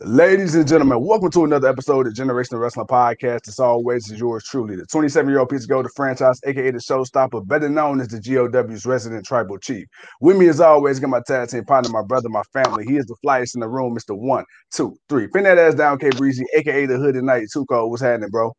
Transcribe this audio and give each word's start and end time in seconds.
Ladies 0.00 0.54
and 0.54 0.68
gentlemen, 0.68 1.02
welcome 1.02 1.30
to 1.30 1.44
another 1.44 1.68
episode 1.68 2.06
of 2.06 2.14
Generation 2.14 2.54
of 2.54 2.60
Wrestling 2.60 2.86
Podcast. 2.86 3.48
As 3.48 3.58
always, 3.58 4.10
is 4.10 4.20
yours 4.20 4.44
truly, 4.44 4.76
the 4.76 4.84
27 4.84 5.26
year 5.30 5.38
old 5.38 5.48
piece 5.48 5.62
of 5.62 5.70
gold, 5.70 5.86
the 5.86 5.90
franchise, 5.96 6.38
aka 6.44 6.70
the 6.70 6.76
showstopper, 6.76 7.48
better 7.48 7.70
known 7.70 8.02
as 8.02 8.08
the 8.08 8.20
GOW's 8.20 8.84
resident 8.84 9.24
tribal 9.24 9.56
chief. 9.56 9.86
With 10.20 10.36
me, 10.36 10.48
as 10.48 10.60
always, 10.60 11.00
got 11.00 11.08
my 11.08 11.22
tag 11.26 11.48
team 11.48 11.64
partner, 11.64 11.90
my 11.90 12.02
brother, 12.02 12.28
my 12.28 12.42
family. 12.52 12.84
He 12.84 12.98
is 12.98 13.06
the 13.06 13.16
flyest 13.24 13.54
in 13.54 13.62
the 13.62 13.68
room, 13.68 13.96
Mr. 13.96 14.14
One, 14.14 14.44
Two, 14.70 14.98
Three. 15.08 15.28
Pin 15.28 15.44
that 15.44 15.56
ass 15.56 15.72
down, 15.74 15.98
K 15.98 16.10
Breezy, 16.10 16.44
aka 16.54 16.84
the 16.84 16.98
Hood 16.98 17.16
and 17.16 17.24
Night. 17.24 17.46
Too 17.50 17.64
cold. 17.64 17.90
What's 17.90 18.02
happening, 18.02 18.28
bro? 18.28 18.52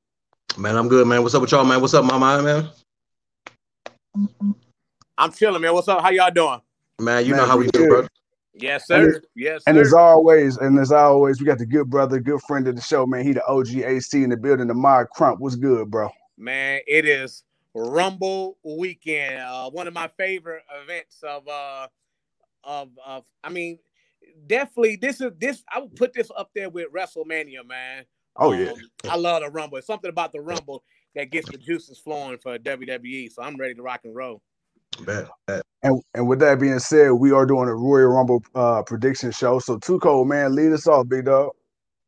Man, 0.58 0.76
I'm 0.76 0.88
good, 0.88 1.06
man. 1.06 1.22
What's 1.22 1.36
up 1.36 1.42
with 1.42 1.52
y'all, 1.52 1.66
man? 1.66 1.82
What's 1.82 1.94
up, 1.94 2.04
my 2.04 2.18
man, 2.18 2.72
man? 4.16 4.28
I'm 5.20 5.32
chilling, 5.32 5.62
man. 5.62 5.72
What's 5.76 5.88
up? 5.88 6.02
How 6.02 6.10
y'all 6.10 6.32
doing? 6.32 6.62
Man, 7.00 7.26
you 7.26 7.34
Man, 7.34 7.42
know 7.42 7.46
how 7.46 7.58
we 7.58 7.66
we 7.66 7.72
do, 7.72 7.80
good. 7.80 7.90
bro. 7.90 8.08
Yes, 8.60 8.90
And 8.90 9.14
sir. 9.14 9.22
Yes, 9.36 9.64
And 9.68 9.76
sir. 9.78 9.82
as 9.82 9.94
always, 9.94 10.58
and 10.58 10.78
as 10.80 10.92
always, 10.92 11.40
we 11.40 11.46
got 11.46 11.58
the 11.60 11.66
good 11.66 11.90
brother, 11.90 12.20
good 12.20 12.42
friend 12.48 12.68
of 12.68 12.76
the 12.76 12.82
show, 12.82 13.06
man. 13.06 13.24
He 13.26 13.34
the 13.34 13.46
OG 13.46 13.70
AC 13.78 14.24
in 14.24 14.30
the 14.30 14.38
building, 14.38 14.68
the 14.68 14.74
Mod 14.74 15.08
Crump. 15.12 15.40
What's 15.40 15.56
good, 15.56 15.90
bro? 15.92 16.10
man, 16.38 16.82
it 16.88 17.06
is 17.06 17.44
Rumble 17.74 18.58
weekend. 18.64 19.40
Uh, 19.40 19.70
one 19.70 19.88
of 19.88 19.94
my 19.94 20.08
favorite 20.18 20.64
events 20.84 21.20
of 21.24 21.48
uh 21.48 21.88
of 22.64 22.90
of 23.06 23.24
I 23.44 23.50
mean, 23.50 23.78
definitely 24.48 24.96
this 24.96 25.22
is 25.22 25.32
this 25.38 25.64
I 25.72 25.80
would 25.80 25.96
put 25.96 26.14
this 26.14 26.32
up 26.36 26.50
there 26.56 26.70
with 26.70 26.92
WrestleMania, 26.92 27.66
man. 27.68 28.06
Oh, 28.36 28.52
yeah. 28.54 28.70
Um, 28.72 28.78
I 29.10 29.16
love 29.16 29.42
the 29.42 29.50
Rumble. 29.50 29.78
It's 29.78 29.88
something 29.88 30.10
about 30.10 30.32
the 30.32 30.42
Rumble 30.42 30.84
that 31.16 31.32
gets 31.32 31.50
the 31.52 31.58
juices 31.58 31.98
flowing 31.98 32.38
for 32.38 32.58
WWE. 32.60 33.32
So 33.32 33.42
I'm 33.42 33.58
ready 33.58 33.74
to 33.74 33.82
rock 33.82 34.02
and 34.04 34.16
roll. 34.16 34.42
Bet, 35.06 35.28
bet. 35.46 35.62
And, 35.84 36.02
and 36.14 36.28
with 36.28 36.40
that 36.40 36.60
being 36.60 36.80
said, 36.80 37.12
we 37.12 37.32
are 37.32 37.46
doing 37.46 37.70
a 37.70 37.76
Royal 37.76 38.08
Rumble 38.08 38.44
uh, 38.56 38.84
prediction 38.84 39.32
show. 39.32 39.60
So, 39.60 39.78
Too 39.78 40.00
Cold, 40.00 40.28
man, 40.28 40.56
lead 40.56 40.72
us 40.72 40.88
off, 40.88 41.08
big 41.08 41.26
dog. 41.26 41.52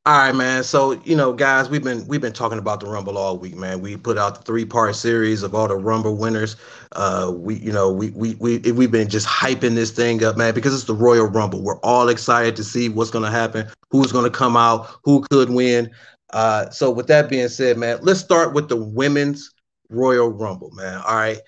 All 0.05 0.17
right, 0.17 0.33
man. 0.33 0.63
So 0.63 0.93
you 1.03 1.15
know, 1.15 1.33
guys, 1.33 1.69
we've 1.69 1.83
been 1.83 2.07
we've 2.07 2.21
been 2.21 2.33
talking 2.33 2.57
about 2.57 2.79
the 2.79 2.87
Rumble 2.87 3.17
all 3.17 3.37
week, 3.37 3.55
man. 3.55 3.81
We 3.81 3.97
put 3.97 4.17
out 4.17 4.35
the 4.37 4.41
three 4.41 4.65
part 4.65 4.95
series 4.95 5.43
of 5.43 5.53
all 5.53 5.67
the 5.67 5.75
Rumble 5.75 6.15
winners. 6.15 6.55
Uh, 6.93 7.31
we 7.35 7.57
you 7.57 7.71
know 7.71 7.91
we 7.91 8.09
we 8.11 8.33
we 8.35 8.57
we've 8.71 8.91
been 8.91 9.09
just 9.09 9.27
hyping 9.27 9.75
this 9.75 9.91
thing 9.91 10.23
up, 10.23 10.37
man, 10.37 10.55
because 10.55 10.73
it's 10.73 10.85
the 10.85 10.95
Royal 10.95 11.27
Rumble. 11.27 11.61
We're 11.61 11.79
all 11.81 12.07
excited 12.07 12.55
to 12.55 12.63
see 12.63 12.87
what's 12.87 13.11
going 13.11 13.25
to 13.25 13.29
happen, 13.29 13.67
who's 13.91 14.11
going 14.11 14.23
to 14.23 14.35
come 14.35 14.55
out, 14.55 14.89
who 15.03 15.21
could 15.29 15.49
win. 15.49 15.91
Uh, 16.31 16.69
so 16.69 16.89
with 16.89 17.07
that 17.07 17.29
being 17.29 17.49
said, 17.49 17.77
man, 17.77 17.99
let's 18.01 18.21
start 18.21 18.53
with 18.53 18.69
the 18.69 18.77
women's 18.77 19.51
Royal 19.89 20.29
Rumble, 20.29 20.71
man. 20.71 21.01
All 21.05 21.17
right. 21.17 21.39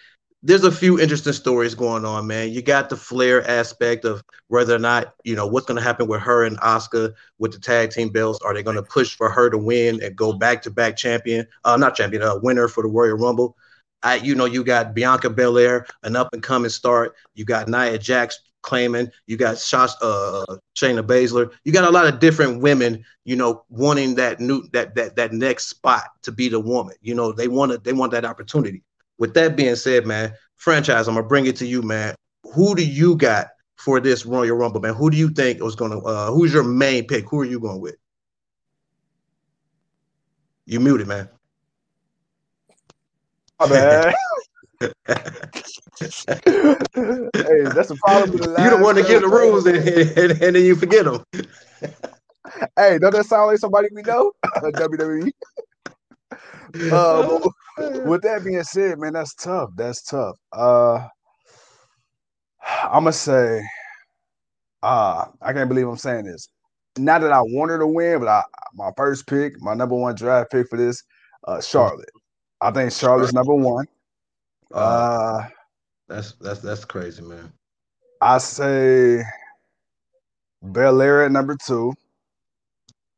There's 0.43 0.63
a 0.63 0.71
few 0.71 0.99
interesting 0.99 1.33
stories 1.33 1.75
going 1.75 2.03
on, 2.03 2.25
man. 2.25 2.51
You 2.51 2.63
got 2.63 2.89
the 2.89 2.97
Flair 2.97 3.47
aspect 3.47 4.05
of 4.05 4.23
whether 4.47 4.75
or 4.75 4.79
not, 4.79 5.13
you 5.23 5.35
know, 5.35 5.45
what's 5.45 5.67
going 5.67 5.77
to 5.77 5.83
happen 5.83 6.07
with 6.07 6.21
her 6.21 6.45
and 6.45 6.59
Asuka 6.61 7.13
with 7.37 7.51
the 7.51 7.59
tag 7.59 7.91
team 7.91 8.09
belts. 8.09 8.39
Are 8.41 8.51
they 8.51 8.63
going 8.63 8.75
to 8.75 8.81
push 8.81 9.15
for 9.15 9.29
her 9.29 9.51
to 9.51 9.57
win 9.57 10.01
and 10.03 10.15
go 10.15 10.33
back 10.33 10.63
to 10.63 10.71
back 10.71 10.97
champion? 10.97 11.45
Uh, 11.63 11.77
not 11.77 11.95
champion, 11.95 12.23
uh, 12.23 12.39
winner 12.41 12.67
for 12.67 12.81
the 12.81 12.89
Royal 12.89 13.17
Rumble. 13.17 13.55
I, 14.01 14.15
you 14.15 14.33
know, 14.33 14.45
you 14.45 14.63
got 14.63 14.95
Bianca 14.95 15.29
Belair, 15.29 15.85
an 16.01 16.15
up 16.15 16.33
and 16.33 16.41
coming 16.41 16.71
start. 16.71 17.15
You 17.35 17.45
got 17.45 17.67
Nia 17.67 17.99
Jax 17.99 18.39
claiming. 18.63 19.09
You 19.27 19.37
got 19.37 19.57
Shash, 19.57 19.93
uh, 20.01 20.57
Shayna 20.75 21.03
Baszler. 21.03 21.51
You 21.65 21.71
got 21.71 21.83
a 21.83 21.91
lot 21.91 22.07
of 22.07 22.19
different 22.19 22.61
women, 22.61 23.03
you 23.25 23.35
know, 23.35 23.63
wanting 23.69 24.15
that 24.15 24.39
new 24.39 24.63
that 24.73 24.95
that 24.95 25.15
that 25.17 25.33
next 25.33 25.67
spot 25.67 26.05
to 26.23 26.31
be 26.31 26.49
the 26.49 26.59
woman. 26.59 26.95
You 27.01 27.13
know, 27.13 27.31
they 27.31 27.47
want 27.47 27.71
to 27.73 27.77
they 27.77 27.93
want 27.93 28.11
that 28.13 28.25
opportunity. 28.25 28.83
With 29.21 29.35
that 29.35 29.55
being 29.55 29.75
said, 29.75 30.07
man, 30.07 30.33
franchise, 30.55 31.07
I'm 31.07 31.13
gonna 31.13 31.27
bring 31.27 31.45
it 31.45 31.55
to 31.57 31.67
you, 31.67 31.83
man. 31.83 32.15
Who 32.55 32.73
do 32.73 32.83
you 32.83 33.15
got 33.15 33.49
for 33.75 33.99
this 33.99 34.25
Royal 34.25 34.57
Rumble, 34.57 34.81
man? 34.81 34.95
Who 34.95 35.11
do 35.11 35.17
you 35.17 35.29
think 35.29 35.61
was 35.61 35.75
gonna? 35.75 35.99
Uh, 35.99 36.31
who's 36.31 36.51
your 36.51 36.63
main 36.63 37.05
pick? 37.05 37.29
Who 37.29 37.41
are 37.41 37.45
you 37.45 37.59
going 37.59 37.79
with? 37.79 37.97
You 40.65 40.79
muted, 40.79 41.07
man. 41.07 41.29
My 43.59 43.69
bad. 43.69 44.15
hey, 44.81 44.89
that's 47.69 47.89
the 47.89 47.99
problem 48.03 48.31
with 48.31 48.41
the 48.41 48.55
you 48.57 48.71
don't 48.71 48.81
want 48.81 48.97
to 48.97 49.03
give 49.03 49.21
the 49.21 49.27
rules 49.27 49.67
and, 49.67 49.87
and, 49.87 50.31
and 50.41 50.55
then 50.55 50.65
you 50.65 50.75
forget 50.75 51.05
them. 51.05 51.23
Hey, 52.75 52.97
don't 52.97 53.13
that 53.13 53.27
sound 53.27 53.51
like 53.51 53.59
somebody 53.59 53.89
we 53.93 54.01
know? 54.01 54.31
WWE. 54.45 55.31
Uh, 56.91 57.49
with 58.05 58.21
that 58.23 58.43
being 58.43 58.63
said, 58.63 58.99
man, 58.99 59.13
that's 59.13 59.33
tough. 59.35 59.69
That's 59.75 60.03
tough. 60.03 60.35
Uh, 60.51 61.07
I'm 62.83 63.03
gonna 63.03 63.13
say, 63.13 63.61
uh, 64.83 65.25
I 65.41 65.53
can't 65.53 65.69
believe 65.69 65.87
I'm 65.87 65.97
saying 65.97 66.25
this. 66.25 66.49
Not 66.97 67.21
that 67.21 67.31
I 67.31 67.41
wanted 67.41 67.79
to 67.79 67.87
win, 67.87 68.19
but 68.19 68.27
I 68.27 68.43
my 68.75 68.91
first 68.97 69.27
pick, 69.27 69.53
my 69.61 69.73
number 69.73 69.95
one 69.95 70.15
draft 70.15 70.51
pick 70.51 70.67
for 70.69 70.77
this, 70.77 71.01
uh, 71.47 71.61
Charlotte. 71.61 72.09
I 72.61 72.71
think 72.71 72.91
Charlotte's 72.91 73.33
number 73.33 73.55
one. 73.55 73.85
Uh, 74.73 74.77
Uh, 74.77 75.47
that's 76.07 76.33
that's 76.33 76.59
that's 76.59 76.85
crazy, 76.85 77.21
man. 77.21 77.51
I 78.21 78.37
say 78.37 79.23
Belair 80.61 81.23
at 81.25 81.31
number 81.31 81.55
two. 81.55 81.93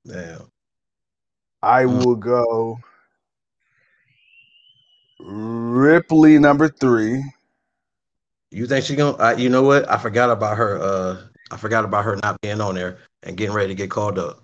Damn. 0.07 0.49
I 1.61 1.85
Mm. 1.85 2.03
will 2.03 2.15
go 2.15 2.79
Ripley 5.23 6.37
number 6.37 6.67
three. 6.69 7.23
You 8.51 8.67
think 8.67 8.85
she 8.85 8.95
gonna? 8.95 9.17
Uh, 9.17 9.35
you 9.37 9.49
know 9.49 9.63
what? 9.63 9.89
I 9.89 9.97
forgot 9.97 10.29
about 10.29 10.57
her. 10.57 10.79
Uh, 10.81 11.21
I 11.51 11.57
forgot 11.57 11.85
about 11.85 12.05
her 12.05 12.17
not 12.17 12.39
being 12.41 12.61
on 12.61 12.75
there 12.75 12.99
and 13.23 13.37
getting 13.37 13.55
ready 13.55 13.69
to 13.69 13.75
get 13.75 13.89
called 13.89 14.19
up. 14.19 14.41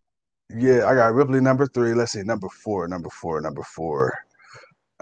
Yeah, 0.56 0.88
I 0.88 0.96
got 0.96 1.14
Ripley 1.14 1.42
number 1.42 1.68
three. 1.68 1.94
Let's 1.94 2.14
see, 2.14 2.24
number 2.24 2.50
four, 2.50 2.88
number 2.88 3.10
four, 3.10 3.40
number 3.42 3.62
four. 3.64 4.18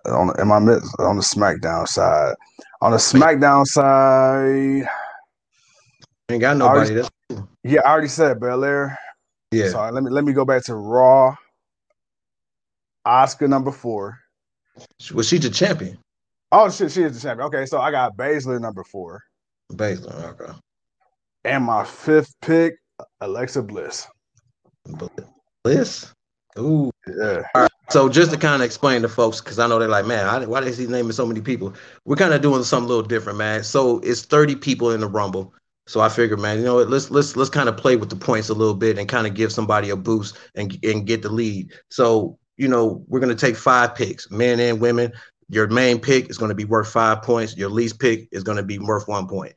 On 0.05 0.31
am 0.39 0.51
I 0.51 0.59
miss 0.59 0.93
on 0.99 1.15
the 1.17 1.21
SmackDown 1.21 1.87
side? 1.87 2.35
On 2.81 2.91
the 2.91 2.97
SmackDown 2.97 3.65
side, 3.65 4.87
Ain't 6.29 6.41
got 6.41 6.59
Already- 6.61 6.95
nobody. 6.95 7.09
That's 7.29 7.41
yeah, 7.63 7.81
I 7.85 7.91
already 7.91 8.07
said 8.09 8.39
Belair. 8.39 8.97
yeah. 9.51 9.69
So 9.69 9.89
let 9.89 10.03
me 10.03 10.09
let 10.09 10.23
me 10.25 10.33
go 10.33 10.43
back 10.43 10.63
to 10.65 10.75
Raw. 10.75 11.35
Asuka 13.05 13.47
number 13.47 13.71
four. 13.71 14.19
Was 15.13 15.27
she 15.27 15.37
the 15.37 15.49
champion? 15.49 15.97
Oh 16.51 16.69
shit, 16.69 16.91
she 16.91 17.03
is 17.03 17.13
the 17.21 17.27
champion. 17.27 17.47
Okay, 17.47 17.65
so 17.65 17.79
I 17.79 17.91
got 17.91 18.15
Baszler 18.17 18.59
number 18.61 18.83
four, 18.83 19.21
Baszler. 19.73 20.23
Okay. 20.39 20.53
and 21.45 21.63
my 21.65 21.83
fifth 21.83 22.33
pick, 22.41 22.75
Alexa 23.21 23.63
Bliss. 23.63 24.07
Bliss. 25.63 26.13
Ooh. 26.57 26.91
Yeah, 27.07 27.43
So 27.89 28.09
just 28.09 28.31
to 28.31 28.37
kind 28.37 28.61
of 28.61 28.65
explain 28.65 29.01
to 29.03 29.09
folks, 29.09 29.41
because 29.41 29.59
I 29.59 29.67
know 29.67 29.79
they're 29.79 29.87
like, 29.87 30.05
man, 30.05 30.25
I, 30.25 30.45
why 30.45 30.61
is 30.61 30.77
he 30.77 30.87
naming 30.87 31.11
so 31.11 31.25
many 31.25 31.41
people? 31.41 31.73
We're 32.05 32.15
kind 32.15 32.33
of 32.33 32.41
doing 32.41 32.63
something 32.63 32.85
a 32.85 32.87
little 32.87 33.07
different, 33.07 33.37
man. 33.37 33.63
So 33.63 33.99
it's 33.99 34.23
30 34.23 34.55
people 34.55 34.91
in 34.91 35.01
the 35.01 35.07
Rumble. 35.07 35.53
So 35.87 36.01
I 36.01 36.09
figured, 36.09 36.39
man, 36.39 36.57
you 36.57 36.65
know 36.65 36.75
what? 36.75 36.89
Let's 36.89 37.09
let's 37.11 37.37
let's 37.37 37.49
kind 37.49 37.69
of 37.69 37.77
play 37.77 37.95
with 37.95 38.09
the 38.09 38.15
points 38.17 38.49
a 38.49 38.53
little 38.53 38.73
bit 38.73 38.97
and 38.97 39.07
kind 39.07 39.25
of 39.25 39.35
give 39.35 39.53
somebody 39.53 39.89
a 39.89 39.95
boost 39.95 40.37
and 40.55 40.77
and 40.83 41.05
get 41.07 41.21
the 41.21 41.29
lead. 41.29 41.71
So 41.89 42.37
you 42.57 42.67
know, 42.67 43.03
we're 43.07 43.19
gonna 43.19 43.35
take 43.35 43.55
five 43.55 43.95
picks, 43.95 44.29
men 44.29 44.59
and 44.59 44.81
women. 44.81 45.11
Your 45.49 45.67
main 45.67 45.99
pick 45.99 46.29
is 46.29 46.37
gonna 46.37 46.55
be 46.55 46.65
worth 46.65 46.89
five 46.89 47.21
points. 47.21 47.55
Your 47.55 47.69
least 47.69 47.99
pick 47.99 48.27
is 48.31 48.43
gonna 48.43 48.63
be 48.63 48.79
worth 48.79 49.07
one 49.07 49.27
point. 49.27 49.53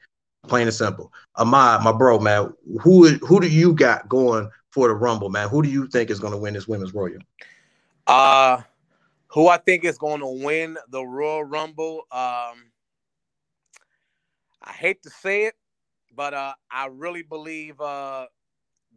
Plain 0.47 0.69
and 0.69 0.75
simple. 0.75 1.13
Ahmad, 1.37 1.83
my 1.83 1.93
bro, 1.93 2.19
man, 2.19 2.53
who 2.81 3.09
who 3.19 3.41
do 3.41 3.49
you 3.49 3.75
got 3.75 4.09
going 4.09 4.49
for 4.71 4.89
the 4.89 4.95
Rumble, 4.95 5.31
man? 5.31 5.49
Who 5.49 5.63
do 5.63 5.69
you 5.69 5.89
think 5.89 6.11
is 6.11 6.21
gonna 6.21 6.39
win 6.39 6.55
this 6.55 6.69
women's 6.69 6.95
Royal? 6.95 7.19
Uh 8.07 8.63
who 9.29 9.49
I 9.49 9.59
think 9.59 9.85
is 9.85 9.97
going 9.97 10.21
to 10.21 10.45
win 10.45 10.77
the 10.89 11.03
Royal 11.03 11.45
Rumble. 11.45 12.01
Um 12.11 12.71
I 14.63 14.73
hate 14.73 15.03
to 15.05 15.11
say 15.11 15.45
it, 15.45 15.55
but 16.15 16.35
uh 16.35 16.55
I 16.71 16.87
really 16.87 17.23
believe 17.23 17.81
uh 17.81 18.27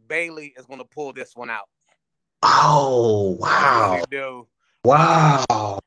Bayley 0.08 0.52
is 0.58 0.66
going 0.66 0.80
to 0.80 0.84
pull 0.84 1.12
this 1.12 1.34
one 1.34 1.50
out. 1.50 1.68
Oh 2.46 3.36
wow! 3.40 4.04
do. 4.10 4.46
Wow! 4.84 5.78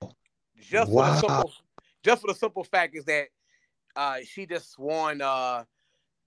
Just 0.59 0.91
Wow. 0.91 1.03
for 1.03 1.11
the 1.11 1.19
simple 1.19 1.53
just 2.03 2.21
for 2.21 2.27
the 2.27 2.35
simple 2.35 2.63
fact 2.63 2.95
is 2.95 3.05
that 3.05 3.27
uh 3.95 4.17
she 4.25 4.45
just 4.45 4.77
won 4.79 5.21
uh 5.21 5.63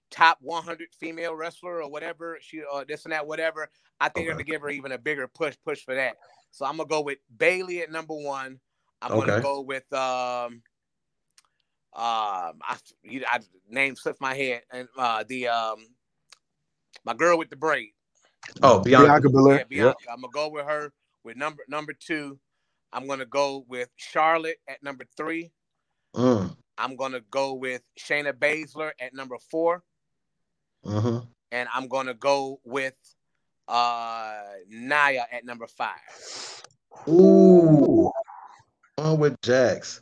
top 0.09 0.37
100 0.41 0.87
female 0.99 1.35
wrestler 1.35 1.81
or 1.81 1.89
whatever 1.89 2.37
she 2.41 2.61
uh 2.71 2.83
this 2.87 3.05
and 3.05 3.13
that 3.13 3.25
whatever 3.25 3.69
i 3.99 4.09
think 4.09 4.27
they're 4.27 4.35
gonna 4.35 4.43
give 4.43 4.61
her 4.61 4.69
even 4.69 4.91
a 4.91 4.97
bigger 4.97 5.27
push 5.27 5.55
push 5.63 5.83
for 5.83 5.95
that 5.95 6.17
so 6.51 6.65
i'm 6.65 6.75
gonna 6.75 6.89
go 6.89 6.99
with 6.99 7.19
Bayley 7.37 7.81
at 7.81 7.89
number 7.89 8.13
one 8.13 8.59
i'm 9.01 9.17
gonna 9.17 9.41
go 9.41 9.61
with 9.61 9.91
um 9.93 10.61
um 11.93 12.59
i 12.63 12.77
you, 13.03 13.23
I 13.25 13.39
name 13.69 13.95
slipped 13.95 14.19
my 14.19 14.33
head 14.33 14.63
and 14.71 14.89
uh 14.97 15.23
the 15.27 15.47
um 15.47 15.77
my 17.05 17.13
girl 17.13 17.37
with 17.37 17.49
the 17.49 17.55
braid 17.55 17.91
Oh, 18.63 18.79
Bianca. 18.79 19.07
Bianca 19.07 19.29
Belair. 19.29 19.57
yeah, 19.57 19.63
Bianca. 19.63 19.97
I'm 20.11 20.21
gonna 20.21 20.31
go 20.31 20.49
with 20.49 20.65
her 20.65 20.93
with 21.23 21.37
number 21.37 21.63
number 21.67 21.93
two. 21.93 22.39
I'm 22.93 23.07
gonna 23.07 23.25
go 23.25 23.65
with 23.67 23.89
Charlotte 23.95 24.57
at 24.67 24.83
number 24.83 25.05
three. 25.15 25.51
Mm, 26.15 26.55
I'm 26.77 26.95
gonna 26.95 27.21
go 27.31 27.53
with 27.53 27.81
Shayna 27.99 28.33
Baszler 28.33 28.91
at 28.99 29.13
number 29.13 29.37
four, 29.49 29.83
hmm 30.83 31.19
and 31.51 31.69
I'm 31.73 31.87
gonna 31.87 32.13
go 32.13 32.59
with 32.63 32.95
uh 33.67 34.41
Nia 34.69 35.27
at 35.31 35.45
number 35.45 35.67
five. 35.67 36.63
Ooh, 37.07 38.11
on 38.97 39.19
with 39.19 39.39
Jax. 39.41 40.01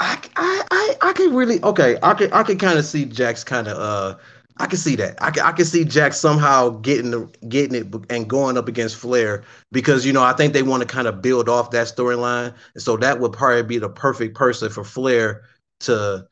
I, 0.00 0.20
I, 0.36 0.62
I, 0.70 0.96
I 1.08 1.12
can 1.12 1.34
really 1.34 1.62
okay. 1.62 1.98
I 2.02 2.14
can 2.14 2.32
I 2.32 2.42
can 2.42 2.58
kind 2.58 2.78
of 2.78 2.84
see 2.84 3.04
Jax 3.04 3.42
kind 3.42 3.66
of 3.66 3.78
uh 3.78 4.18
I 4.60 4.66
can 4.66 4.78
see 4.78 4.96
that. 4.96 5.22
I 5.22 5.30
can 5.30 5.44
I 5.44 5.52
can 5.52 5.64
see 5.64 5.84
Jack 5.84 6.12
somehow 6.12 6.70
getting 6.70 7.12
the 7.12 7.30
getting 7.48 7.76
it 7.76 7.94
and 8.10 8.28
going 8.28 8.58
up 8.58 8.66
against 8.66 8.96
Flair 8.96 9.44
because 9.70 10.04
you 10.04 10.12
know 10.12 10.22
I 10.22 10.32
think 10.32 10.52
they 10.52 10.62
want 10.62 10.82
to 10.82 10.88
kind 10.88 11.06
of 11.06 11.22
build 11.22 11.48
off 11.48 11.70
that 11.70 11.86
storyline, 11.86 12.54
and 12.74 12.82
so 12.82 12.96
that 12.96 13.20
would 13.20 13.32
probably 13.32 13.62
be 13.62 13.78
the 13.78 13.88
perfect 13.88 14.34
person 14.34 14.68
for 14.70 14.84
Flair 14.84 15.42
to 15.80 16.26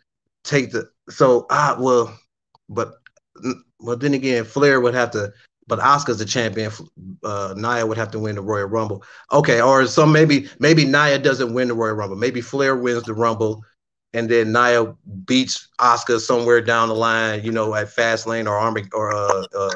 take 0.44 0.72
the. 0.72 0.90
So 1.08 1.46
ah 1.50 1.76
well, 1.78 2.18
but 2.68 2.94
well 3.80 3.96
then 3.96 4.14
again, 4.14 4.44
Flair 4.44 4.80
would 4.80 4.94
have 4.94 5.12
to. 5.12 5.32
But 5.68 5.80
Asuka's 5.80 6.18
the 6.18 6.24
champion. 6.24 6.70
Uh, 7.24 7.52
Nia 7.56 7.84
would 7.84 7.98
have 7.98 8.12
to 8.12 8.20
win 8.20 8.36
the 8.36 8.40
Royal 8.40 8.66
Rumble. 8.66 9.02
Okay, 9.32 9.60
or 9.60 9.84
some 9.86 10.12
maybe 10.12 10.48
maybe 10.60 10.84
Nia 10.84 11.18
doesn't 11.18 11.54
win 11.54 11.68
the 11.68 11.74
Royal 11.74 11.94
Rumble. 11.94 12.16
Maybe 12.16 12.40
Flair 12.40 12.76
wins 12.76 13.02
the 13.02 13.14
Rumble 13.14 13.64
and 14.16 14.30
then 14.30 14.52
Nia 14.52 14.94
beats 15.26 15.68
Asuka 15.78 16.18
somewhere 16.20 16.60
down 16.62 16.88
the 16.88 16.94
line, 16.94 17.44
you 17.44 17.52
know, 17.52 17.74
at 17.74 17.88
Fastlane 17.88 18.46
or 18.46 18.56
Army 18.56 18.84
or 18.92 19.14
uh, 19.14 19.44
uh, 19.56 19.70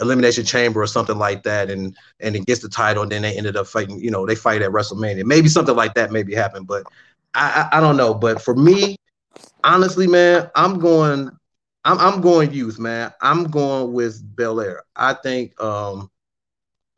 Elimination 0.00 0.44
Chamber 0.44 0.82
or 0.82 0.86
something 0.86 1.18
like 1.18 1.42
that, 1.44 1.70
and 1.70 1.96
and 2.20 2.36
it 2.36 2.46
gets 2.46 2.60
the 2.60 2.68
title, 2.68 3.02
and 3.02 3.10
then 3.12 3.22
they 3.22 3.36
ended 3.36 3.56
up 3.56 3.66
fighting, 3.66 3.98
you 4.00 4.10
know, 4.10 4.26
they 4.26 4.34
fight 4.34 4.62
at 4.62 4.70
WrestleMania. 4.70 5.24
Maybe 5.24 5.48
something 5.48 5.74
like 5.76 5.94
that 5.94 6.12
maybe 6.12 6.34
happen, 6.34 6.64
but 6.64 6.84
I, 7.34 7.68
I, 7.72 7.78
I 7.78 7.80
don't 7.80 7.96
know. 7.96 8.14
But 8.14 8.42
for 8.42 8.54
me, 8.54 8.96
honestly, 9.64 10.06
man, 10.06 10.50
I'm 10.54 10.78
going. 10.78 11.30
I'm, 11.84 11.98
I'm 11.98 12.20
going 12.20 12.52
youth, 12.52 12.78
man. 12.78 13.12
I'm 13.22 13.44
going 13.44 13.92
with 13.94 14.20
Belair. 14.36 14.82
I 14.96 15.14
think 15.14 15.58
um 15.62 16.10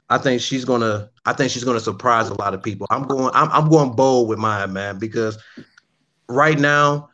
I 0.08 0.18
think 0.18 0.40
she's 0.40 0.64
gonna 0.64 1.08
I 1.24 1.32
think 1.32 1.50
she's 1.52 1.64
gonna 1.64 1.80
surprise 1.80 2.28
a 2.28 2.34
lot 2.34 2.54
of 2.54 2.62
people. 2.62 2.86
I'm 2.90 3.04
going 3.04 3.30
I'm, 3.34 3.50
I'm 3.52 3.70
going 3.70 3.92
bold 3.94 4.28
with 4.28 4.38
mine, 4.38 4.72
man, 4.72 4.98
because 4.98 5.38
right 6.30 6.58
now, 6.58 7.10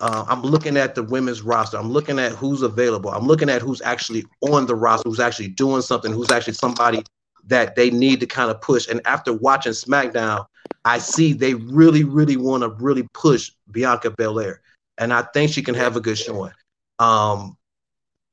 uh, 0.00 0.24
I'm 0.28 0.42
looking 0.42 0.76
at 0.76 0.94
the 0.94 1.02
women's 1.02 1.42
roster. 1.42 1.76
I'm 1.76 1.90
looking 1.90 2.18
at 2.18 2.32
who's 2.32 2.62
available. 2.62 3.10
I'm 3.10 3.26
looking 3.26 3.50
at 3.50 3.62
who's 3.62 3.82
actually 3.82 4.24
on 4.40 4.66
the 4.66 4.74
roster, 4.74 5.08
who's 5.08 5.20
actually 5.20 5.48
doing 5.48 5.82
something, 5.82 6.12
who's 6.12 6.30
actually 6.30 6.54
somebody 6.54 7.02
that 7.46 7.74
they 7.76 7.90
need 7.90 8.20
to 8.20 8.26
kind 8.26 8.50
of 8.50 8.60
push. 8.60 8.88
And 8.88 9.00
after 9.06 9.32
watching 9.32 9.72
SmackDown, 9.72 10.46
I 10.84 10.98
see 10.98 11.32
they 11.32 11.54
really, 11.54 12.04
really 12.04 12.36
want 12.36 12.62
to 12.62 12.68
really 12.68 13.08
push 13.14 13.50
Bianca 13.70 14.10
Belair, 14.10 14.60
and 14.98 15.12
I 15.12 15.22
think 15.22 15.52
she 15.52 15.62
can 15.62 15.74
have 15.74 15.96
a 15.96 16.00
good 16.00 16.18
showing. 16.18 16.52
Um, 16.98 17.56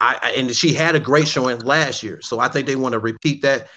I, 0.02 0.34
and 0.36 0.54
she 0.54 0.74
had 0.74 0.96
a 0.96 1.00
great 1.00 1.28
showing 1.28 1.60
last 1.60 2.04
year, 2.04 2.22
so 2.22 2.40
I 2.40 2.50
think 2.50 2.68
they 2.68 2.76
want 2.76 2.94
to 2.94 3.00
repeat 3.00 3.42
that. 3.42 3.70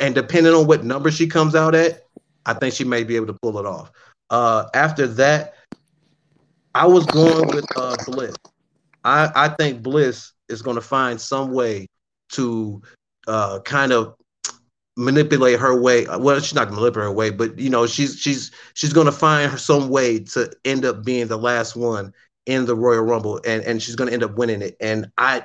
And 0.00 0.14
depending 0.14 0.54
on 0.54 0.66
what 0.66 0.84
number 0.84 1.10
she 1.10 1.26
comes 1.26 1.54
out 1.54 1.74
at, 1.74 2.06
I 2.46 2.54
think 2.54 2.74
she 2.74 2.84
may 2.84 3.04
be 3.04 3.16
able 3.16 3.26
to 3.26 3.38
pull 3.42 3.58
it 3.58 3.66
off. 3.66 3.90
Uh, 4.30 4.66
after 4.74 5.06
that, 5.06 5.54
I 6.74 6.86
was 6.86 7.06
going 7.06 7.48
with 7.48 7.66
uh, 7.76 7.96
Bliss. 8.06 8.36
I, 9.04 9.30
I 9.34 9.48
think 9.48 9.82
Bliss 9.82 10.32
is 10.48 10.62
going 10.62 10.76
to 10.76 10.82
find 10.82 11.20
some 11.20 11.52
way 11.52 11.86
to 12.30 12.82
uh, 13.26 13.60
kind 13.60 13.92
of 13.92 14.14
manipulate 14.96 15.58
her 15.58 15.80
way. 15.80 16.06
Well, 16.06 16.40
she's 16.40 16.54
not 16.54 16.64
going 16.68 16.76
to 16.76 16.80
manipulate 16.80 17.08
her 17.08 17.12
way, 17.12 17.30
but 17.30 17.58
you 17.58 17.70
know, 17.70 17.86
she's 17.86 18.18
she's 18.18 18.50
she's 18.74 18.92
going 18.92 19.06
to 19.06 19.12
find 19.12 19.50
her 19.50 19.58
some 19.58 19.88
way 19.88 20.18
to 20.20 20.50
end 20.64 20.84
up 20.84 21.04
being 21.04 21.28
the 21.28 21.38
last 21.38 21.76
one 21.76 22.12
in 22.46 22.66
the 22.66 22.74
Royal 22.74 23.02
Rumble, 23.02 23.40
and 23.46 23.62
and 23.64 23.82
she's 23.82 23.96
going 23.96 24.08
to 24.08 24.14
end 24.14 24.24
up 24.24 24.36
winning 24.36 24.62
it. 24.62 24.76
And 24.80 25.10
I 25.16 25.44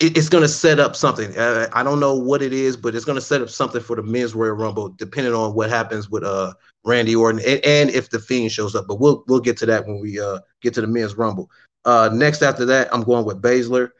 it, 0.00 0.16
it's 0.16 0.28
going 0.28 0.42
to 0.42 0.48
set 0.48 0.80
up 0.80 0.96
something. 0.96 1.36
Uh, 1.36 1.68
I 1.72 1.82
don't 1.82 2.00
know 2.00 2.14
what 2.14 2.42
it 2.42 2.52
is, 2.52 2.76
but 2.76 2.94
it's 2.94 3.04
going 3.04 3.16
to 3.16 3.22
set 3.24 3.40
up 3.40 3.48
something 3.48 3.80
for 3.80 3.96
the 3.96 4.02
men's 4.02 4.34
Royal 4.34 4.52
Rumble, 4.52 4.90
depending 4.90 5.34
on 5.34 5.54
what 5.54 5.70
happens 5.70 6.10
with 6.10 6.24
uh 6.24 6.52
Randy 6.84 7.16
Orton 7.16 7.40
and, 7.46 7.64
and 7.64 7.90
if 7.90 8.10
the 8.10 8.18
Fiend 8.18 8.52
shows 8.52 8.74
up. 8.74 8.86
But 8.86 9.00
we'll 9.00 9.24
we'll 9.26 9.40
get 9.40 9.56
to 9.58 9.66
that 9.66 9.86
when 9.86 10.00
we 10.00 10.20
uh 10.20 10.40
get 10.62 10.74
to 10.74 10.80
the 10.80 10.86
men's 10.86 11.16
Rumble. 11.16 11.50
Uh, 11.84 12.10
next 12.12 12.42
after 12.42 12.64
that, 12.64 12.88
I'm 12.92 13.02
going 13.02 13.24
with 13.24 13.42
Baszler. 13.42 13.90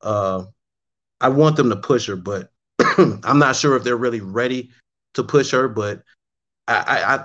Uh, 0.00 0.44
I 1.20 1.28
want 1.28 1.56
them 1.56 1.68
to 1.70 1.76
push 1.76 2.06
her, 2.06 2.16
but 2.16 2.50
I'm 2.98 3.38
not 3.38 3.56
sure 3.56 3.76
if 3.76 3.84
they're 3.84 3.96
really 3.96 4.20
ready 4.20 4.70
to 5.14 5.22
push 5.22 5.50
her. 5.50 5.68
But 5.68 6.02
I, 6.66 6.74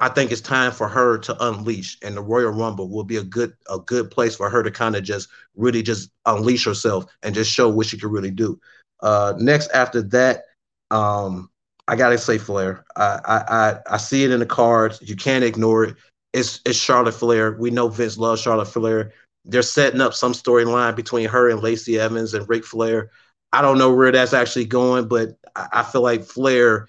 I, 0.01 0.05
I 0.07 0.09
think 0.09 0.31
it's 0.31 0.41
time 0.41 0.71
for 0.71 0.87
her 0.87 1.17
to 1.19 1.47
unleash, 1.47 1.97
and 2.03 2.15
the 2.15 2.21
Royal 2.21 2.51
Rumble 2.51 2.89
will 2.89 3.05
be 3.05 3.17
a 3.17 3.23
good 3.23 3.53
a 3.69 3.79
good 3.79 4.11
place 4.11 4.35
for 4.35 4.49
her 4.49 4.63
to 4.63 4.71
kind 4.71 4.95
of 4.95 5.03
just 5.03 5.29
really 5.55 5.81
just 5.81 6.09
unleash 6.25 6.65
herself 6.65 7.05
and 7.23 7.35
just 7.35 7.51
show 7.51 7.69
what 7.69 7.87
she 7.87 7.97
can 7.97 8.09
really 8.09 8.31
do. 8.31 8.59
Uh, 9.01 9.33
next 9.37 9.69
after 9.71 10.01
that, 10.01 10.43
um, 10.91 11.49
I 11.89 11.95
gotta 11.95 12.17
say 12.17 12.37
Flair. 12.37 12.85
I, 12.95 13.19
I 13.25 13.95
I 13.95 13.97
see 13.97 14.23
it 14.23 14.31
in 14.31 14.39
the 14.39 14.45
cards. 14.45 14.99
You 15.01 15.15
can't 15.15 15.43
ignore 15.43 15.85
it. 15.85 15.95
It's 16.33 16.61
it's 16.65 16.77
Charlotte 16.77 17.13
Flair. 17.15 17.57
We 17.59 17.71
know 17.71 17.89
Vince 17.89 18.17
loves 18.17 18.41
Charlotte 18.41 18.67
Flair. 18.67 19.11
They're 19.45 19.63
setting 19.63 20.01
up 20.01 20.13
some 20.13 20.33
storyline 20.33 20.95
between 20.95 21.27
her 21.29 21.49
and 21.49 21.61
Lacey 21.61 21.99
Evans 21.99 22.33
and 22.35 22.47
Ric 22.47 22.65
Flair. 22.65 23.11
I 23.51 23.61
don't 23.63 23.79
know 23.79 23.93
where 23.93 24.11
that's 24.11 24.33
actually 24.33 24.65
going, 24.65 25.07
but 25.07 25.29
I, 25.55 25.67
I 25.73 25.83
feel 25.83 26.03
like 26.03 26.23
Flair 26.23 26.87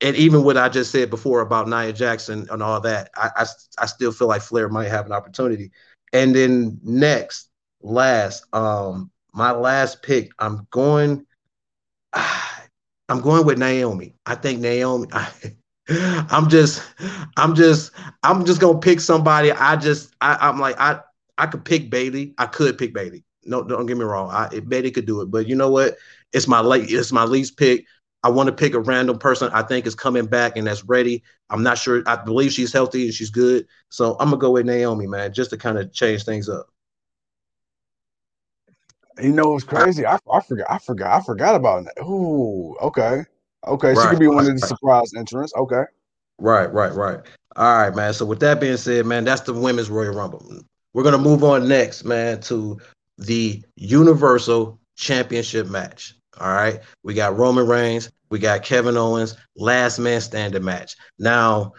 and 0.00 0.16
even 0.16 0.44
what 0.44 0.56
I 0.56 0.68
just 0.68 0.92
said 0.92 1.10
before 1.10 1.40
about 1.40 1.68
Nia 1.68 1.92
Jackson 1.92 2.46
and 2.50 2.62
all 2.62 2.80
that, 2.82 3.10
I, 3.16 3.30
I, 3.36 3.46
I 3.78 3.86
still 3.86 4.12
feel 4.12 4.28
like 4.28 4.42
Flair 4.42 4.68
might 4.68 4.88
have 4.88 5.06
an 5.06 5.12
opportunity. 5.12 5.72
And 6.12 6.34
then 6.34 6.80
next, 6.84 7.50
last, 7.82 8.44
um, 8.54 9.10
my 9.34 9.52
last 9.52 10.02
pick, 10.02 10.32
I'm 10.38 10.66
going, 10.70 11.26
I'm 13.08 13.20
going 13.20 13.44
with 13.44 13.58
Naomi. 13.58 14.14
I 14.26 14.34
think 14.34 14.60
Naomi. 14.60 15.08
I, 15.12 15.28
I'm 16.30 16.48
just, 16.48 16.82
I'm 17.36 17.54
just, 17.54 17.92
I'm 18.22 18.44
just 18.44 18.60
gonna 18.60 18.78
pick 18.78 19.00
somebody. 19.00 19.52
I 19.52 19.76
just, 19.76 20.14
I, 20.20 20.36
I'm 20.40 20.58
like, 20.58 20.76
I, 20.78 21.00
I 21.38 21.46
could 21.46 21.64
pick 21.64 21.90
Bayley. 21.90 22.34
I 22.38 22.46
could 22.46 22.78
pick 22.78 22.94
Bayley. 22.94 23.24
No, 23.44 23.62
don't 23.62 23.86
get 23.86 23.96
me 23.96 24.04
wrong. 24.04 24.30
I, 24.30 24.60
Bayley 24.60 24.90
could 24.90 25.06
do 25.06 25.20
it, 25.20 25.30
but 25.30 25.48
you 25.48 25.56
know 25.56 25.70
what? 25.70 25.96
It's 26.32 26.46
my 26.46 26.60
late. 26.60 26.90
It's 26.90 27.12
my 27.12 27.24
least 27.24 27.56
pick. 27.56 27.84
I 28.22 28.28
want 28.28 28.46
to 28.46 28.54
pick 28.54 28.74
a 28.74 28.80
random 28.80 29.18
person 29.18 29.50
I 29.52 29.62
think 29.62 29.86
is 29.86 29.96
coming 29.96 30.26
back 30.26 30.56
and 30.56 30.66
that's 30.66 30.84
ready. 30.84 31.24
I'm 31.50 31.62
not 31.62 31.76
sure. 31.76 32.02
I 32.06 32.16
believe 32.16 32.52
she's 32.52 32.72
healthy 32.72 33.06
and 33.06 33.14
she's 33.14 33.30
good. 33.30 33.66
So 33.90 34.12
I'm 34.20 34.28
gonna 34.28 34.36
go 34.36 34.52
with 34.52 34.66
Naomi, 34.66 35.08
man, 35.08 35.32
just 35.32 35.50
to 35.50 35.56
kind 35.56 35.76
of 35.78 35.92
change 35.92 36.24
things 36.24 36.48
up. 36.48 36.66
You 39.20 39.32
know 39.32 39.50
what's 39.50 39.64
crazy? 39.64 40.06
I, 40.06 40.18
I 40.32 40.40
forgot. 40.40 40.66
I 40.70 40.78
forgot. 40.78 41.20
I 41.20 41.24
forgot 41.24 41.54
about 41.54 41.84
that. 41.84 42.02
Ooh, 42.02 42.76
okay, 42.80 43.24
okay. 43.66 43.94
Right, 43.94 44.02
she 44.02 44.08
could 44.08 44.18
be 44.18 44.26
one 44.26 44.46
of 44.46 44.60
the 44.60 44.66
surprise 44.66 45.12
entrants. 45.16 45.52
Okay. 45.54 45.84
Right, 46.38 46.72
right, 46.72 46.92
right. 46.92 47.20
All 47.56 47.78
right, 47.78 47.94
man. 47.94 48.14
So 48.14 48.24
with 48.24 48.40
that 48.40 48.60
being 48.60 48.76
said, 48.76 49.06
man, 49.06 49.24
that's 49.24 49.42
the 49.42 49.52
women's 49.52 49.90
Royal 49.90 50.14
Rumble. 50.14 50.44
We're 50.94 51.02
gonna 51.02 51.18
move 51.18 51.44
on 51.44 51.68
next, 51.68 52.04
man, 52.04 52.40
to 52.42 52.78
the 53.18 53.62
Universal 53.76 54.78
Championship 54.96 55.68
match. 55.68 56.14
All 56.40 56.52
right. 56.52 56.80
We 57.02 57.14
got 57.14 57.36
Roman 57.36 57.66
Reigns. 57.66 58.10
We 58.30 58.38
got 58.38 58.62
Kevin 58.62 58.96
Owens. 58.96 59.36
Last 59.56 59.98
man 59.98 60.20
standing 60.20 60.64
match. 60.64 60.96
Now, 61.18 61.74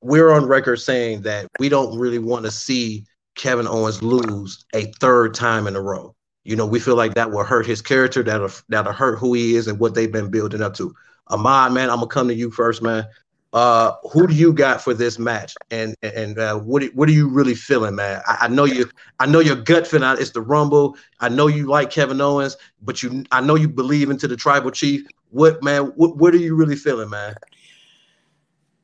we're 0.00 0.30
on 0.30 0.46
record 0.46 0.76
saying 0.76 1.22
that 1.22 1.46
we 1.58 1.68
don't 1.68 1.98
really 1.98 2.18
want 2.18 2.44
to 2.44 2.50
see 2.50 3.04
Kevin 3.38 3.66
Owens 3.66 4.02
lose 4.02 4.64
a 4.74 4.92
third 5.00 5.34
time 5.34 5.66
in 5.66 5.76
a 5.76 5.80
row. 5.80 6.14
You 6.44 6.56
know, 6.56 6.66
we 6.66 6.80
feel 6.80 6.96
like 6.96 7.14
that 7.14 7.30
will 7.30 7.44
hurt 7.44 7.66
his 7.66 7.80
character, 7.80 8.22
that'll 8.22 8.50
that'll 8.68 8.92
hurt 8.92 9.18
who 9.18 9.34
he 9.34 9.54
is 9.54 9.66
and 9.66 9.78
what 9.78 9.94
they've 9.94 10.12
been 10.12 10.30
building 10.30 10.62
up 10.62 10.74
to. 10.74 10.94
Ahmad, 11.28 11.72
man, 11.72 11.90
I'm 11.90 11.96
gonna 11.96 12.08
come 12.08 12.28
to 12.28 12.34
you 12.34 12.50
first, 12.50 12.82
man. 12.82 13.06
Uh, 13.52 13.92
who 14.12 14.26
do 14.26 14.34
you 14.34 14.52
got 14.52 14.82
for 14.82 14.92
this 14.92 15.18
match? 15.18 15.54
And 15.70 15.94
and 16.02 16.38
uh, 16.38 16.58
what 16.58 16.84
what 16.94 17.08
are 17.08 17.12
you 17.12 17.28
really 17.28 17.54
feeling, 17.54 17.94
man? 17.94 18.20
I, 18.26 18.38
I 18.42 18.48
know 18.48 18.64
you. 18.64 18.90
I 19.20 19.26
know 19.26 19.40
your 19.40 19.56
gut 19.56 19.86
feeling. 19.86 20.16
It's 20.20 20.30
the 20.30 20.42
Rumble. 20.42 20.96
I 21.20 21.28
know 21.28 21.46
you 21.46 21.66
like 21.66 21.90
Kevin 21.90 22.20
Owens, 22.20 22.56
but 22.82 23.02
you. 23.02 23.24
I 23.32 23.40
know 23.40 23.54
you 23.54 23.68
believe 23.68 24.10
into 24.10 24.28
the 24.28 24.36
Tribal 24.36 24.70
Chief. 24.70 25.06
What 25.30 25.62
man? 25.62 25.84
What 25.96 26.16
what 26.16 26.34
are 26.34 26.38
you 26.38 26.54
really 26.54 26.76
feeling, 26.76 27.10
man? 27.10 27.34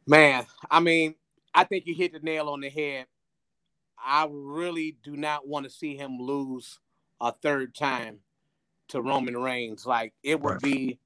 Man, 0.07 0.47
I 0.71 0.81
mean, 0.81 1.15
I 1.55 1.65
think 1.65 1.87
you 1.87 1.95
hit 1.95 2.13
the 2.13 2.21
nail 2.21 2.49
on 2.49 2.61
the 2.61 2.69
head. 2.69 3.07
I 4.05 4.29
really 4.31 4.97
do 5.03 5.17
not 5.17 5.47
want 5.47 5.65
to 5.65 5.71
see 5.71 5.97
him 5.97 6.19
lose 6.19 6.79
a 7.21 7.33
third 7.33 7.75
time 7.75 8.19
to 8.89 9.01
Roman 9.01 9.37
Reigns. 9.37 9.87
Like 9.87 10.13
it 10.23 10.41
would 10.41 10.55
right. 10.55 10.63
be, 10.63 10.99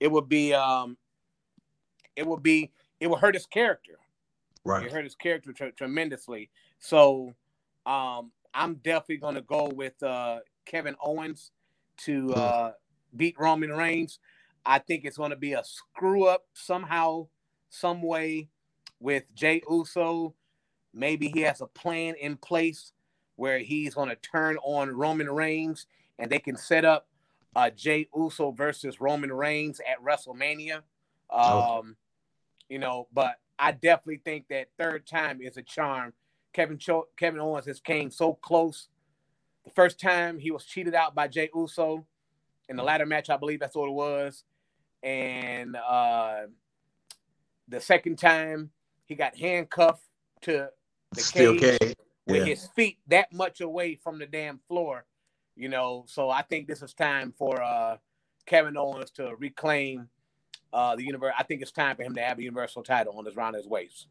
it 0.00 0.10
would 0.10 0.28
be, 0.28 0.54
um, 0.54 0.96
it 2.14 2.26
would 2.26 2.42
be 2.42 2.70
it 3.00 3.08
would 3.08 3.18
hurt 3.18 3.34
his 3.34 3.46
character. 3.46 3.98
Right. 4.64 4.86
It 4.86 4.92
hurt 4.92 5.04
his 5.04 5.14
character 5.14 5.52
t- 5.52 5.70
tremendously. 5.76 6.50
So 6.78 7.34
um, 7.84 8.32
I'm 8.54 8.76
definitely 8.76 9.18
going 9.18 9.36
to 9.36 9.42
go 9.42 9.70
with 9.72 10.02
uh, 10.02 10.38
Kevin 10.64 10.96
Owens 11.00 11.52
to 11.98 12.34
uh, 12.34 12.72
beat 13.14 13.36
Roman 13.38 13.70
Reigns. 13.70 14.18
I 14.64 14.78
think 14.80 15.04
it's 15.04 15.16
going 15.16 15.30
to 15.30 15.36
be 15.36 15.52
a 15.52 15.62
screw 15.62 16.26
up 16.26 16.46
somehow, 16.52 17.28
some 17.68 18.02
way 18.02 18.48
with 18.98 19.24
Jey 19.34 19.62
Uso. 19.70 20.34
Maybe 20.96 21.28
he 21.28 21.42
has 21.42 21.60
a 21.60 21.66
plan 21.66 22.14
in 22.18 22.36
place 22.36 22.92
where 23.36 23.58
he's 23.58 23.94
going 23.94 24.08
to 24.08 24.16
turn 24.16 24.56
on 24.64 24.90
Roman 24.90 25.30
Reigns 25.30 25.86
and 26.18 26.30
they 26.30 26.38
can 26.38 26.56
set 26.56 26.86
up 26.86 27.06
uh, 27.54 27.68
Jey 27.70 28.08
Uso 28.16 28.50
versus 28.50 28.98
Roman 28.98 29.32
Reigns 29.32 29.78
at 29.80 30.02
WrestleMania. 30.02 30.80
Um, 31.30 31.96
you 32.70 32.78
know, 32.78 33.08
but 33.12 33.36
I 33.58 33.72
definitely 33.72 34.22
think 34.24 34.48
that 34.48 34.68
third 34.78 35.06
time 35.06 35.40
is 35.42 35.58
a 35.58 35.62
charm. 35.62 36.14
Kevin 36.54 36.78
Cho- 36.78 37.08
Kevin 37.18 37.40
Owens 37.40 37.66
has 37.66 37.78
came 37.78 38.10
so 38.10 38.32
close. 38.32 38.88
The 39.64 39.70
first 39.72 40.00
time 40.00 40.38
he 40.38 40.50
was 40.50 40.64
cheated 40.64 40.94
out 40.94 41.14
by 41.14 41.28
Jey 41.28 41.50
Uso 41.54 42.06
in 42.70 42.76
the 42.76 42.82
ladder 42.82 43.04
match, 43.06 43.28
I 43.28 43.36
believe 43.36 43.60
that's 43.60 43.76
what 43.76 43.88
it 43.88 43.92
was, 43.92 44.44
and 45.02 45.76
uh, 45.76 46.46
the 47.68 47.80
second 47.80 48.16
time 48.16 48.70
he 49.04 49.14
got 49.14 49.36
handcuffed 49.36 50.02
to 50.42 50.70
the 51.16 51.22
steel 51.22 51.58
cage 51.58 51.78
cage. 51.80 51.94
with 52.26 52.36
Yeah. 52.38 52.44
his 52.44 52.68
feet 52.76 52.98
that 53.08 53.32
much 53.32 53.60
away 53.60 53.94
from 53.96 54.18
the 54.18 54.26
damn 54.26 54.58
floor. 54.68 55.04
You 55.56 55.68
know, 55.68 56.04
so 56.06 56.28
I 56.30 56.42
think 56.42 56.68
this 56.68 56.82
is 56.82 56.92
time 56.94 57.32
for 57.36 57.62
uh 57.62 57.96
Kevin 58.46 58.76
Owens 58.76 59.10
to 59.12 59.34
reclaim 59.38 60.08
uh 60.72 60.96
the 60.96 61.02
universe. 61.04 61.34
I 61.38 61.42
think 61.42 61.62
it's 61.62 61.72
time 61.72 61.96
for 61.96 62.02
him 62.02 62.14
to 62.14 62.20
have 62.22 62.38
a 62.38 62.42
universal 62.42 62.82
title 62.82 63.18
on 63.18 63.24
his 63.24 63.36
round 63.36 63.56
his 63.56 63.66
waist. 63.66 64.08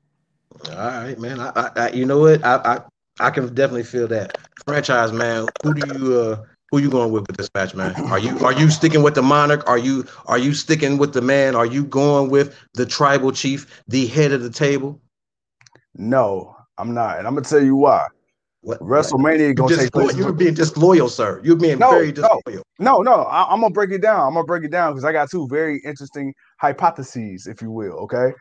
All 0.69 0.75
right, 0.75 1.19
man. 1.19 1.39
I, 1.39 1.51
I, 1.55 1.71
I 1.75 1.89
you 1.89 2.05
know 2.05 2.19
what? 2.19 2.43
I, 2.43 2.55
I, 2.55 2.81
I 3.27 3.29
can 3.29 3.53
definitely 3.53 3.83
feel 3.83 4.07
that 4.07 4.37
franchise, 4.65 5.11
man. 5.11 5.47
Who 5.63 5.73
do 5.73 5.87
you, 5.93 6.19
uh, 6.19 6.45
who 6.71 6.79
you 6.79 6.89
going 6.89 7.11
with 7.11 7.27
with 7.27 7.37
this 7.37 7.49
match, 7.55 7.75
man? 7.75 7.93
Are 8.11 8.19
you, 8.19 8.37
are 8.39 8.53
you 8.53 8.69
sticking 8.69 9.03
with 9.03 9.15
the 9.15 9.21
monarch? 9.21 9.67
Are 9.67 9.77
you, 9.77 10.05
are 10.27 10.37
you 10.37 10.53
sticking 10.53 10.97
with 10.97 11.13
the 11.13 11.21
man? 11.21 11.55
Are 11.55 11.65
you 11.65 11.83
going 11.85 12.29
with 12.29 12.55
the 12.73 12.85
tribal 12.85 13.31
chief, 13.31 13.83
the 13.87 14.07
head 14.07 14.31
of 14.31 14.43
the 14.43 14.49
table? 14.49 15.01
No, 15.95 16.55
I'm 16.77 16.93
not, 16.93 17.17
and 17.19 17.27
I'm 17.27 17.35
gonna 17.35 17.45
tell 17.45 17.63
you 17.63 17.75
why. 17.75 18.07
What? 18.61 18.79
WrestleMania 18.79 19.39
You're, 19.39 19.53
gonna 19.53 19.75
take 19.75 19.91
disloyal. 19.91 20.07
place. 20.07 20.17
You're 20.17 20.33
being 20.33 20.53
disloyal, 20.55 21.07
sir. 21.07 21.39
You're 21.43 21.55
being 21.55 21.77
No, 21.77 21.91
very 21.91 22.11
disloyal. 22.11 22.63
No, 22.79 23.01
no, 23.01 23.21
I, 23.23 23.43
I'm 23.51 23.61
gonna 23.61 23.71
break 23.73 23.91
it 23.91 24.01
down. 24.01 24.27
I'm 24.27 24.33
gonna 24.33 24.43
break 24.45 24.63
it 24.63 24.71
down 24.71 24.93
because 24.93 25.03
I 25.05 25.11
got 25.11 25.29
two 25.29 25.47
very 25.47 25.79
interesting 25.85 26.33
hypotheses, 26.59 27.47
if 27.47 27.61
you 27.61 27.69
will. 27.71 27.93
Okay, 28.05 28.33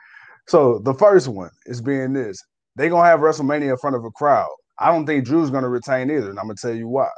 so 0.49 0.79
the 0.81 0.95
first 0.95 1.29
one 1.29 1.51
is 1.67 1.81
being 1.83 2.13
this: 2.15 2.39
they're 2.77 2.89
gonna 2.91 3.07
have 3.07 3.21
WrestleMania 3.21 3.71
in 3.71 3.77
front 3.77 3.97
of 3.97 4.05
a 4.05 4.11
crowd. 4.13 4.49
I 4.79 4.91
don't 4.91 5.07
think 5.07 5.25
Drew's 5.25 5.51
gonna 5.51 5.69
retain 5.69 6.11
either, 6.11 6.31
and 6.31 6.39
I'm 6.39 6.47
gonna 6.47 6.55
tell 6.61 6.75
you 6.75 6.89
why. 6.89 7.09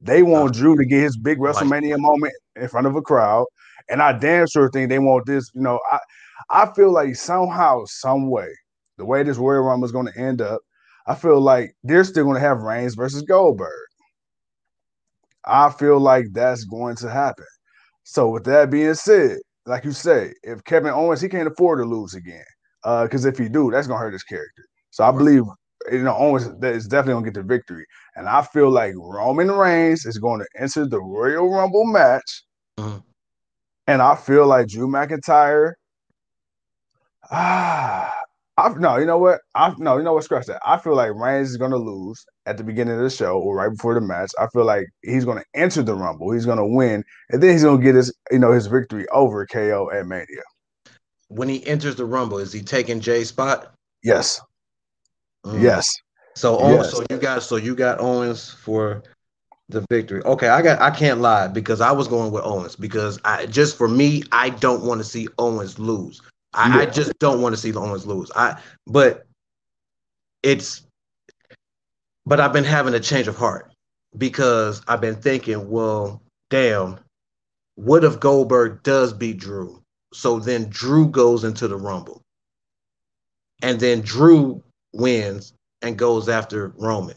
They 0.00 0.22
want 0.22 0.52
Drew 0.54 0.76
to 0.76 0.84
get 0.84 1.00
his 1.00 1.16
big 1.16 1.38
Like- 1.40 1.54
WrestleMania 1.54 1.98
moment 1.98 2.34
in 2.56 2.68
front 2.68 2.86
of 2.86 2.96
a 2.96 3.00
crowd, 3.02 3.46
and 3.88 4.02
I 4.02 4.12
damn 4.12 4.46
sure 4.48 4.68
think 4.70 4.88
they 4.90 4.98
want 4.98 5.24
this. 5.26 5.50
You 5.54 5.62
know, 5.62 5.78
I 5.92 5.98
I 6.50 6.72
feel 6.74 6.92
like 6.92 7.14
somehow, 7.16 7.84
some 7.86 8.28
way, 8.28 8.48
the 8.98 9.04
way 9.04 9.22
this 9.22 9.36
Royal 9.38 9.62
Rumble 9.62 9.86
is 9.86 9.92
gonna 9.92 10.12
end 10.16 10.40
up, 10.40 10.60
I 11.06 11.14
feel 11.14 11.40
like 11.40 11.74
they're 11.84 12.04
still 12.04 12.24
gonna 12.24 12.40
have 12.40 12.62
Reigns 12.62 12.94
versus 12.94 13.22
Goldberg. 13.22 13.70
I 15.44 15.70
feel 15.70 16.00
like 16.00 16.26
that's 16.32 16.64
going 16.64 16.96
to 16.96 17.10
happen. 17.10 17.44
So 18.04 18.28
with 18.28 18.44
that 18.44 18.70
being 18.70 18.94
said, 18.94 19.38
like 19.66 19.84
you 19.84 19.92
say, 19.92 20.32
if 20.42 20.62
Kevin 20.64 20.92
Owens 20.92 21.20
he 21.20 21.28
can't 21.28 21.48
afford 21.48 21.78
to 21.80 21.84
lose 21.84 22.14
again, 22.14 22.44
because 23.02 23.24
if 23.24 23.38
he 23.38 23.48
do, 23.48 23.70
that's 23.70 23.86
gonna 23.86 24.00
hurt 24.00 24.12
his 24.12 24.22
character. 24.24 24.64
So 24.90 25.04
I 25.04 25.10
believe 25.12 25.42
you 25.92 26.02
know 26.02 26.16
Owens 26.16 26.44
is 26.62 26.86
definitely 26.88 27.14
gonna 27.14 27.24
get 27.26 27.34
the 27.34 27.42
victory, 27.42 27.84
and 28.16 28.28
I 28.28 28.42
feel 28.42 28.70
like 28.70 28.94
Roman 28.96 29.50
Reigns 29.52 30.04
is 30.06 30.18
going 30.18 30.40
to 30.40 30.46
enter 30.60 30.86
the 30.86 31.00
Royal 31.00 31.48
Rumble 31.50 31.84
match, 31.84 32.44
Mhm. 32.78 33.02
and 33.86 34.02
I 34.02 34.16
feel 34.16 34.46
like 34.46 34.68
Drew 34.68 34.88
McIntyre. 34.88 35.74
Ah, 37.30 38.12
I 38.58 38.70
no, 38.70 38.96
you 38.96 39.04
know 39.04 39.18
what? 39.18 39.40
I 39.54 39.74
no, 39.78 39.98
you 39.98 40.02
know 40.02 40.14
what? 40.14 40.24
Scratch 40.24 40.46
that. 40.46 40.60
I 40.66 40.78
feel 40.78 40.94
like 40.94 41.12
Reigns 41.14 41.50
is 41.50 41.56
gonna 41.58 41.76
lose 41.76 42.24
at 42.46 42.56
the 42.56 42.64
beginning 42.64 42.94
of 42.94 43.00
the 43.00 43.10
show 43.10 43.38
or 43.38 43.54
right 43.56 43.70
before 43.70 43.94
the 43.94 44.00
match. 44.00 44.30
I 44.38 44.46
feel 44.52 44.64
like 44.64 44.86
he's 45.02 45.24
gonna 45.26 45.44
enter 45.54 45.82
the 45.82 45.94
Rumble. 45.94 46.30
He's 46.32 46.46
gonna 46.46 46.66
win, 46.66 47.04
and 47.30 47.42
then 47.42 47.50
he's 47.50 47.64
gonna 47.64 47.82
get 47.82 47.94
his 47.94 48.14
you 48.30 48.38
know 48.38 48.52
his 48.52 48.66
victory 48.66 49.06
over 49.12 49.44
KO 49.46 49.90
at 49.92 50.06
Mania. 50.06 50.42
When 51.28 51.48
he 51.48 51.66
enters 51.66 51.96
the 51.96 52.04
rumble, 52.04 52.38
is 52.38 52.52
he 52.52 52.62
taking 52.62 53.00
Jay's 53.00 53.28
spot? 53.28 53.74
Yes, 54.02 54.40
Mm. 55.44 55.62
yes. 55.62 55.86
So 56.34 56.58
Owens, 56.58 56.84
Yes. 56.84 56.90
so 56.92 57.04
you 57.10 57.18
got 57.18 57.42
so 57.42 57.56
you 57.56 57.74
got 57.74 58.00
Owens 58.00 58.50
for 58.50 59.02
the 59.68 59.84
victory. 59.90 60.22
Okay, 60.24 60.48
I 60.48 60.62
got 60.62 60.80
I 60.80 60.90
can't 60.90 61.20
lie 61.20 61.48
because 61.48 61.80
I 61.80 61.92
was 61.92 62.08
going 62.08 62.30
with 62.30 62.44
Owens 62.44 62.76
because 62.76 63.18
I 63.24 63.46
just 63.46 63.76
for 63.76 63.88
me, 63.88 64.22
I 64.32 64.50
don't 64.50 64.84
want 64.84 65.00
to 65.00 65.04
see 65.04 65.28
Owens 65.38 65.78
lose. 65.78 66.22
I, 66.56 66.82
I 66.82 66.86
just 66.86 67.18
don't 67.18 67.42
want 67.42 67.54
to 67.54 67.60
see 67.60 67.70
the 67.70 67.80
Owens 67.80 68.06
lose. 68.06 68.30
I 68.34 68.60
but 68.86 69.26
it's 70.42 70.86
but 72.24 72.40
I've 72.40 72.52
been 72.52 72.64
having 72.64 72.94
a 72.94 73.00
change 73.00 73.28
of 73.28 73.36
heart 73.36 73.72
because 74.16 74.82
I've 74.88 75.00
been 75.00 75.16
thinking, 75.16 75.70
well, 75.70 76.22
damn, 76.50 76.98
what 77.76 78.04
if 78.04 78.18
Goldberg 78.18 78.82
does 78.82 79.12
beat 79.12 79.38
Drew? 79.38 79.82
So 80.12 80.38
then 80.38 80.68
Drew 80.68 81.08
goes 81.08 81.44
into 81.44 81.68
the 81.68 81.76
Rumble. 81.76 82.22
And 83.62 83.78
then 83.78 84.00
Drew 84.00 84.62
wins 84.92 85.52
and 85.82 85.98
goes 85.98 86.28
after 86.28 86.72
Roman. 86.76 87.16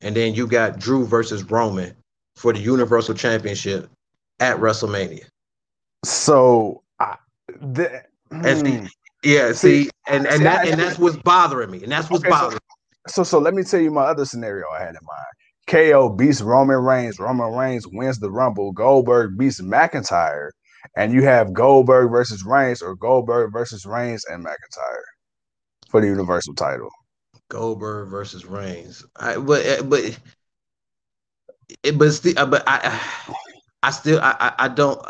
And 0.00 0.14
then 0.14 0.34
you 0.34 0.46
got 0.46 0.78
Drew 0.78 1.06
versus 1.06 1.44
Roman 1.44 1.94
for 2.36 2.52
the 2.52 2.60
Universal 2.60 3.14
Championship 3.14 3.88
at 4.40 4.58
WrestleMania. 4.58 5.24
So, 6.04 6.82
I, 7.00 7.16
the, 7.48 8.02
And 8.30 8.66
see, 8.66 8.76
hmm. 8.78 8.86
yeah, 9.22 9.52
See, 9.52 9.84
see, 9.84 9.90
and 10.08 10.26
and 10.26 10.38
see, 10.38 10.44
that 10.44 10.66
and 10.68 10.80
that's 10.80 10.98
what's 10.98 11.16
bothering 11.16 11.70
me. 11.70 11.82
And 11.82 11.92
that's 11.92 12.10
what's 12.10 12.24
Okay, 12.24 12.32
so- 12.32 12.40
bothering 12.40 12.60
so 13.08 13.22
so 13.22 13.38
let 13.38 13.54
me 13.54 13.62
tell 13.62 13.80
you 13.80 13.90
my 13.90 14.02
other 14.02 14.24
scenario 14.24 14.64
I 14.70 14.80
had 14.80 14.88
in 14.94 15.00
mind. 15.02 15.26
KO 15.68 16.08
beats 16.08 16.40
Roman 16.40 16.78
Reigns. 16.78 17.18
Roman 17.18 17.52
Reigns 17.54 17.86
wins 17.86 18.18
the 18.18 18.30
Rumble. 18.30 18.72
Goldberg 18.72 19.36
beats 19.38 19.60
McIntyre, 19.60 20.50
and 20.96 21.12
you 21.12 21.22
have 21.22 21.52
Goldberg 21.52 22.10
versus 22.10 22.44
Reigns 22.44 22.82
or 22.82 22.94
Goldberg 22.96 23.52
versus 23.52 23.84
Reigns 23.86 24.24
and 24.28 24.44
McIntyre 24.44 25.02
for 25.90 26.00
the 26.00 26.06
Universal 26.08 26.54
title. 26.54 26.88
Goldberg 27.48 28.08
versus 28.08 28.44
Reigns. 28.44 29.04
I 29.16 29.36
but 29.36 29.64
eh, 29.66 29.82
but 29.82 30.18
it, 31.82 31.98
but 31.98 32.10
still, 32.12 32.46
but 32.46 32.64
I 32.66 33.00
I 33.82 33.90
still 33.90 34.20
I 34.20 34.52
I, 34.58 34.68
don't 34.68 35.00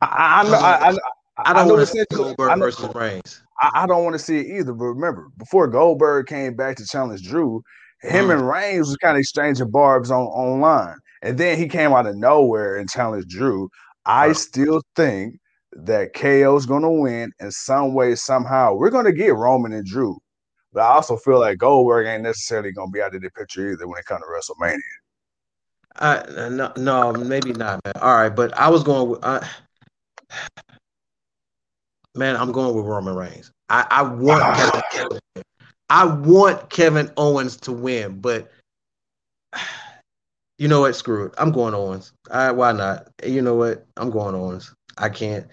I, 0.00 0.06
I, 0.06 0.40
I 0.40 0.42
know. 0.44 0.58
I, 0.58 0.98
I, 1.36 1.52
don't 1.52 1.68
want 1.68 1.80
to 1.80 1.86
see 1.86 2.04
Goldberg 2.12 2.50
I 2.50 2.56
versus 2.56 2.94
Reigns. 2.94 3.42
I, 3.60 3.70
I 3.74 3.86
don't 3.86 4.04
want 4.04 4.14
to 4.14 4.18
see 4.18 4.38
it 4.38 4.46
either. 4.58 4.72
But 4.72 4.84
remember, 4.86 5.28
before 5.36 5.66
Goldberg 5.68 6.26
came 6.26 6.54
back 6.54 6.76
to 6.76 6.86
challenge 6.86 7.22
Drew, 7.22 7.62
him 8.00 8.26
Mm. 8.28 8.34
and 8.34 8.48
Reigns 8.48 8.88
was 8.88 8.96
kind 8.98 9.16
of 9.16 9.20
exchanging 9.20 9.70
barbs 9.70 10.10
on 10.10 10.22
online, 10.26 10.96
and 11.22 11.38
then 11.38 11.58
he 11.58 11.68
came 11.68 11.92
out 11.92 12.06
of 12.06 12.16
nowhere 12.16 12.76
and 12.76 12.88
challenged 12.88 13.28
Drew. 13.28 13.68
I 14.04 14.28
Right. 14.28 14.36
still 14.36 14.82
think 14.94 15.36
that 15.72 16.12
KO's 16.14 16.66
going 16.66 16.82
to 16.82 16.90
win 16.90 17.32
in 17.40 17.50
some 17.50 17.94
way, 17.94 18.14
somehow. 18.14 18.74
We're 18.74 18.90
going 18.90 19.06
to 19.06 19.12
get 19.12 19.34
Roman 19.34 19.72
and 19.72 19.86
Drew, 19.86 20.18
but 20.72 20.80
I 20.82 20.88
also 20.94 21.16
feel 21.16 21.40
like 21.40 21.58
Goldberg 21.58 22.06
ain't 22.06 22.22
necessarily 22.22 22.70
going 22.72 22.88
to 22.88 22.92
be 22.92 23.02
out 23.02 23.14
of 23.14 23.22
the 23.22 23.30
picture 23.30 23.72
either 23.72 23.88
when 23.88 23.98
it 23.98 24.04
comes 24.04 24.22
to 24.22 24.26
WrestleMania. 24.26 24.78
I 25.96 26.48
no 26.50 26.72
no 26.76 27.12
maybe 27.12 27.52
not 27.52 27.80
man. 27.84 27.92
All 28.00 28.14
right, 28.16 28.28
but 28.28 28.52
I 28.58 28.68
was 28.68 28.82
going 28.82 29.10
with 29.10 29.24
I, 29.24 29.48
man. 32.14 32.36
I'm 32.36 32.52
going 32.52 32.74
with 32.74 32.86
Roman 32.86 33.14
Reigns. 33.14 33.50
I 33.68 33.86
I 33.90 34.02
want 34.02 34.42
Ah. 34.42 34.82
Kevin, 34.92 35.18
I 35.90 36.04
want 36.04 36.70
Kevin 36.70 37.10
Owens 37.16 37.56
to 37.58 37.72
win, 37.72 38.20
but 38.20 38.50
you 40.58 40.68
know 40.68 40.80
what? 40.80 40.96
Screw 40.96 41.26
it. 41.26 41.34
I'm 41.38 41.52
going 41.52 41.74
Owens. 41.74 42.12
I, 42.30 42.52
why 42.52 42.72
not? 42.72 43.08
You 43.24 43.42
know 43.42 43.54
what? 43.54 43.86
I'm 43.96 44.10
going 44.10 44.34
Owens. 44.34 44.72
I 44.98 45.08
can't. 45.08 45.46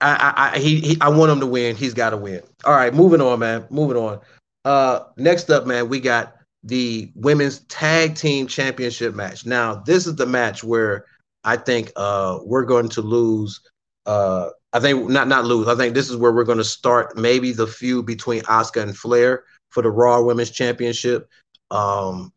I, 0.00 0.14
I, 0.36 0.56
I 0.56 0.58
he, 0.58 0.80
he 0.80 0.96
I 1.00 1.08
want 1.08 1.30
him 1.30 1.40
to 1.40 1.46
win. 1.46 1.76
He's 1.76 1.94
got 1.94 2.10
to 2.10 2.16
win. 2.16 2.42
All 2.64 2.74
right, 2.74 2.92
moving 2.92 3.20
on, 3.20 3.38
man. 3.38 3.66
Moving 3.70 3.96
on. 3.96 4.20
Uh, 4.64 5.00
next 5.16 5.50
up, 5.50 5.66
man, 5.66 5.88
we 5.88 6.00
got 6.00 6.34
the 6.64 7.10
women's 7.14 7.60
tag 7.60 8.14
team 8.14 8.46
championship 8.46 9.14
match. 9.14 9.46
Now, 9.46 9.76
this 9.76 10.06
is 10.06 10.16
the 10.16 10.26
match 10.26 10.62
where 10.62 11.06
I 11.44 11.56
think 11.56 11.92
uh 11.96 12.38
we're 12.44 12.64
going 12.64 12.88
to 12.90 13.02
lose. 13.02 13.60
Uh, 14.06 14.50
I 14.72 14.80
think 14.80 15.08
not 15.08 15.28
not 15.28 15.44
lose. 15.44 15.68
I 15.68 15.74
think 15.74 15.94
this 15.94 16.10
is 16.10 16.16
where 16.16 16.32
we're 16.32 16.44
going 16.44 16.58
to 16.58 16.64
start 16.64 17.16
maybe 17.16 17.52
the 17.52 17.66
feud 17.66 18.06
between 18.06 18.42
Asuka 18.42 18.82
and 18.82 18.96
Flair 18.96 19.44
for 19.70 19.82
the 19.82 19.90
Raw 19.90 20.22
Women's 20.22 20.50
Championship. 20.50 21.28
Um, 21.70 22.32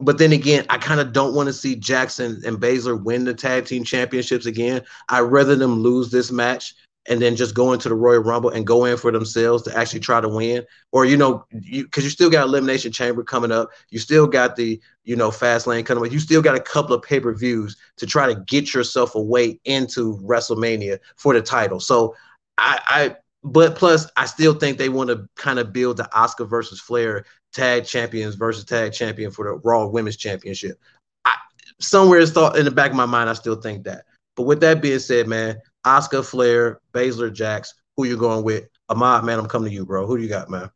but 0.00 0.18
then 0.18 0.32
again, 0.32 0.66
I 0.68 0.78
kind 0.78 1.00
of 1.00 1.12
don't 1.12 1.34
want 1.34 1.46
to 1.46 1.52
see 1.52 1.76
Jackson 1.76 2.42
and 2.44 2.58
Baszler 2.58 3.00
win 3.00 3.24
the 3.24 3.34
tag 3.34 3.66
team 3.66 3.84
championships 3.84 4.46
again. 4.46 4.82
I'd 5.08 5.20
rather 5.20 5.54
them 5.54 5.80
lose 5.80 6.10
this 6.10 6.32
match 6.32 6.74
and 7.08 7.20
then 7.20 7.34
just 7.34 7.54
go 7.54 7.72
into 7.72 7.88
the 7.88 7.94
Royal 7.94 8.22
Rumble 8.22 8.50
and 8.50 8.66
go 8.66 8.84
in 8.84 8.96
for 8.96 9.10
themselves 9.10 9.62
to 9.64 9.76
actually 9.76 10.00
try 10.00 10.20
to 10.20 10.28
win. 10.28 10.64
Or, 10.92 11.04
you 11.04 11.16
know, 11.16 11.44
you 11.50 11.84
because 11.84 12.04
you 12.04 12.10
still 12.10 12.30
got 12.30 12.46
Elimination 12.46 12.92
Chamber 12.92 13.24
coming 13.24 13.50
up. 13.50 13.70
You 13.90 13.98
still 13.98 14.26
got 14.26 14.54
the, 14.56 14.80
you 15.04 15.16
know, 15.16 15.30
Fast 15.30 15.66
Lane 15.66 15.84
coming 15.84 16.04
up. 16.04 16.12
You 16.12 16.20
still 16.20 16.42
got 16.42 16.56
a 16.56 16.60
couple 16.60 16.94
of 16.94 17.02
pay-per-views 17.02 17.76
to 17.96 18.06
try 18.06 18.32
to 18.32 18.40
get 18.46 18.72
yourself 18.72 19.14
away 19.14 19.58
into 19.64 20.16
WrestleMania 20.18 20.98
for 21.16 21.34
the 21.34 21.42
title. 21.42 21.80
So 21.80 22.14
I, 22.58 22.80
I 22.86 23.16
but 23.42 23.74
plus 23.74 24.08
I 24.16 24.26
still 24.26 24.54
think 24.54 24.78
they 24.78 24.88
want 24.88 25.10
to 25.10 25.28
kind 25.36 25.58
of 25.58 25.72
build 25.72 25.96
the 25.96 26.08
Asuka 26.14 26.48
versus 26.48 26.80
Flair 26.80 27.24
tag 27.52 27.84
champions 27.84 28.36
versus 28.36 28.64
tag 28.64 28.92
champion 28.92 29.32
for 29.32 29.44
the 29.44 29.52
Raw 29.68 29.86
Women's 29.86 30.16
Championship. 30.16 30.78
I, 31.24 31.34
somewhere 31.80 32.20
it's 32.20 32.30
thought 32.30 32.56
in 32.56 32.64
the 32.64 32.70
back 32.70 32.92
of 32.92 32.96
my 32.96 33.06
mind, 33.06 33.28
I 33.28 33.32
still 33.32 33.56
think 33.56 33.84
that. 33.84 34.04
But 34.36 34.44
with 34.44 34.60
that 34.60 34.80
being 34.80 35.00
said, 35.00 35.26
man, 35.26 35.60
Asuka, 35.84 36.24
Flair, 36.24 36.80
Baszler, 36.92 37.32
Jax, 37.32 37.74
who 37.96 38.04
you 38.04 38.16
going 38.16 38.44
with? 38.44 38.68
Ahmad, 38.88 39.24
man, 39.24 39.38
I'm 39.38 39.46
coming 39.46 39.70
to 39.70 39.74
you, 39.74 39.86
bro. 39.86 40.06
Who 40.06 40.16
do 40.16 40.22
you 40.22 40.28
got, 40.28 40.50
man? 40.50 40.70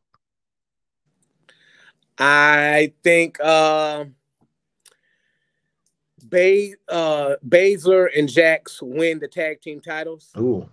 I 2.19 2.93
think 3.03 3.39
uh, 3.41 4.07
Bay, 6.29 6.75
uh, 6.89 7.37
Baszler 7.47 8.09
and 8.17 8.29
Jax 8.29 8.81
win 8.83 9.19
the 9.19 9.29
tag 9.29 9.61
team 9.61 9.81
titles. 9.81 10.31
Ooh. 10.39 10.69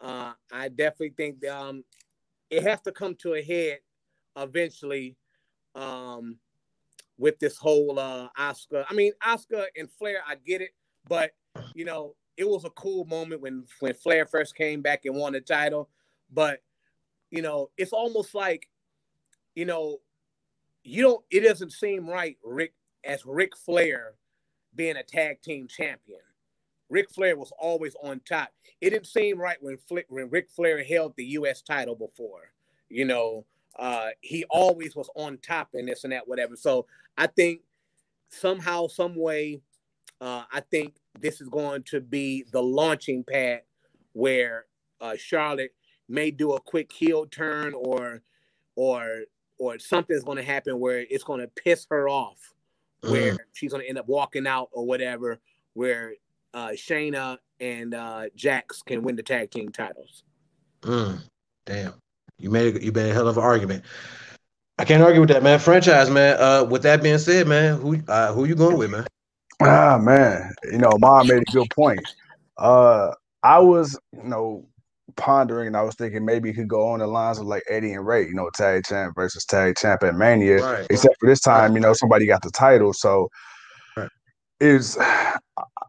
Uh, 0.00 0.32
I 0.52 0.68
definitely 0.68 1.14
think 1.16 1.46
um, 1.46 1.84
it 2.50 2.62
has 2.62 2.80
to 2.82 2.92
come 2.92 3.14
to 3.16 3.34
a 3.34 3.42
head 3.42 3.78
eventually 4.36 5.16
um, 5.74 6.38
with 7.18 7.38
this 7.38 7.56
whole 7.56 7.98
uh, 7.98 8.28
Asuka. 8.38 8.84
I 8.88 8.94
mean, 8.94 9.12
Asuka 9.24 9.66
and 9.76 9.90
Flair, 9.90 10.18
I 10.26 10.34
get 10.34 10.60
it, 10.60 10.70
but 11.08 11.30
you 11.74 11.84
know, 11.84 12.14
it 12.36 12.48
was 12.48 12.64
a 12.64 12.70
cool 12.70 13.04
moment 13.06 13.40
when 13.40 13.64
when 13.80 13.94
Flair 13.94 14.26
first 14.26 14.56
came 14.56 14.82
back 14.82 15.04
and 15.04 15.16
won 15.16 15.32
the 15.32 15.40
title. 15.40 15.88
But 16.32 16.60
you 17.30 17.42
know, 17.42 17.70
it's 17.76 17.92
almost 17.92 18.34
like, 18.34 18.68
you 19.54 19.64
know, 19.64 19.98
you 20.84 21.02
don't. 21.02 21.24
It 21.30 21.40
doesn't 21.40 21.72
seem 21.72 22.08
right, 22.08 22.36
Ric, 22.44 22.72
as 23.04 23.24
Ric 23.26 23.56
Flair 23.56 24.14
being 24.74 24.96
a 24.96 25.02
tag 25.02 25.42
team 25.42 25.66
champion. 25.68 26.20
Ric 26.88 27.10
Flair 27.10 27.36
was 27.36 27.52
always 27.58 27.96
on 28.02 28.20
top. 28.20 28.50
It 28.80 28.90
didn't 28.90 29.06
seem 29.06 29.38
right 29.38 29.56
when, 29.60 29.76
Flick, 29.76 30.06
when 30.08 30.30
Flair 30.54 30.84
held 30.84 31.14
the 31.16 31.24
U.S. 31.24 31.62
title 31.62 31.96
before. 31.96 32.52
You 32.88 33.06
know, 33.06 33.44
uh, 33.76 34.10
he 34.20 34.44
always 34.50 34.94
was 34.94 35.10
on 35.16 35.38
top 35.38 35.70
and 35.74 35.88
this 35.88 36.04
and 36.04 36.12
that, 36.12 36.28
whatever. 36.28 36.54
So 36.54 36.86
I 37.18 37.26
think 37.26 37.62
somehow, 38.28 38.86
some 38.86 39.16
way, 39.16 39.62
uh, 40.20 40.44
I 40.52 40.60
think 40.60 40.94
this 41.20 41.40
is 41.40 41.48
going 41.48 41.82
to 41.84 42.00
be 42.00 42.44
the 42.50 42.62
launching 42.62 43.24
pad 43.24 43.62
where 44.12 44.66
uh, 45.00 45.14
Charlotte 45.16 45.74
may 46.08 46.30
do 46.30 46.52
a 46.52 46.60
quick 46.60 46.92
heel 46.92 47.26
turn 47.26 47.74
or 47.74 48.22
or 48.76 49.22
or 49.58 49.78
something's 49.78 50.24
going 50.24 50.36
to 50.36 50.42
happen 50.42 50.78
where 50.78 51.04
it's 51.10 51.24
going 51.24 51.40
to 51.40 51.48
piss 51.48 51.86
her 51.90 52.08
off, 52.08 52.54
where 53.00 53.32
mm. 53.32 53.38
she's 53.52 53.70
going 53.70 53.82
to 53.82 53.88
end 53.88 53.98
up 53.98 54.06
walking 54.06 54.46
out 54.46 54.68
or 54.72 54.86
whatever, 54.86 55.38
where 55.74 56.14
uh, 56.52 56.68
Shayna 56.68 57.38
and 57.60 57.94
uh, 57.94 58.24
Jax 58.34 58.82
can 58.82 59.02
win 59.02 59.16
the 59.16 59.22
tag 59.22 59.50
team 59.50 59.70
titles. 59.70 60.24
Mm. 60.82 61.22
Damn, 61.64 61.94
you 62.38 62.50
made 62.50 62.76
a, 62.76 62.82
you 62.82 62.92
made 62.92 63.10
a 63.10 63.14
hell 63.14 63.28
of 63.28 63.36
an 63.36 63.44
argument. 63.44 63.84
I 64.78 64.84
can't 64.84 65.02
argue 65.02 65.20
with 65.20 65.30
that, 65.30 65.42
man. 65.42 65.58
Franchise, 65.58 66.10
man. 66.10 66.36
Uh, 66.38 66.64
with 66.64 66.82
that 66.82 67.02
being 67.02 67.18
said, 67.18 67.46
man, 67.46 67.80
who 67.80 67.98
uh, 68.08 68.32
who 68.32 68.44
you 68.44 68.54
going 68.54 68.76
with, 68.76 68.90
man? 68.90 69.06
Ah, 69.62 69.98
man. 70.00 70.52
You 70.70 70.78
know, 70.78 70.92
mom 70.98 71.28
made 71.28 71.42
a 71.42 71.52
good 71.52 71.70
point. 71.70 72.00
Uh, 72.58 73.12
I 73.42 73.58
was, 73.58 73.98
you 74.12 74.28
know, 74.28 74.66
pondering 75.16 75.66
and 75.66 75.76
I 75.76 75.82
was 75.82 75.94
thinking 75.94 76.24
maybe 76.24 76.50
he 76.50 76.54
could 76.54 76.68
go 76.68 76.88
on 76.88 76.98
the 76.98 77.06
lines 77.06 77.38
of 77.38 77.46
like 77.46 77.62
Eddie 77.68 77.92
and 77.92 78.06
Rey, 78.06 78.26
you 78.26 78.34
know, 78.34 78.50
tag 78.54 78.84
champ 78.84 79.14
versus 79.14 79.44
tag 79.44 79.76
champ 79.76 80.02
at 80.02 80.14
Mania. 80.14 80.62
Right, 80.62 80.86
Except 80.90 81.14
for 81.18 81.26
this 81.28 81.40
time, 81.40 81.74
you 81.74 81.80
know, 81.80 81.92
somebody 81.94 82.26
got 82.26 82.42
the 82.42 82.50
title. 82.50 82.92
So 82.92 83.28
right. 83.96 84.10
is 84.60 84.98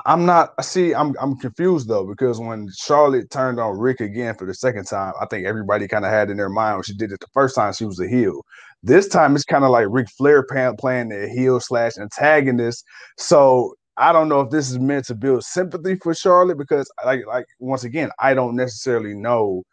I'm 0.06 0.26
not 0.26 0.64
see, 0.64 0.96
I'm 0.96 1.14
I'm 1.20 1.38
confused 1.38 1.90
though, 1.90 2.06
because 2.06 2.40
when 2.40 2.70
Charlotte 2.78 3.30
turned 3.30 3.60
on 3.60 3.78
Ric 3.78 4.00
again 4.00 4.36
for 4.36 4.46
the 4.46 4.54
second 4.54 4.86
time, 4.86 5.14
I 5.20 5.26
think 5.26 5.46
everybody 5.46 5.88
kind 5.88 6.06
of 6.06 6.12
had 6.12 6.30
in 6.30 6.38
their 6.38 6.50
mind 6.50 6.78
when 6.78 6.84
she 6.84 6.94
did 6.94 7.12
it 7.12 7.20
the 7.20 7.28
first 7.34 7.56
time 7.56 7.74
she 7.74 7.86
was 7.86 8.00
a 8.00 8.08
heel. 8.08 8.42
This 8.84 9.08
time 9.08 9.36
it's 9.36 9.44
kind 9.44 9.64
of 9.64 9.72
like 9.72 9.88
Ric 9.90 10.08
Flair 10.18 10.44
playing 10.44 11.10
the 11.10 11.28
heel 11.30 11.60
slash 11.60 11.98
antagonist. 11.98 12.84
So 13.18 13.74
I 13.98 14.14
don't 14.14 14.30
know 14.30 14.42
if 14.42 14.52
this 14.52 14.70
is 14.70 14.80
meant 14.80 15.06
to 15.06 15.16
build 15.16 15.44
sympathy 15.44 15.96
for 15.96 16.14
Charlotte 16.14 16.60
because, 16.60 16.90
like, 17.04 17.26
like 17.26 17.46
once 17.60 17.84
again, 17.84 18.12
I 18.20 18.36
don't 18.36 18.56
necessarily 18.56 19.16
know 19.16 19.64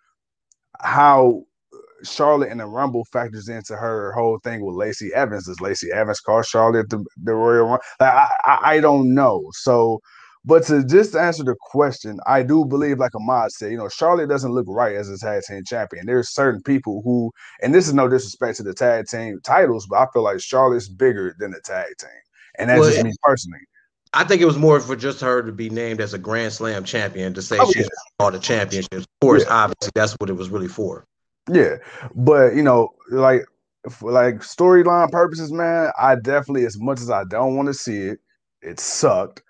how 0.81 1.45
uh, 1.75 1.79
Charlotte 2.05 2.51
and 2.51 2.61
the 2.61 2.67
Rumble 2.67 3.05
factors 3.13 3.49
into 3.49 3.77
her 3.77 4.13
whole 4.13 4.39
thing 4.43 4.65
with 4.65 4.77
Lacey 4.77 5.13
Evans. 5.15 5.47
Does 5.47 5.61
Lacey 5.61 5.93
Evans 5.93 6.21
call 6.21 6.41
Charlotte 6.43 6.89
the, 6.89 7.05
the 7.23 7.35
Royal 7.35 7.65
Rumble? 7.65 7.85
Like, 8.01 8.15
I, 8.15 8.31
I, 8.45 8.59
I 8.63 8.81
don't 8.81 9.15
know. 9.15 9.45
So, 9.53 10.01
but 10.45 10.65
to 10.67 10.85
just 10.85 11.17
answer 11.17 11.43
the 11.43 11.57
question, 11.59 12.19
I 12.27 12.43
do 12.43 12.65
believe, 12.65 12.99
like 12.99 13.15
Ahmad 13.15 13.51
said, 13.51 13.73
you 13.73 13.79
know, 13.79 13.89
Charlotte 13.89 14.29
doesn't 14.29 14.53
look 14.53 14.67
right 14.69 14.95
as 14.95 15.09
a 15.09 15.19
tag 15.19 15.43
team 15.43 15.63
champion. 15.65 16.07
There's 16.07 16.29
certain 16.29 16.63
people 16.63 17.01
who, 17.03 17.33
and 17.63 17.75
this 17.75 17.89
is 17.89 17.95
no 17.95 18.09
disrespect 18.09 18.59
to 18.59 18.63
the 18.63 18.75
tag 18.75 19.07
team 19.07 19.41
titles, 19.43 19.87
but 19.87 19.97
I 19.97 20.07
feel 20.13 20.23
like 20.23 20.41
Charlotte's 20.41 20.89
bigger 20.89 21.35
than 21.39 21.53
the 21.53 21.61
tag 21.61 21.87
team, 21.99 22.11
and 22.59 22.69
that's 22.69 22.81
well, 22.81 22.91
just 22.91 23.05
me 23.05 23.13
personally. 23.23 23.61
I 24.13 24.25
think 24.25 24.41
it 24.41 24.47
was 24.47 24.57
more 24.57 24.79
for 24.81 24.95
just 24.95 25.21
her 25.23 25.43
to 25.43 25.51
be 25.51 25.71
named 25.71 26.01
as 26.01 26.15
a 26.15 26.19
Grand 26.19 26.53
Slam 26.53 26.85
champion 26.85 27.35
to 27.35 27.43
say 27.43 27.57
oh, 27.59 27.67
she's 27.73 27.83
yeah. 27.83 27.89
all 28.21 28.31
the 28.31 28.39
championships. 28.39 28.97
Of 28.97 29.21
course, 29.21 29.45
yeah. 29.45 29.55
obviously, 29.55 29.91
that's 29.95 30.13
what 30.15 30.31
it 30.31 30.35
was 30.35 30.51
really 30.51 30.69
for. 30.69 31.07
Yeah, 31.51 31.77
but 32.15 32.55
you 32.55 32.63
know, 32.63 32.91
like 33.11 33.45
for 33.91 34.13
like 34.13 34.37
storyline 34.37 35.11
purposes, 35.11 35.53
man, 35.53 35.91
I 35.99 36.17
definitely, 36.17 36.67
as 36.67 36.79
much 36.79 37.01
as 37.01 37.11
I 37.11 37.25
don't 37.25 37.57
want 37.57 37.69
to 37.69 37.75
see 37.75 38.03
it, 38.03 38.19
it 38.63 38.79
sucked. 38.79 39.43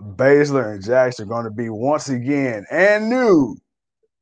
Baszler 0.00 0.74
and 0.74 0.84
Jax 0.84 1.20
are 1.20 1.24
going 1.24 1.44
to 1.44 1.50
be 1.50 1.68
once 1.68 2.08
again 2.08 2.64
and 2.70 3.08
new 3.08 3.56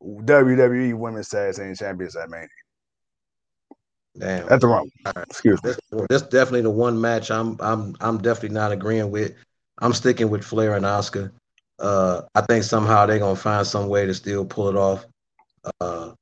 WWE 0.03 0.95
Women's 0.95 1.29
Tag 1.29 1.55
Team 1.55 1.75
Champions 1.75 2.17
at 2.17 2.31
Mania. 2.31 2.49
Damn. 4.19 4.51
At 4.51 4.61
the 4.61 4.67
wrong. 4.67 4.91
Right. 5.05 5.17
Excuse 5.29 5.63
me. 5.63 5.71
This, 5.71 6.07
this 6.09 6.23
definitely 6.23 6.63
the 6.63 6.71
one 6.71 7.01
match 7.01 7.31
I'm 7.31 7.57
I'm 7.61 7.95
I'm 8.01 8.19
definitely 8.19 8.55
not 8.55 8.73
agreeing 8.73 9.11
with. 9.11 9.35
I'm 9.79 9.93
sticking 9.93 10.29
with 10.29 10.45
Flair 10.45 10.75
and 10.75 10.85
Asuka. 10.85 11.31
Uh, 11.79 12.23
I 12.35 12.41
think 12.43 12.65
somehow 12.65 13.07
they're 13.07 13.21
gonna 13.21 13.37
find 13.37 13.67
some 13.67 13.89
way 13.89 14.07
to 14.07 14.15
still 14.15 14.45
pull 14.45 14.69
it 14.69 14.77
off. 14.77 15.07
Uh, 15.81 16.13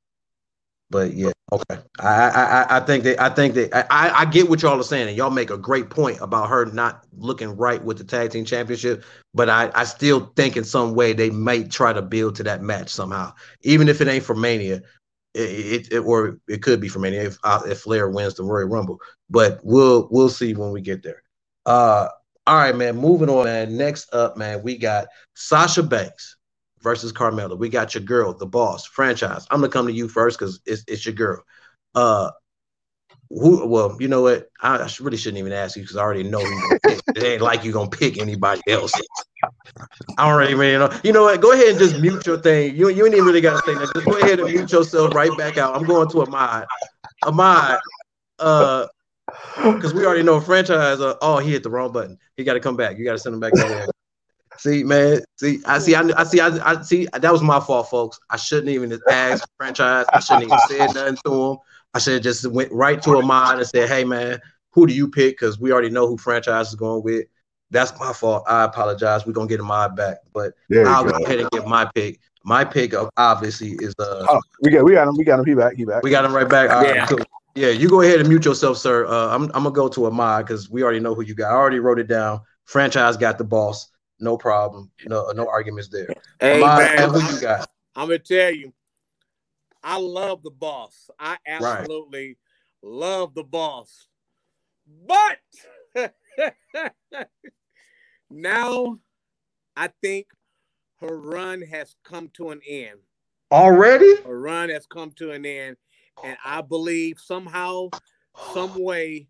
but 0.89 1.13
yeah, 1.13 1.31
okay. 1.51 1.81
I, 1.99 2.29
I 2.29 2.77
I 2.77 2.79
think 2.81 3.03
that 3.03 3.21
I 3.21 3.29
think 3.29 3.53
that 3.55 3.73
I, 3.91 4.09
I 4.09 4.25
get 4.25 4.49
what 4.49 4.61
y'all 4.61 4.79
are 4.79 4.83
saying, 4.83 5.07
and 5.07 5.17
y'all 5.17 5.29
make 5.29 5.49
a 5.49 5.57
great 5.57 5.89
point 5.89 6.19
about 6.21 6.49
her 6.49 6.65
not 6.65 7.05
looking 7.17 7.55
right 7.55 7.83
with 7.83 7.97
the 7.97 8.03
tag 8.03 8.31
team 8.31 8.45
championship. 8.45 9.03
But 9.33 9.49
I 9.49 9.71
I 9.75 9.83
still 9.83 10.31
think 10.35 10.57
in 10.57 10.63
some 10.63 10.95
way 10.95 11.13
they 11.13 11.29
might 11.29 11.71
try 11.71 11.93
to 11.93 12.01
build 12.01 12.35
to 12.35 12.43
that 12.43 12.61
match 12.61 12.89
somehow, 12.89 13.33
even 13.61 13.89
if 13.89 14.01
it 14.01 14.07
ain't 14.07 14.23
for 14.23 14.35
Mania. 14.35 14.81
It, 15.33 15.41
it, 15.41 15.93
it 15.93 15.99
or 15.99 16.39
it 16.47 16.63
could 16.63 16.81
be 16.81 16.87
for 16.87 16.97
Mania 16.97 17.25
if 17.25 17.37
uh, 17.43 17.61
if 17.67 17.81
Flair 17.81 18.09
wins 18.09 18.33
the 18.35 18.43
Royal 18.43 18.67
Rumble. 18.67 18.99
But 19.29 19.59
we'll 19.61 20.07
we'll 20.09 20.29
see 20.29 20.55
when 20.55 20.71
we 20.71 20.81
get 20.81 21.03
there. 21.03 21.21
Uh, 21.65 22.07
all 22.47 22.55
right, 22.55 22.75
man. 22.75 22.95
Moving 22.95 23.29
on, 23.29 23.43
man. 23.43 23.77
Next 23.77 24.11
up, 24.15 24.37
man, 24.37 24.63
we 24.63 24.77
got 24.77 25.07
Sasha 25.35 25.83
Banks 25.83 26.36
versus 26.87 27.11
Carmella. 27.11 27.57
We 27.57 27.67
got 27.67 27.93
your 27.93 28.03
girl, 28.03 28.33
the 28.33 28.45
boss, 28.45 28.85
franchise. 28.85 29.45
I'm 29.51 29.59
gonna 29.59 29.69
come 29.69 29.87
to 29.87 29.91
you 29.91 30.07
first 30.07 30.39
because 30.39 30.61
it's 30.65 30.85
it's 30.87 31.05
your 31.05 31.15
girl. 31.15 31.43
Uh, 31.93 32.31
who? 33.29 33.67
Well, 33.67 33.97
you 33.99 34.07
know 34.07 34.21
what? 34.21 34.47
I, 34.61 34.89
really 35.01 35.17
shouldn't 35.17 35.39
even 35.39 35.51
ask 35.51 35.75
you 35.75 35.81
because 35.81 35.97
I 35.97 36.01
already 36.01 36.23
know 36.23 36.39
it 36.87 37.23
ain't 37.23 37.41
like 37.41 37.65
you 37.65 37.73
gonna 37.73 37.89
pick 37.89 38.17
anybody 38.17 38.61
else. 38.69 38.97
I 40.17 40.33
really 40.33 40.77
know. 40.77 40.89
You 41.03 41.11
know 41.11 41.23
what? 41.23 41.41
Go 41.41 41.51
ahead 41.51 41.71
and 41.71 41.79
just 41.79 41.99
mute 41.99 42.25
your 42.25 42.37
thing. 42.37 42.77
You 42.77 42.87
you 42.87 43.05
ain't 43.05 43.15
even 43.15 43.25
really 43.25 43.41
gotta 43.41 43.61
say 43.65 43.73
that. 43.73 43.93
Just 43.93 44.05
go 44.05 44.17
ahead 44.17 44.39
and 44.39 44.49
mute 44.49 44.71
yourself 44.71 45.13
right 45.13 45.37
back 45.37 45.57
out. 45.57 45.75
I'm 45.75 45.85
going 45.85 46.09
to 46.09 46.21
Ahmad. 46.21 46.67
Ahmad. 47.25 47.79
Uh, 48.39 48.87
because 49.57 49.93
we 49.93 50.05
already 50.05 50.23
know 50.23 50.39
franchise. 50.39 51.01
Uh, 51.01 51.15
oh, 51.21 51.39
he 51.39 51.51
hit 51.51 51.63
the 51.63 51.69
wrong 51.69 51.91
button. 51.91 52.17
He 52.37 52.45
got 52.45 52.53
to 52.53 52.61
come 52.61 52.77
back. 52.77 52.97
You 52.97 53.03
got 53.03 53.11
to 53.11 53.19
send 53.19 53.33
him 53.33 53.41
back. 53.41 53.51
See, 54.57 54.83
man. 54.83 55.21
See, 55.37 55.59
I 55.65 55.79
see. 55.79 55.95
I, 55.95 56.01
I 56.17 56.23
see. 56.23 56.39
I, 56.39 56.71
I, 56.71 56.81
see. 56.81 57.07
That 57.13 57.31
was 57.31 57.41
my 57.41 57.59
fault, 57.59 57.89
folks. 57.89 58.19
I 58.29 58.37
shouldn't 58.37 58.69
even 58.69 58.97
ask 59.09 59.47
franchise. 59.57 60.05
I 60.13 60.19
shouldn't 60.19 60.45
even 60.45 60.59
said 60.67 60.93
nothing 60.93 61.17
to 61.25 61.43
him. 61.51 61.57
I 61.93 61.99
should 61.99 62.13
have 62.13 62.23
just 62.23 62.45
went 62.51 62.71
right 62.71 63.01
to 63.03 63.17
a 63.17 63.23
mind 63.23 63.59
and 63.59 63.67
said, 63.67 63.89
"Hey, 63.89 64.03
man, 64.03 64.39
who 64.71 64.87
do 64.87 64.93
you 64.93 65.09
pick?" 65.09 65.39
Because 65.39 65.59
we 65.59 65.71
already 65.71 65.89
know 65.89 66.07
who 66.07 66.17
franchise 66.17 66.69
is 66.69 66.75
going 66.75 67.03
with. 67.03 67.25
That's 67.71 67.97
my 67.99 68.13
fault. 68.13 68.43
I 68.47 68.63
apologize. 68.63 69.25
We're 69.25 69.33
gonna 69.33 69.47
get 69.47 69.59
him 69.59 69.67
my 69.67 69.87
back, 69.87 70.17
but 70.33 70.53
I'll 70.85 71.03
go. 71.03 71.17
go 71.17 71.25
ahead 71.25 71.39
and 71.39 71.49
get 71.51 71.67
my 71.67 71.89
pick. 71.95 72.19
My 72.43 72.63
pick, 72.63 72.93
obviously, 73.17 73.71
is 73.79 73.93
uh. 73.99 74.25
Oh, 74.29 74.41
we 74.61 74.71
got 74.71 74.85
we 74.85 74.93
got 74.93 75.07
him. 75.07 75.15
We 75.17 75.23
got 75.23 75.39
him. 75.39 75.45
He 75.45 75.53
back. 75.53 75.75
He 75.75 75.85
back. 75.85 76.03
We 76.03 76.11
got 76.11 76.23
him 76.23 76.33
right 76.33 76.47
back. 76.47 76.69
All 76.69 76.83
yeah. 76.83 76.99
Right, 76.99 77.09
cool. 77.09 77.19
Yeah, 77.55 77.69
you 77.69 77.89
go 77.89 78.01
ahead 78.01 78.19
and 78.19 78.29
mute 78.29 78.45
yourself, 78.45 78.77
sir. 78.77 79.07
Uh, 79.07 79.33
I'm 79.33 79.45
I'm 79.45 79.63
gonna 79.63 79.71
go 79.71 79.89
to 79.89 80.05
Ahmad 80.05 80.45
because 80.45 80.69
we 80.69 80.83
already 80.83 80.99
know 80.99 81.15
who 81.15 81.23
you 81.23 81.33
got. 81.33 81.51
I 81.51 81.55
already 81.55 81.79
wrote 81.79 81.99
it 81.99 82.07
down. 82.07 82.41
Franchise 82.65 83.17
got 83.17 83.39
the 83.39 83.43
boss. 83.43 83.89
No 84.19 84.37
problem. 84.37 84.91
No 85.05 85.31
no 85.31 85.47
arguments 85.47 85.89
there. 85.89 86.07
Hey 86.39 86.61
man, 86.61 87.09
who 87.09 87.21
you 87.21 87.39
got? 87.39 87.69
I'm 87.95 88.07
gonna 88.07 88.19
tell 88.19 88.51
you, 88.51 88.73
I 89.83 89.97
love 89.97 90.43
the 90.43 90.51
boss. 90.51 91.09
I 91.19 91.37
absolutely 91.45 92.27
right. 92.27 92.37
love 92.83 93.33
the 93.33 93.43
boss. 93.43 94.07
But 95.05 95.39
now 98.29 98.99
I 99.75 99.89
think 100.01 100.27
her 101.01 101.17
run 101.17 101.61
has 101.61 101.95
come 102.03 102.29
to 102.33 102.49
an 102.49 102.61
end. 102.67 102.99
Already? 103.51 104.21
Her 104.23 104.39
run 104.39 104.69
has 104.69 104.85
come 104.87 105.11
to 105.17 105.31
an 105.31 105.45
end 105.45 105.77
and 106.23 106.37
I 106.43 106.61
believe 106.61 107.19
somehow, 107.19 107.89
some 108.53 108.73
way, 108.83 109.27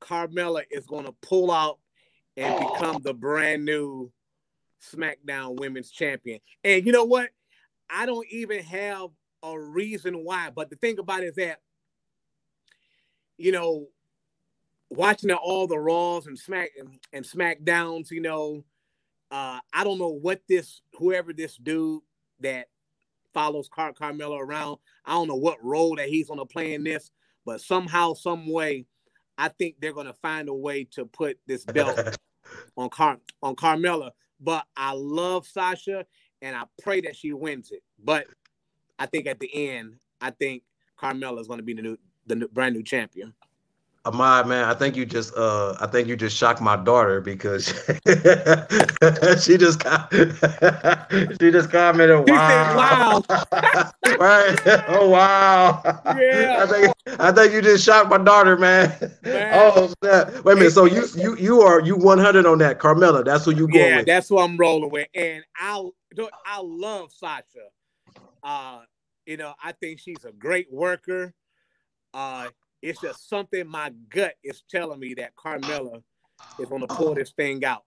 Carmella 0.00 0.64
is 0.70 0.86
going 0.86 1.06
to 1.06 1.14
pull 1.22 1.50
out 1.50 1.78
and 2.36 2.54
become 2.58 3.00
the 3.02 3.14
brand 3.14 3.64
new 3.64 4.10
SmackDown 4.82 5.58
Women's 5.58 5.90
Champion. 5.90 6.40
And 6.64 6.86
you 6.86 6.92
know 6.92 7.04
what? 7.04 7.30
I 7.88 8.06
don't 8.06 8.26
even 8.30 8.62
have 8.64 9.08
a 9.42 9.58
reason 9.58 10.24
why. 10.24 10.50
But 10.54 10.70
the 10.70 10.76
thing 10.76 10.98
about 10.98 11.22
it 11.22 11.28
is 11.28 11.34
that, 11.36 11.60
you 13.38 13.52
know, 13.52 13.88
watching 14.90 15.30
all 15.32 15.66
the 15.66 15.78
Raws 15.78 16.26
and 16.26 16.38
Smack 16.38 16.70
and, 17.12 17.24
Smackdowns, 17.24 18.10
you 18.10 18.20
know, 18.20 18.64
uh, 19.30 19.58
I 19.72 19.84
don't 19.84 19.98
know 19.98 20.08
what 20.08 20.40
this 20.48 20.82
whoever 20.98 21.32
this 21.32 21.56
dude 21.56 22.02
that 22.40 22.68
follows 23.34 23.68
Car- 23.68 23.92
Carmelo 23.92 24.38
around. 24.38 24.78
I 25.04 25.12
don't 25.12 25.28
know 25.28 25.34
what 25.36 25.62
role 25.64 25.96
that 25.96 26.08
he's 26.08 26.28
gonna 26.28 26.46
play 26.46 26.74
in 26.74 26.84
this, 26.84 27.10
but 27.44 27.60
somehow, 27.60 28.14
some 28.14 28.50
way, 28.50 28.86
I 29.36 29.48
think 29.48 29.76
they're 29.80 29.92
gonna 29.92 30.14
find 30.14 30.48
a 30.48 30.54
way 30.54 30.84
to 30.92 31.04
put 31.04 31.38
this 31.46 31.64
belt 31.64 32.18
on 32.76 32.88
Car 32.88 33.18
on 33.42 33.56
Carmella. 33.56 34.12
But 34.40 34.66
I 34.76 34.92
love 34.92 35.46
Sasha, 35.46 36.06
and 36.42 36.56
I 36.56 36.64
pray 36.82 37.00
that 37.02 37.16
she 37.16 37.32
wins 37.32 37.70
it. 37.72 37.82
But 38.02 38.26
I 38.98 39.06
think 39.06 39.26
at 39.26 39.40
the 39.40 39.50
end, 39.70 39.96
I 40.20 40.30
think 40.30 40.62
Carmella 41.00 41.40
is 41.40 41.48
gonna 41.48 41.62
be 41.62 41.74
the 41.74 41.82
new 41.82 41.98
the 42.26 42.36
new, 42.36 42.48
brand 42.48 42.74
new 42.74 42.82
champion. 42.82 43.34
Ahmad, 44.06 44.46
man, 44.46 44.64
I 44.64 44.74
think 44.74 44.94
you 44.94 45.04
just 45.04 45.36
uh 45.36 45.74
I 45.80 45.88
think 45.88 46.06
you 46.06 46.14
just 46.14 46.36
shocked 46.36 46.60
my 46.60 46.76
daughter 46.76 47.20
because 47.20 47.66
she 49.42 49.58
just 49.58 49.82
she 51.40 51.50
just 51.50 51.70
commented 51.72 52.28
wow. 52.28 53.20
right. 54.20 54.56
Oh 54.86 55.08
wow. 55.08 55.82
Yeah. 56.06 56.62
I 56.62 56.66
think 56.68 56.92
I 57.18 57.32
think 57.32 57.52
you 57.52 57.60
just 57.60 57.84
shocked 57.84 58.08
my 58.08 58.18
daughter, 58.18 58.56
man. 58.56 58.96
man. 59.24 59.52
Oh 59.54 59.92
snap. 60.00 60.44
wait 60.44 60.52
a 60.52 60.56
minute. 60.56 60.70
So 60.70 60.84
you 60.84 61.06
you 61.16 61.36
you 61.36 61.62
are 61.62 61.80
you 61.80 61.96
100 61.96 62.46
on 62.46 62.58
that, 62.58 62.78
Carmella. 62.78 63.24
That's 63.24 63.44
who 63.44 63.50
you 63.50 63.66
going 63.66 63.72
with. 63.72 63.80
yeah, 63.82 63.96
with. 63.96 64.06
that's 64.06 64.28
who 64.28 64.38
I'm 64.38 64.56
rolling 64.56 64.90
with. 64.90 65.08
And 65.14 65.42
I 65.58 65.84
I 66.46 66.60
love 66.62 67.10
Sasha. 67.10 67.42
Uh, 68.44 68.82
you 69.26 69.36
know, 69.36 69.54
I 69.60 69.72
think 69.72 69.98
she's 69.98 70.24
a 70.24 70.30
great 70.30 70.72
worker. 70.72 71.34
Uh 72.14 72.50
it's 72.82 73.00
just 73.00 73.28
something 73.28 73.66
my 73.66 73.92
gut 74.08 74.34
is 74.42 74.62
telling 74.70 75.00
me 75.00 75.14
that 75.14 75.34
Carmella 75.36 76.02
is 76.58 76.68
going 76.68 76.82
to 76.82 76.86
pull 76.86 77.10
oh. 77.10 77.14
this 77.14 77.32
thing 77.32 77.64
out. 77.64 77.84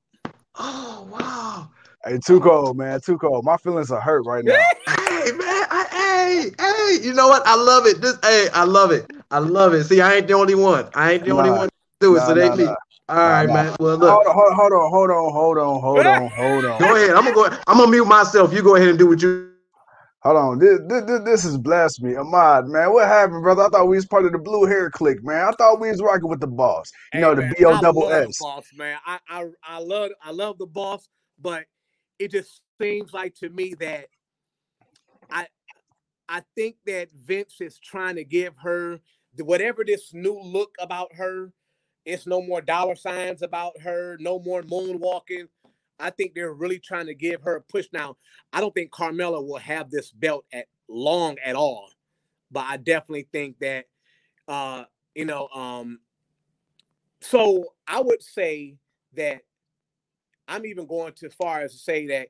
Oh 0.55 1.07
wow! 1.11 1.69
Hey, 2.03 2.17
too 2.17 2.39
cold, 2.39 2.77
man. 2.77 2.99
Too 3.01 3.17
cold. 3.17 3.45
My 3.45 3.57
feelings 3.57 3.91
are 3.91 4.01
hurt 4.01 4.25
right 4.25 4.43
now. 4.43 4.53
hey, 4.87 5.31
man. 5.31 5.65
I, 5.69 5.85
hey, 5.91 6.51
hey. 6.59 7.05
You 7.05 7.13
know 7.13 7.27
what? 7.27 7.45
I 7.45 7.55
love 7.55 7.85
it. 7.85 8.01
This, 8.01 8.17
hey, 8.23 8.47
I 8.53 8.63
love 8.63 8.91
it. 8.91 9.09
I 9.31 9.39
love 9.39 9.73
it. 9.73 9.83
See, 9.85 10.01
I 10.01 10.15
ain't 10.15 10.27
the 10.27 10.33
only 10.33 10.55
one. 10.55 10.89
I 10.95 11.13
ain't 11.13 11.23
the 11.23 11.29
nah, 11.29 11.39
only 11.39 11.51
one 11.51 11.69
to 11.69 11.75
do 12.01 12.15
it. 12.15 12.19
Nah, 12.19 12.27
so 12.27 12.33
they 12.33 12.49
nah, 12.49 12.55
me. 12.55 12.65
All 12.65 12.75
right, 13.17 13.47
man. 13.47 13.75
Well, 13.79 13.97
look. 13.97 14.09
Hold 14.09 14.27
on, 14.27 14.35
hold 14.55 14.71
on, 14.71 14.91
hold 14.91 15.11
on, 15.11 15.31
hold 15.31 15.57
on, 15.57 15.81
hold 15.81 16.05
on, 16.05 16.29
hold 16.29 16.65
on. 16.65 16.79
Go 16.79 16.95
ahead. 16.95 17.11
I'm 17.11 17.23
gonna 17.23 17.35
go. 17.35 17.57
I'm 17.67 17.77
gonna 17.77 17.91
mute 17.91 18.05
myself. 18.05 18.53
You 18.53 18.63
go 18.63 18.75
ahead 18.75 18.89
and 18.89 18.97
do 18.97 19.07
what 19.07 19.21
you 19.21 19.48
Hold 20.23 20.35
on, 20.37 20.59
this, 20.59 20.79
this, 20.87 21.21
this 21.23 21.45
is 21.45 21.57
blasphemy. 21.57 22.17
Ahmad, 22.17 22.67
man, 22.67 22.91
what 22.91 23.07
happened, 23.07 23.41
brother? 23.41 23.63
I 23.63 23.69
thought 23.69 23.87
we 23.87 23.95
was 23.95 24.05
part 24.05 24.25
of 24.25 24.33
the 24.33 24.37
blue 24.37 24.65
hair 24.65 24.89
clique, 24.89 25.23
man. 25.23 25.45
I 25.47 25.51
thought 25.51 25.79
we 25.79 25.89
was 25.89 26.01
rocking 26.01 26.27
with 26.27 26.41
the 26.41 26.47
boss. 26.47 26.91
You 27.13 27.19
hey, 27.19 27.21
know, 27.21 27.35
man, 27.35 27.49
the 27.49 27.55
B 27.55 27.63
O 27.63 27.79
double 27.79 28.09
S. 28.09 28.37
Boss, 28.37 28.65
man. 28.75 28.97
I, 29.05 29.19
I 29.29 29.45
I 29.63 29.79
love 29.79 30.11
I 30.21 30.31
love 30.31 30.57
the 30.57 30.65
boss, 30.65 31.07
but 31.39 31.65
it 32.19 32.31
just 32.31 32.61
seems 32.81 33.13
like 33.13 33.33
to 33.35 33.49
me 33.49 33.75
that 33.79 34.07
I 35.31 35.47
I 36.27 36.43
think 36.53 36.75
that 36.85 37.09
Vince 37.13 37.61
is 37.61 37.79
trying 37.79 38.17
to 38.17 38.25
give 38.25 38.55
her 38.61 38.99
whatever 39.37 39.85
this 39.85 40.13
new 40.13 40.37
look 40.37 40.75
about 40.81 41.13
her. 41.15 41.53
It's 42.03 42.27
no 42.27 42.41
more 42.41 42.61
dollar 42.61 42.95
signs 42.95 43.41
about 43.41 43.79
her, 43.81 44.17
no 44.19 44.39
more 44.39 44.63
moonwalking 44.63 45.47
I 45.99 46.09
think 46.09 46.33
they're 46.33 46.53
really 46.53 46.79
trying 46.79 47.07
to 47.07 47.13
give 47.13 47.41
her 47.41 47.57
a 47.57 47.61
push. 47.61 47.87
Now, 47.91 48.17
I 48.53 48.61
don't 48.61 48.73
think 48.73 48.91
Carmella 48.91 49.45
will 49.45 49.57
have 49.57 49.91
this 49.91 50.11
belt 50.11 50.45
at 50.53 50.67
long 50.87 51.37
at 51.43 51.55
all, 51.55 51.89
but 52.51 52.65
I 52.67 52.77
definitely 52.77 53.27
think 53.31 53.59
that, 53.59 53.85
uh, 54.47 54.85
you 55.15 55.25
know, 55.25 55.47
um, 55.49 55.99
so 57.21 57.73
I 57.87 58.01
would 58.01 58.21
say 58.21 58.77
that 59.15 59.41
I'm 60.47 60.65
even 60.65 60.87
going 60.87 61.13
too 61.13 61.29
far 61.29 61.61
as 61.61 61.73
to 61.73 61.77
say 61.77 62.07
that 62.07 62.29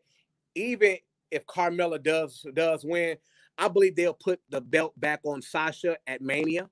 even 0.56 0.98
if 1.32 1.46
Carmella 1.46 2.02
does 2.02 2.46
does 2.54 2.84
win, 2.84 3.18
I 3.58 3.68
believe 3.68 3.96
they'll 3.96 4.14
put 4.14 4.42
the 4.50 4.62
belt 4.62 5.00
back 5.00 5.22
on 5.26 5.42
Sasha 5.42 5.98
at 6.08 6.22
Mania. 6.22 6.70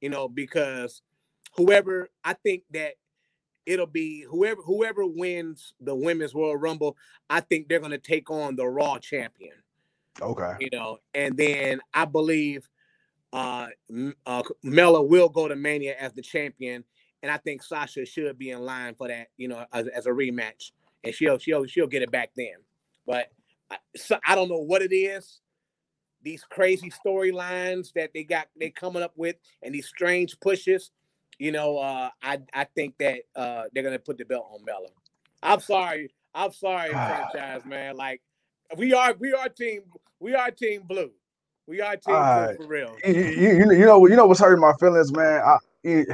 You 0.00 0.10
know, 0.10 0.28
because 0.28 1.02
whoever 1.56 2.08
I 2.24 2.34
think 2.34 2.64
that 2.72 2.94
it'll 3.66 3.86
be 3.86 4.24
whoever 4.28 4.60
whoever 4.62 5.06
wins 5.06 5.74
the 5.80 5.94
women's 5.94 6.34
World 6.34 6.60
Rumble. 6.60 6.96
I 7.30 7.40
think 7.40 7.68
they're 7.68 7.80
going 7.80 7.92
to 7.92 7.98
take 7.98 8.30
on 8.30 8.56
the 8.56 8.66
Raw 8.66 8.98
champion. 8.98 9.54
Okay. 10.20 10.54
You 10.60 10.68
know, 10.72 10.98
and 11.14 11.36
then 11.36 11.80
I 11.94 12.04
believe 12.04 12.68
uh, 13.32 13.68
uh 14.26 14.42
Mella 14.62 15.02
will 15.02 15.28
go 15.28 15.48
to 15.48 15.56
Mania 15.56 15.96
as 15.98 16.12
the 16.12 16.22
champion, 16.22 16.84
and 17.22 17.30
I 17.30 17.38
think 17.38 17.62
Sasha 17.62 18.04
should 18.04 18.38
be 18.38 18.50
in 18.50 18.60
line 18.60 18.94
for 18.94 19.08
that. 19.08 19.28
You 19.36 19.48
know, 19.48 19.64
as, 19.72 19.86
as 19.88 20.06
a 20.06 20.10
rematch, 20.10 20.72
and 21.04 21.14
she'll 21.14 21.38
she'll 21.38 21.66
she'll 21.66 21.86
get 21.86 22.02
it 22.02 22.10
back 22.10 22.30
then. 22.36 22.56
But 23.06 23.28
I, 23.70 23.78
so 23.96 24.18
I 24.26 24.34
don't 24.34 24.48
know 24.48 24.58
what 24.58 24.82
it 24.82 24.94
is. 24.94 25.40
These 26.24 26.44
crazy 26.44 26.92
storylines 27.04 27.92
that 27.94 28.10
they 28.14 28.22
got 28.22 28.48
they 28.58 28.70
coming 28.70 29.02
up 29.02 29.14
with, 29.16 29.36
and 29.62 29.74
these 29.74 29.88
strange 29.88 30.38
pushes 30.40 30.90
you 31.42 31.50
know, 31.50 31.76
uh, 31.76 32.08
I 32.22 32.38
I 32.54 32.62
think 32.62 32.96
that 32.98 33.22
uh, 33.34 33.64
they're 33.72 33.82
gonna 33.82 33.98
put 33.98 34.16
the 34.16 34.24
belt 34.24 34.46
on 34.54 34.64
Mella. 34.64 34.86
I'm 35.42 35.58
sorry, 35.58 36.14
I'm 36.32 36.52
sorry, 36.52 36.90
franchise 36.90 37.64
man. 37.64 37.96
Like 37.96 38.22
we 38.76 38.92
are 38.92 39.12
we 39.18 39.32
are 39.32 39.48
team 39.48 39.80
we 40.20 40.36
are 40.36 40.52
team 40.52 40.82
blue. 40.86 41.10
We 41.66 41.80
are 41.80 41.96
team 41.96 42.14
uh, 42.14 42.46
blue 42.46 42.56
for 42.58 42.66
real. 42.68 42.96
You, 43.04 43.12
you, 43.12 43.72
you 43.72 43.86
know 43.86 44.06
you 44.06 44.14
know 44.14 44.26
what's 44.26 44.38
hurting 44.38 44.60
my 44.60 44.72
feelings, 44.78 45.12
man. 45.12 45.42
I 45.84 46.04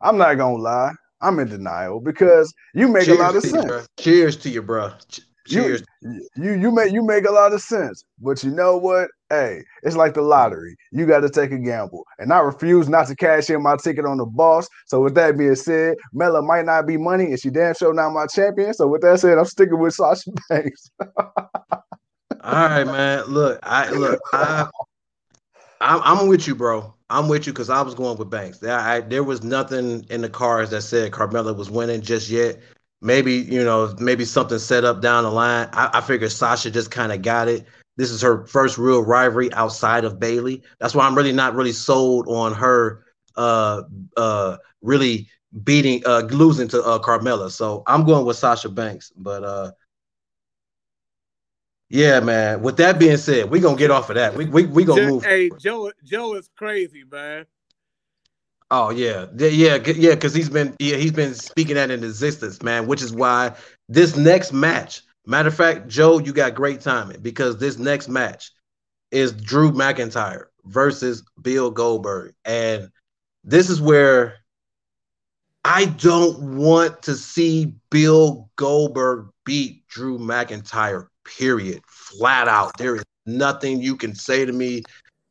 I'm 0.00 0.16
not 0.16 0.34
gonna 0.34 0.54
lie. 0.54 0.92
I'm 1.20 1.40
in 1.40 1.48
denial 1.48 1.98
because 1.98 2.54
you 2.72 2.86
make 2.86 3.06
Cheers 3.06 3.18
a 3.18 3.20
lot 3.20 3.34
of 3.34 3.42
sense. 3.42 3.64
You, 3.64 3.80
Cheers 3.98 4.36
to 4.36 4.48
you, 4.48 4.62
bro. 4.62 4.92
Cheers. 5.44 5.82
You, 6.02 6.28
you 6.36 6.52
you 6.52 6.70
make 6.70 6.92
you 6.92 7.04
make 7.04 7.24
a 7.24 7.32
lot 7.32 7.52
of 7.52 7.60
sense, 7.62 8.04
but 8.20 8.44
you 8.44 8.52
know 8.52 8.76
what? 8.76 9.08
Hey, 9.32 9.64
it's 9.82 9.96
like 9.96 10.12
the 10.12 10.20
lottery. 10.20 10.76
You 10.90 11.06
got 11.06 11.20
to 11.20 11.30
take 11.30 11.52
a 11.52 11.58
gamble, 11.58 12.04
and 12.18 12.30
I 12.34 12.40
refuse 12.40 12.86
not 12.86 13.06
to 13.06 13.16
cash 13.16 13.48
in 13.48 13.62
my 13.62 13.76
ticket 13.82 14.04
on 14.04 14.18
the 14.18 14.26
boss. 14.26 14.68
So 14.84 15.00
with 15.00 15.14
that 15.14 15.38
being 15.38 15.54
said, 15.54 15.96
Mella 16.12 16.42
might 16.42 16.66
not 16.66 16.86
be 16.86 16.98
money, 16.98 17.24
and 17.24 17.40
she 17.40 17.48
damn 17.48 17.74
sure 17.74 17.94
not 17.94 18.10
my 18.10 18.26
champion. 18.26 18.74
So 18.74 18.86
with 18.86 19.00
that 19.00 19.20
said, 19.20 19.38
I'm 19.38 19.46
sticking 19.46 19.78
with 19.78 19.94
Sasha 19.94 20.30
Banks. 20.50 20.90
All 21.00 22.52
right, 22.52 22.84
man. 22.84 23.24
Look, 23.24 23.58
I 23.62 23.88
look, 23.88 24.20
I, 24.34 24.68
I'm, 25.80 26.02
I'm 26.04 26.28
with 26.28 26.46
you, 26.46 26.54
bro. 26.54 26.92
I'm 27.08 27.26
with 27.26 27.46
you 27.46 27.54
because 27.54 27.70
I 27.70 27.80
was 27.80 27.94
going 27.94 28.18
with 28.18 28.28
Banks. 28.28 28.58
There, 28.58 28.78
I, 28.78 29.00
there 29.00 29.24
was 29.24 29.42
nothing 29.42 30.04
in 30.10 30.20
the 30.20 30.28
cards 30.28 30.72
that 30.72 30.82
said 30.82 31.10
Carmella 31.10 31.56
was 31.56 31.70
winning 31.70 32.02
just 32.02 32.28
yet 32.28 32.58
maybe 33.00 33.32
you 33.32 33.64
know 33.64 33.92
maybe 33.98 34.24
something 34.24 34.58
set 34.58 34.84
up 34.84 35.00
down 35.00 35.24
the 35.24 35.30
line. 35.30 35.70
I, 35.72 35.88
I 35.94 36.00
figured 36.02 36.30
Sasha 36.30 36.70
just 36.70 36.90
kind 36.90 37.12
of 37.12 37.22
got 37.22 37.48
it. 37.48 37.66
This 37.96 38.10
is 38.10 38.22
her 38.22 38.46
first 38.46 38.78
real 38.78 39.02
rivalry 39.02 39.52
outside 39.52 40.04
of 40.04 40.18
Bayley. 40.18 40.62
That's 40.80 40.94
why 40.94 41.06
I'm 41.06 41.14
really 41.14 41.32
not 41.32 41.54
really 41.54 41.72
sold 41.72 42.26
on 42.28 42.54
her 42.54 43.04
uh 43.36 43.82
uh 44.16 44.56
really 44.82 45.28
beating 45.64 46.02
uh 46.06 46.22
losing 46.30 46.68
to 46.68 46.82
uh 46.82 46.98
Carmella. 46.98 47.50
So 47.50 47.82
I'm 47.86 48.04
going 48.04 48.24
with 48.24 48.36
Sasha 48.36 48.68
Banks, 48.68 49.12
but 49.16 49.44
uh 49.44 49.72
yeah, 51.92 52.20
man. 52.20 52.62
With 52.62 52.78
that 52.78 52.98
being 52.98 53.18
said, 53.18 53.50
we're 53.50 53.60
gonna 53.60 53.76
get 53.76 53.90
off 53.90 54.08
of 54.08 54.16
that. 54.16 54.34
We 54.34 54.46
we 54.46 54.64
we 54.64 54.84
gonna 54.84 55.06
move. 55.10 55.24
Hey, 55.24 55.50
Joe, 55.58 55.92
Joe 56.02 56.34
is 56.34 56.48
crazy, 56.56 57.04
man. 57.04 57.44
Oh 58.70 58.88
yeah, 58.88 59.26
yeah, 59.36 59.76
yeah. 59.84 60.14
Because 60.14 60.32
he's 60.32 60.48
been 60.48 60.74
yeah, 60.78 60.96
he's 60.96 61.12
been 61.12 61.34
speaking 61.34 61.74
that 61.74 61.90
in 61.90 62.02
existence, 62.02 62.62
man. 62.62 62.86
Which 62.86 63.02
is 63.02 63.12
why 63.12 63.54
this 63.90 64.16
next 64.16 64.52
match. 64.54 65.02
Matter 65.24 65.48
of 65.48 65.54
fact, 65.54 65.88
Joe, 65.88 66.18
you 66.18 66.32
got 66.32 66.54
great 66.54 66.80
timing 66.80 67.20
because 67.20 67.58
this 67.58 67.78
next 67.78 68.08
match 68.08 68.50
is 69.10 69.32
Drew 69.32 69.70
McIntyre 69.70 70.46
versus 70.64 71.22
Bill 71.40 71.70
Goldberg, 71.70 72.34
and 72.44 72.90
this 73.44 73.70
is 73.70 73.80
where 73.80 74.36
I 75.64 75.84
don't 75.84 76.56
want 76.56 77.02
to 77.04 77.14
see 77.14 77.74
Bill 77.90 78.50
Goldberg 78.56 79.28
beat 79.44 79.86
Drew 79.88 80.18
McIntyre. 80.18 81.06
Period. 81.24 81.82
Flat 81.86 82.48
out, 82.48 82.76
there 82.78 82.96
is 82.96 83.04
nothing 83.26 83.80
you 83.80 83.96
can 83.96 84.12
say 84.12 84.44
to 84.44 84.52
me 84.52 84.82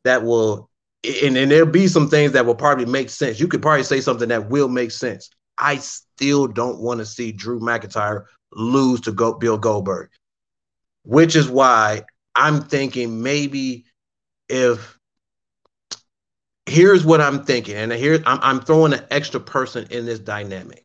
that 0.04 0.22
will 0.22 0.70
and, 1.04 1.36
and 1.36 1.50
there'll 1.50 1.66
be 1.66 1.88
some 1.88 2.08
things 2.08 2.32
that 2.32 2.46
will 2.46 2.54
probably 2.54 2.86
make 2.86 3.10
sense. 3.10 3.40
You 3.40 3.48
could 3.48 3.60
probably 3.60 3.82
say 3.82 4.00
something 4.00 4.28
that 4.28 4.48
will 4.48 4.68
make 4.68 4.90
sense. 4.90 5.30
I 5.58 5.76
still 5.76 6.46
don't 6.46 6.80
want 6.80 7.00
to 7.00 7.06
see 7.06 7.32
Drew 7.32 7.60
McIntyre 7.60 8.24
lose 8.52 9.00
to 9.02 9.12
go 9.12 9.34
Bill 9.34 9.58
Goldberg, 9.58 10.10
which 11.04 11.36
is 11.36 11.48
why 11.48 12.02
I'm 12.34 12.62
thinking 12.62 13.22
maybe 13.22 13.84
if 14.48 14.98
here's 16.66 17.04
what 17.04 17.20
I'm 17.20 17.44
thinking, 17.44 17.76
and 17.76 17.92
here 17.92 18.22
I'm, 18.26 18.38
I'm 18.42 18.60
throwing 18.60 18.92
an 18.92 19.04
extra 19.10 19.40
person 19.40 19.86
in 19.90 20.06
this 20.06 20.18
dynamic. 20.18 20.84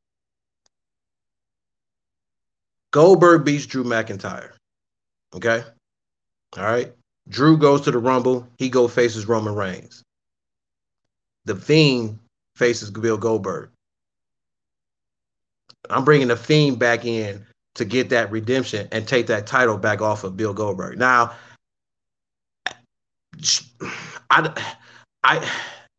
Goldberg 2.92 3.46
beats 3.46 3.66
Drew 3.66 3.84
McIntyre. 3.84 4.52
Okay. 5.36 5.64
All 6.58 6.64
right. 6.64 6.94
Drew 7.30 7.58
goes 7.58 7.82
to 7.82 7.92
the 7.92 7.98
Rumble. 7.98 8.48
He 8.58 8.70
go 8.70 8.88
faces 8.88 9.28
Roman 9.28 9.54
Reigns. 9.54 10.04
The 11.46 11.56
Fiend 11.56 12.20
faces 12.56 12.90
Bill 12.90 13.18
Goldberg. 13.18 13.70
I'm 15.90 16.06
bringing 16.06 16.30
the 16.30 16.38
Fiend 16.38 16.80
back 16.80 17.06
in 17.06 17.46
to 17.78 17.86
get 17.86 18.10
that 18.10 18.32
redemption 18.32 18.88
and 18.92 19.08
take 19.08 19.28
that 19.28 19.48
title 19.48 19.78
back 19.78 20.02
off 20.02 20.24
of 20.24 20.36
Bill 20.36 20.54
Goldberg. 20.54 20.98
Now, 20.98 21.34
I, 24.30 24.64
I, 25.24 25.52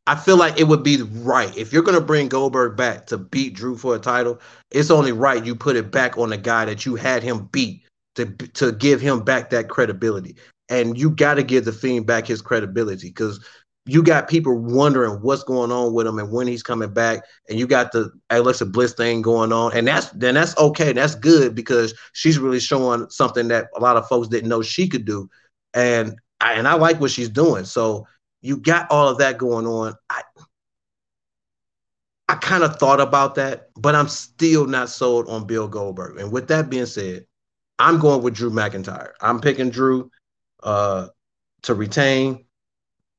I 0.07 0.17
feel 0.17 0.37
like 0.37 0.59
it 0.59 0.65
would 0.65 0.83
be 0.83 1.03
right 1.03 1.57
if 1.57 1.73
you're 1.73 1.83
to 1.83 2.01
bring 2.01 2.29
Goldberg 2.29 2.77
back 2.77 3.07
to 3.07 3.19
beat 3.19 3.55
Drew 3.55 3.77
for 3.77 3.95
a 3.95 3.99
title. 3.99 4.41
It's 4.71 4.91
only 4.91 5.13
right 5.13 5.45
you 5.45 5.55
put 5.55 5.77
it 5.77 5.91
back 5.91 6.19
on 6.19 6.31
the 6.31 6.37
guy 6.37 6.65
that 6.65 6.85
you 6.85 6.97
had 6.97 7.23
him 7.23 7.49
beat 7.53 7.85
to 8.17 8.27
to 8.27 8.73
give 8.73 9.01
him 9.01 9.21
back 9.21 9.51
that 9.51 9.69
credibility. 9.69 10.37
And 10.69 10.99
you 10.99 11.11
got 11.11 11.35
to 11.35 11.43
give 11.43 11.65
the 11.65 11.73
Fiend 11.73 12.07
back 12.07 12.27
his 12.27 12.43
credibility 12.43 13.09
because 13.09 13.45
you 13.89 14.03
got 14.03 14.29
people 14.29 14.57
wondering 14.57 15.23
what's 15.23 15.43
going 15.43 15.73
on 15.73 15.95
with 15.95 16.07
him 16.07 16.19
and 16.19 16.31
when 16.31 16.47
he's 16.47 16.63
coming 16.63 16.93
back, 16.93 17.25
and 17.49 17.59
you 17.59 17.67
got 17.67 17.91
the 17.91 18.13
Alexa 18.29 18.67
Bliss 18.67 18.93
thing 18.93 19.23
going 19.23 19.51
on, 19.51 19.75
and 19.75 19.89
that's 19.89 20.11
then 20.11 20.35
that's 20.35 20.57
okay, 20.59 20.93
that's 20.93 21.15
good 21.15 21.55
because 21.55 21.95
she's 22.13 22.39
really 22.39 22.61
showing 22.61 23.09
something 23.09 23.49
that 23.49 23.69
a 23.75 23.81
lot 23.81 23.97
of 23.97 24.07
folks 24.07 24.29
didn't 24.29 24.51
know 24.51 24.61
she 24.61 24.89
could 24.89 25.07
do, 25.07 25.29
and 25.73 26.15
I, 26.41 26.53
and 26.53 26.69
I 26.69 26.75
like 26.75 27.01
what 27.01 27.11
she's 27.11 27.31
doing. 27.31 27.65
So 27.65 28.07
you 28.43 28.59
got 28.59 28.91
all 28.91 29.09
of 29.09 29.19
that 29.19 29.39
going 29.39 29.67
on. 29.67 29.95
I 30.11 30.21
I 32.29 32.35
kind 32.35 32.63
of 32.63 32.77
thought 32.77 33.01
about 33.01 33.37
that, 33.37 33.71
but 33.75 33.95
I'm 33.95 34.09
still 34.09 34.67
not 34.67 34.91
sold 34.91 35.31
on 35.31 35.47
Bill 35.47 35.67
Goldberg. 35.67 36.19
And 36.19 36.31
with 36.31 36.49
that 36.49 36.69
being 36.69 36.85
said, 36.85 37.25
I'm 37.79 37.99
going 37.99 38.23
with 38.23 38.35
Drew 38.35 38.51
McIntyre. 38.51 39.13
I'm 39.23 39.41
picking 39.41 39.71
Drew 39.71 40.11
uh, 40.63 41.09
to 41.63 41.75
retain 41.75 42.45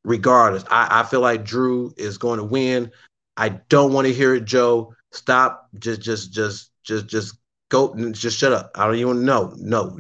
regardless. 0.10 0.66
I, 0.72 1.02
I 1.02 1.04
feel 1.04 1.22
like 1.22 1.46
Drew 1.46 1.94
is 1.96 2.18
going 2.18 2.40
to 2.40 2.44
win. 2.44 2.92
I 3.38 3.50
don't 3.70 3.94
want 3.94 4.08
to 4.08 4.14
hear 4.14 4.34
it, 4.36 4.44
Joe. 4.44 4.94
Stop. 5.12 5.70
Just, 5.78 6.02
just, 6.02 6.34
just, 6.34 6.72
just, 6.84 7.08
just 7.08 7.36
go. 7.70 7.96
Just 8.12 8.38
shut 8.38 8.52
up. 8.52 8.72
I 8.76 8.86
don't 8.86 8.96
even 8.96 9.24
know. 9.24 9.54
No, 9.58 9.98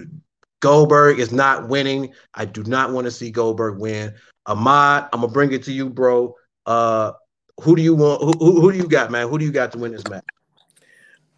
Goldberg 0.59 1.19
is 1.19 1.31
not 1.31 1.69
winning. 1.69 2.11
I 2.33 2.45
do 2.45 2.63
not 2.63 2.91
want 2.91 3.05
to 3.05 3.11
see 3.11 3.31
Goldberg 3.31 3.79
win. 3.79 4.13
Ahmad, 4.47 5.07
I'm 5.13 5.21
gonna 5.21 5.31
bring 5.31 5.53
it 5.53 5.63
to 5.63 5.71
you, 5.71 5.89
bro. 5.89 6.35
Uh, 6.65 7.13
who 7.61 7.75
do 7.75 7.81
you 7.81 7.93
want? 7.93 8.21
Who, 8.23 8.31
who, 8.33 8.61
who 8.61 8.71
do 8.71 8.77
you 8.77 8.87
got, 8.87 9.11
man? 9.11 9.29
Who 9.29 9.37
do 9.37 9.45
you 9.45 9.51
got 9.51 9.71
to 9.73 9.77
win 9.77 9.91
this 9.91 10.07
match? 10.09 10.25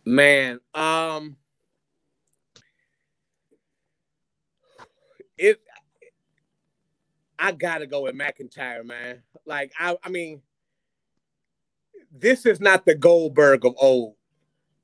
Man, 0.05 0.59
um, 0.73 1.35
it 5.37 5.61
I 7.41 7.51
gotta 7.51 7.87
go 7.87 8.03
with 8.03 8.15
McIntyre, 8.15 8.85
man. 8.85 9.23
Like 9.47 9.73
I, 9.77 9.97
I 10.03 10.09
mean, 10.09 10.43
this 12.11 12.45
is 12.45 12.61
not 12.61 12.85
the 12.85 12.93
Goldberg 12.93 13.65
of 13.65 13.73
old. 13.77 14.13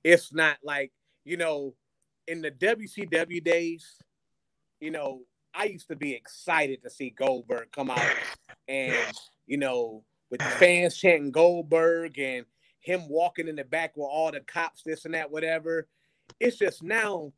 It's 0.03 0.33
not 0.33 0.57
like 0.63 0.91
you 1.23 1.37
know, 1.37 1.75
in 2.27 2.41
the 2.41 2.49
WCW 2.49 3.43
days, 3.43 4.01
you 4.79 4.89
know, 4.89 5.21
I 5.53 5.65
used 5.65 5.87
to 5.89 5.95
be 5.95 6.13
excited 6.13 6.81
to 6.81 6.89
see 6.89 7.11
Goldberg 7.11 7.71
come 7.71 7.91
out, 7.91 8.15
and 8.67 9.13
you 9.45 9.57
know, 9.57 10.03
with 10.31 10.39
the 10.39 10.45
fans 10.45 10.97
chanting 10.97 11.31
Goldberg 11.31 12.17
and 12.17 12.43
him 12.79 13.07
walking 13.07 13.47
in 13.47 13.55
the 13.55 13.65
back 13.65 13.95
with 13.95 14.09
all 14.09 14.31
the 14.31 14.39
cops, 14.39 14.81
this 14.81 15.05
and 15.05 15.13
that, 15.13 15.29
whatever. 15.29 15.87
It's 16.39 16.57
just 16.57 16.81
now 16.81 17.33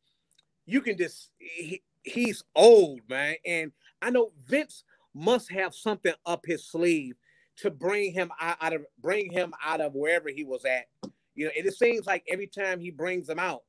you 0.64 0.80
can 0.80 0.96
just 0.96 1.30
he, 1.36 1.82
he's 2.04 2.42
old, 2.56 3.00
man, 3.06 3.34
and 3.44 3.72
I 4.00 4.08
know 4.08 4.32
Vince 4.46 4.84
must 5.14 5.50
have 5.50 5.74
something 5.74 6.14
up 6.26 6.44
his 6.46 6.66
sleeve 6.66 7.14
to 7.56 7.70
bring 7.70 8.12
him 8.12 8.30
out, 8.40 8.56
out 8.60 8.72
of 8.72 8.86
bring 9.00 9.30
him 9.30 9.52
out 9.64 9.80
of 9.80 9.94
wherever 9.94 10.28
he 10.28 10.44
was 10.44 10.64
at. 10.64 10.86
You 11.34 11.46
know, 11.46 11.52
it 11.54 11.72
seems 11.74 12.06
like 12.06 12.24
every 12.28 12.46
time 12.46 12.80
he 12.80 12.90
brings 12.90 13.28
him 13.28 13.38
out, 13.38 13.62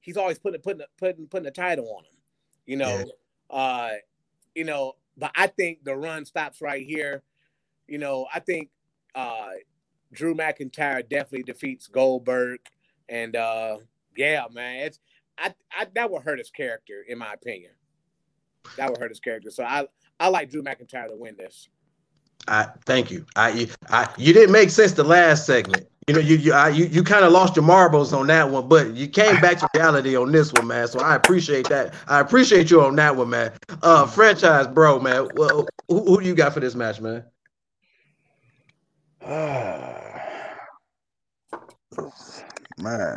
he's 0.00 0.16
always 0.16 0.38
putting 0.38 0.60
putting 0.60 0.82
putting 0.98 1.26
putting 1.26 1.46
a 1.46 1.52
title 1.52 1.92
on 1.96 2.04
him. 2.04 2.18
You 2.64 2.76
know, 2.76 3.04
yeah. 3.50 3.56
uh, 3.56 3.90
you 4.54 4.64
know, 4.64 4.94
but 5.16 5.30
I 5.34 5.46
think 5.46 5.84
the 5.84 5.96
run 5.96 6.24
stops 6.24 6.60
right 6.60 6.84
here. 6.84 7.22
You 7.86 7.98
know, 7.98 8.26
I 8.32 8.40
think 8.40 8.70
uh 9.14 9.50
Drew 10.12 10.34
McIntyre 10.34 11.06
definitely 11.08 11.42
defeats 11.42 11.86
Goldberg, 11.88 12.60
and 13.08 13.36
uh 13.36 13.78
yeah, 14.16 14.44
man, 14.50 14.86
it's 14.86 15.00
I, 15.38 15.54
I 15.76 15.86
that 15.94 16.10
would 16.10 16.22
hurt 16.22 16.38
his 16.38 16.50
character 16.50 17.04
in 17.06 17.18
my 17.18 17.32
opinion. 17.32 17.72
That 18.76 18.90
would 18.90 18.98
hurt 18.98 19.10
his 19.10 19.20
character. 19.20 19.50
So 19.50 19.64
I 19.64 19.86
I 20.18 20.28
like 20.28 20.50
Drew 20.50 20.62
McIntyre 20.62 21.08
to 21.08 21.16
win 21.16 21.36
this. 21.36 21.68
I 22.48 22.68
thank 22.84 23.10
you. 23.10 23.26
I 23.34 23.50
you, 23.50 23.68
I 23.90 24.08
you 24.16 24.32
didn't 24.32 24.52
make 24.52 24.70
sense 24.70 24.92
the 24.92 25.04
last 25.04 25.46
segment. 25.46 25.86
You 26.06 26.14
know, 26.14 26.20
you 26.20 26.36
you 26.36 26.52
I, 26.52 26.68
you, 26.68 26.84
you 26.86 27.02
kind 27.02 27.24
of 27.24 27.32
lost 27.32 27.56
your 27.56 27.64
marbles 27.64 28.12
on 28.12 28.28
that 28.28 28.50
one, 28.50 28.68
but 28.68 28.94
you 28.94 29.08
came 29.08 29.40
back 29.40 29.58
to 29.58 29.68
reality 29.74 30.16
on 30.16 30.30
this 30.30 30.52
one, 30.52 30.68
man. 30.68 30.86
So 30.86 31.00
I 31.00 31.16
appreciate 31.16 31.68
that. 31.68 31.94
I 32.06 32.20
appreciate 32.20 32.70
you 32.70 32.80
on 32.82 32.94
that 32.96 33.16
one, 33.16 33.30
man. 33.30 33.52
Uh, 33.82 34.06
franchise, 34.06 34.68
bro, 34.68 35.00
man. 35.00 35.28
Well, 35.34 35.66
who, 35.88 36.04
who 36.04 36.20
do 36.20 36.26
you 36.26 36.36
got 36.36 36.54
for 36.54 36.60
this 36.60 36.76
match, 36.76 37.00
man? 37.00 37.24
man, 42.78 43.16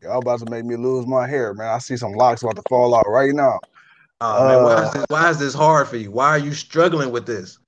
y'all 0.00 0.18
about 0.18 0.38
to 0.38 0.48
make 0.48 0.64
me 0.64 0.76
lose 0.76 1.08
my 1.08 1.26
hair, 1.26 1.52
man. 1.54 1.66
I 1.66 1.78
see 1.78 1.96
some 1.96 2.12
locks 2.12 2.42
about 2.42 2.54
to 2.54 2.62
fall 2.68 2.94
out 2.94 3.08
right 3.08 3.34
now. 3.34 3.58
Oh, 4.20 4.48
man, 4.48 4.64
why, 4.64 4.82
is 4.82 4.88
uh, 4.88 4.92
this, 4.92 5.04
why 5.08 5.30
is 5.30 5.38
this 5.38 5.54
hard 5.54 5.88
for 5.88 5.96
you? 5.96 6.10
Why 6.10 6.30
are 6.30 6.38
you 6.38 6.52
struggling 6.52 7.10
with 7.10 7.26
this? 7.26 7.58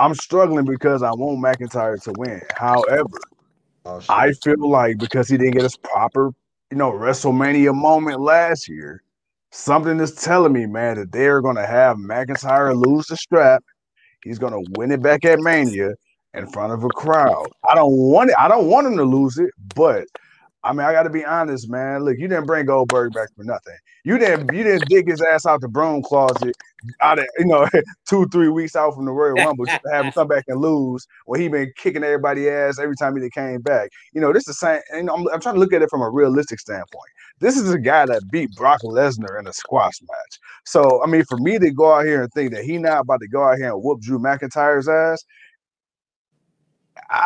I'm 0.00 0.14
struggling 0.14 0.64
because 0.64 1.02
I 1.02 1.10
want 1.10 1.44
McIntyre 1.44 2.02
to 2.04 2.12
win. 2.16 2.40
However, 2.56 3.18
oh, 3.84 4.00
I 4.08 4.32
feel 4.32 4.68
like 4.68 4.98
because 4.98 5.28
he 5.28 5.36
didn't 5.36 5.52
get 5.52 5.62
his 5.62 5.76
proper, 5.76 6.30
you 6.70 6.78
know, 6.78 6.90
WrestleMania 6.90 7.74
moment 7.74 8.20
last 8.20 8.68
year, 8.68 9.02
something 9.52 10.00
is 10.00 10.14
telling 10.14 10.52
me, 10.52 10.66
man, 10.66 10.96
that 10.96 11.12
they're 11.12 11.42
gonna 11.42 11.66
have 11.66 11.96
McIntyre 11.98 12.74
lose 12.74 13.06
the 13.06 13.16
strap. 13.16 13.62
He's 14.24 14.38
gonna 14.38 14.62
win 14.76 14.90
it 14.90 15.02
back 15.02 15.24
at 15.26 15.38
Mania 15.38 15.92
in 16.32 16.46
front 16.48 16.72
of 16.72 16.82
a 16.82 16.88
crowd. 16.88 17.46
I 17.70 17.74
don't 17.74 17.92
want 17.92 18.30
it. 18.30 18.36
I 18.38 18.48
don't 18.48 18.68
want 18.68 18.86
him 18.86 18.96
to 18.96 19.04
lose 19.04 19.38
it, 19.38 19.50
but 19.74 20.06
I 20.64 20.72
mean, 20.72 20.80
I 20.80 20.92
got 20.92 21.02
to 21.02 21.10
be 21.10 21.24
honest, 21.24 21.68
man. 21.68 22.04
Look, 22.04 22.16
you 22.18 22.26
didn't 22.26 22.46
bring 22.46 22.64
Goldberg 22.64 23.12
back 23.12 23.28
for 23.36 23.44
nothing. 23.44 23.76
You 24.04 24.16
didn't 24.18 24.52
you 24.54 24.64
didn't 24.64 24.88
dig 24.88 25.08
his 25.08 25.20
ass 25.20 25.44
out 25.44 25.60
the 25.60 25.68
broom 25.68 26.02
closet 26.02 26.56
out 27.00 27.18
of 27.18 27.26
you 27.38 27.44
know 27.44 27.68
two 28.08 28.26
three 28.28 28.48
weeks 28.48 28.74
out 28.74 28.94
from 28.94 29.04
the 29.04 29.12
Royal 29.12 29.34
Rumble 29.34 29.66
to 29.66 29.80
have 29.92 30.06
him 30.06 30.12
come 30.12 30.28
back 30.28 30.44
and 30.48 30.60
lose 30.60 31.06
when 31.26 31.40
he 31.40 31.48
been 31.48 31.72
kicking 31.76 32.02
everybody 32.02 32.48
ass 32.48 32.78
every 32.78 32.96
time 32.96 33.20
he 33.20 33.30
came 33.30 33.60
back. 33.60 33.90
You 34.12 34.22
know, 34.22 34.32
this 34.32 34.42
is 34.42 34.46
the 34.46 34.54
same. 34.54 34.80
And 34.92 35.10
I'm, 35.10 35.28
I'm 35.28 35.40
trying 35.40 35.54
to 35.56 35.60
look 35.60 35.72
at 35.74 35.82
it 35.82 35.90
from 35.90 36.00
a 36.00 36.08
realistic 36.08 36.60
standpoint. 36.60 37.10
This 37.40 37.56
is 37.56 37.70
a 37.70 37.78
guy 37.78 38.06
that 38.06 38.30
beat 38.30 38.54
Brock 38.56 38.80
Lesnar 38.82 39.38
in 39.38 39.46
a 39.46 39.52
squash 39.52 40.00
match. 40.00 40.38
So 40.64 41.02
I 41.02 41.06
mean, 41.06 41.24
for 41.24 41.36
me 41.38 41.58
to 41.58 41.70
go 41.70 41.92
out 41.92 42.06
here 42.06 42.22
and 42.22 42.32
think 42.32 42.52
that 42.52 42.64
he 42.64 42.78
not 42.78 43.00
about 43.00 43.20
to 43.20 43.28
go 43.28 43.44
out 43.44 43.58
here 43.58 43.72
and 43.72 43.82
whoop 43.82 44.00
Drew 44.00 44.18
McIntyre's 44.18 44.88
ass, 44.88 45.24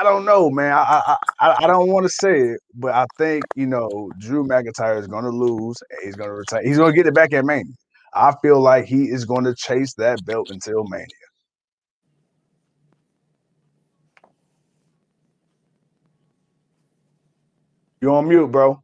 I 0.01 0.03
don't 0.03 0.25
know, 0.25 0.51
man. 0.51 0.73
I 0.73 1.17
I, 1.41 1.57
I 1.63 1.67
don't 1.67 1.89
want 1.91 2.05
to 2.07 2.11
say 2.11 2.39
it, 2.41 2.61
but 2.75 2.93
I 2.95 3.07
think 3.19 3.45
you 3.57 3.67
know 3.67 4.11
Drew 4.19 4.45
McIntyre 4.47 4.99
is 5.01 5.07
going 5.07 5.25
to 5.25 5.31
lose. 5.31 5.79
he's 6.05 6.17
going 6.17 6.31
to 6.31 6.35
retain. 6.35 6.67
He's 6.67 6.79
going 6.79 6.93
to 6.93 6.97
get 6.97 7.07
it 7.07 7.15
back 7.15 7.33
at 7.33 7.45
Mania. 7.45 7.73
I 8.15 8.35
feel 8.43 8.61
like 8.61 8.87
he 8.87 9.05
is 9.05 9.25
going 9.25 9.45
to 9.45 9.55
chase 9.55 9.95
that 9.95 10.25
belt 10.25 10.51
until 10.51 10.85
Mania. 10.85 11.07
You 18.01 18.15
on 18.15 18.29
mute, 18.29 18.49
bro? 18.49 18.83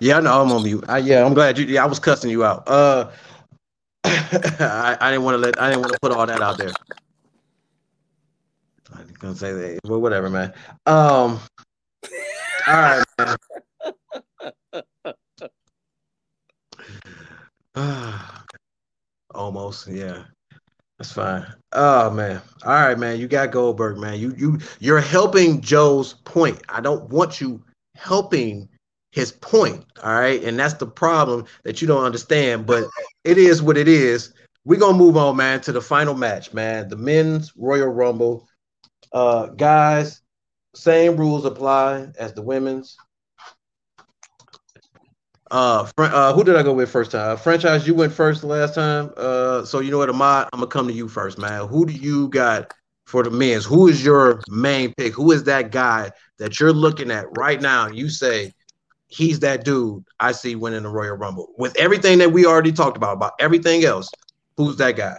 Yeah, 0.00 0.18
I 0.18 0.20
know 0.20 0.42
I'm 0.42 0.52
on 0.52 0.62
mute. 0.62 0.84
I, 0.88 0.98
yeah, 0.98 1.24
I'm 1.24 1.34
glad 1.34 1.58
you. 1.58 1.66
Yeah, 1.66 1.84
I 1.84 1.86
was 1.86 1.98
cussing 1.98 2.30
you 2.30 2.44
out. 2.44 2.64
Uh, 2.68 3.10
I, 4.04 4.96
I 5.00 5.10
didn't 5.10 5.24
want 5.24 5.34
to 5.34 5.38
let. 5.38 5.60
I 5.60 5.70
didn't 5.70 5.82
want 5.82 5.92
to 5.92 5.98
put 6.00 6.12
all 6.12 6.26
that 6.26 6.40
out 6.42 6.58
there. 6.58 6.72
Gonna 9.18 9.36
say 9.36 9.52
that, 9.52 9.80
but 9.84 9.98
whatever, 10.00 10.30
man. 10.30 10.52
Um, 10.86 11.40
all 12.66 12.74
right, 12.74 13.04
man. 17.76 18.14
Almost, 19.34 19.88
yeah. 19.88 20.24
That's 21.00 21.12
fine. 21.12 21.46
Oh 21.72 22.10
man. 22.10 22.42
All 22.62 22.74
right, 22.74 22.98
man. 22.98 23.18
You 23.18 23.26
got 23.26 23.52
Goldberg, 23.52 23.96
man. 23.96 24.18
You 24.18 24.34
you 24.36 24.58
you're 24.80 25.00
helping 25.00 25.62
Joe's 25.62 26.12
point. 26.24 26.60
I 26.68 26.82
don't 26.82 27.08
want 27.08 27.40
you 27.40 27.64
helping 27.96 28.68
his 29.10 29.32
point. 29.32 29.82
All 30.04 30.12
right. 30.12 30.42
And 30.44 30.58
that's 30.58 30.74
the 30.74 30.86
problem 30.86 31.46
that 31.62 31.80
you 31.80 31.88
don't 31.88 32.04
understand, 32.04 32.66
but 32.66 32.84
it 33.24 33.38
is 33.38 33.62
what 33.62 33.78
it 33.78 33.88
is. 33.88 34.34
We're 34.66 34.78
gonna 34.78 34.98
move 34.98 35.16
on, 35.16 35.36
man, 35.36 35.62
to 35.62 35.72
the 35.72 35.80
final 35.80 36.14
match, 36.14 36.52
man. 36.52 36.88
The 36.90 36.96
men's 36.96 37.56
Royal 37.56 37.88
Rumble. 37.88 38.46
Uh, 39.12 39.46
guys, 39.46 40.20
same 40.74 41.16
rules 41.16 41.44
apply 41.44 42.08
as 42.18 42.32
the 42.34 42.42
women's. 42.42 42.96
Uh, 45.50 45.90
uh, 45.98 46.32
who 46.32 46.44
did 46.44 46.54
I 46.54 46.62
go 46.62 46.72
with 46.72 46.90
first 46.90 47.10
time? 47.10 47.36
Franchise, 47.36 47.86
you 47.86 47.94
went 47.94 48.12
first 48.12 48.44
last 48.44 48.76
time. 48.76 49.10
Uh, 49.16 49.64
so 49.64 49.80
you 49.80 49.90
know 49.90 49.98
what, 49.98 50.08
Ahmad, 50.08 50.48
I'm 50.52 50.60
gonna 50.60 50.70
come 50.70 50.86
to 50.86 50.92
you 50.92 51.08
first, 51.08 51.38
man. 51.38 51.66
Who 51.66 51.86
do 51.86 51.92
you 51.92 52.28
got 52.28 52.72
for 53.06 53.24
the 53.24 53.30
men's? 53.30 53.64
Who 53.64 53.88
is 53.88 54.04
your 54.04 54.40
main 54.48 54.94
pick? 54.94 55.12
Who 55.12 55.32
is 55.32 55.44
that 55.44 55.72
guy 55.72 56.12
that 56.38 56.60
you're 56.60 56.72
looking 56.72 57.10
at 57.10 57.26
right 57.36 57.60
now? 57.60 57.88
You 57.88 58.08
say 58.10 58.52
he's 59.08 59.40
that 59.40 59.64
dude 59.64 60.04
I 60.20 60.30
see 60.32 60.54
winning 60.54 60.84
the 60.84 60.88
Royal 60.88 61.16
Rumble 61.16 61.52
with 61.58 61.76
everything 61.76 62.18
that 62.18 62.30
we 62.30 62.46
already 62.46 62.70
talked 62.70 62.96
about, 62.96 63.14
about 63.14 63.32
everything 63.40 63.84
else. 63.84 64.08
Who's 64.56 64.76
that 64.76 64.96
guy? 64.96 65.18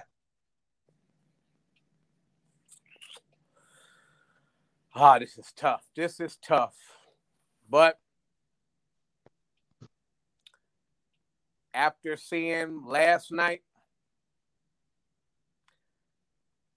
Ah, 4.94 5.20
this 5.20 5.38
is 5.38 5.52
tough. 5.56 5.84
This 5.96 6.20
is 6.20 6.38
tough. 6.38 6.76
But 7.70 7.98
after 11.74 12.18
seeing 12.18 12.84
last 12.86 13.32
night, 13.32 13.62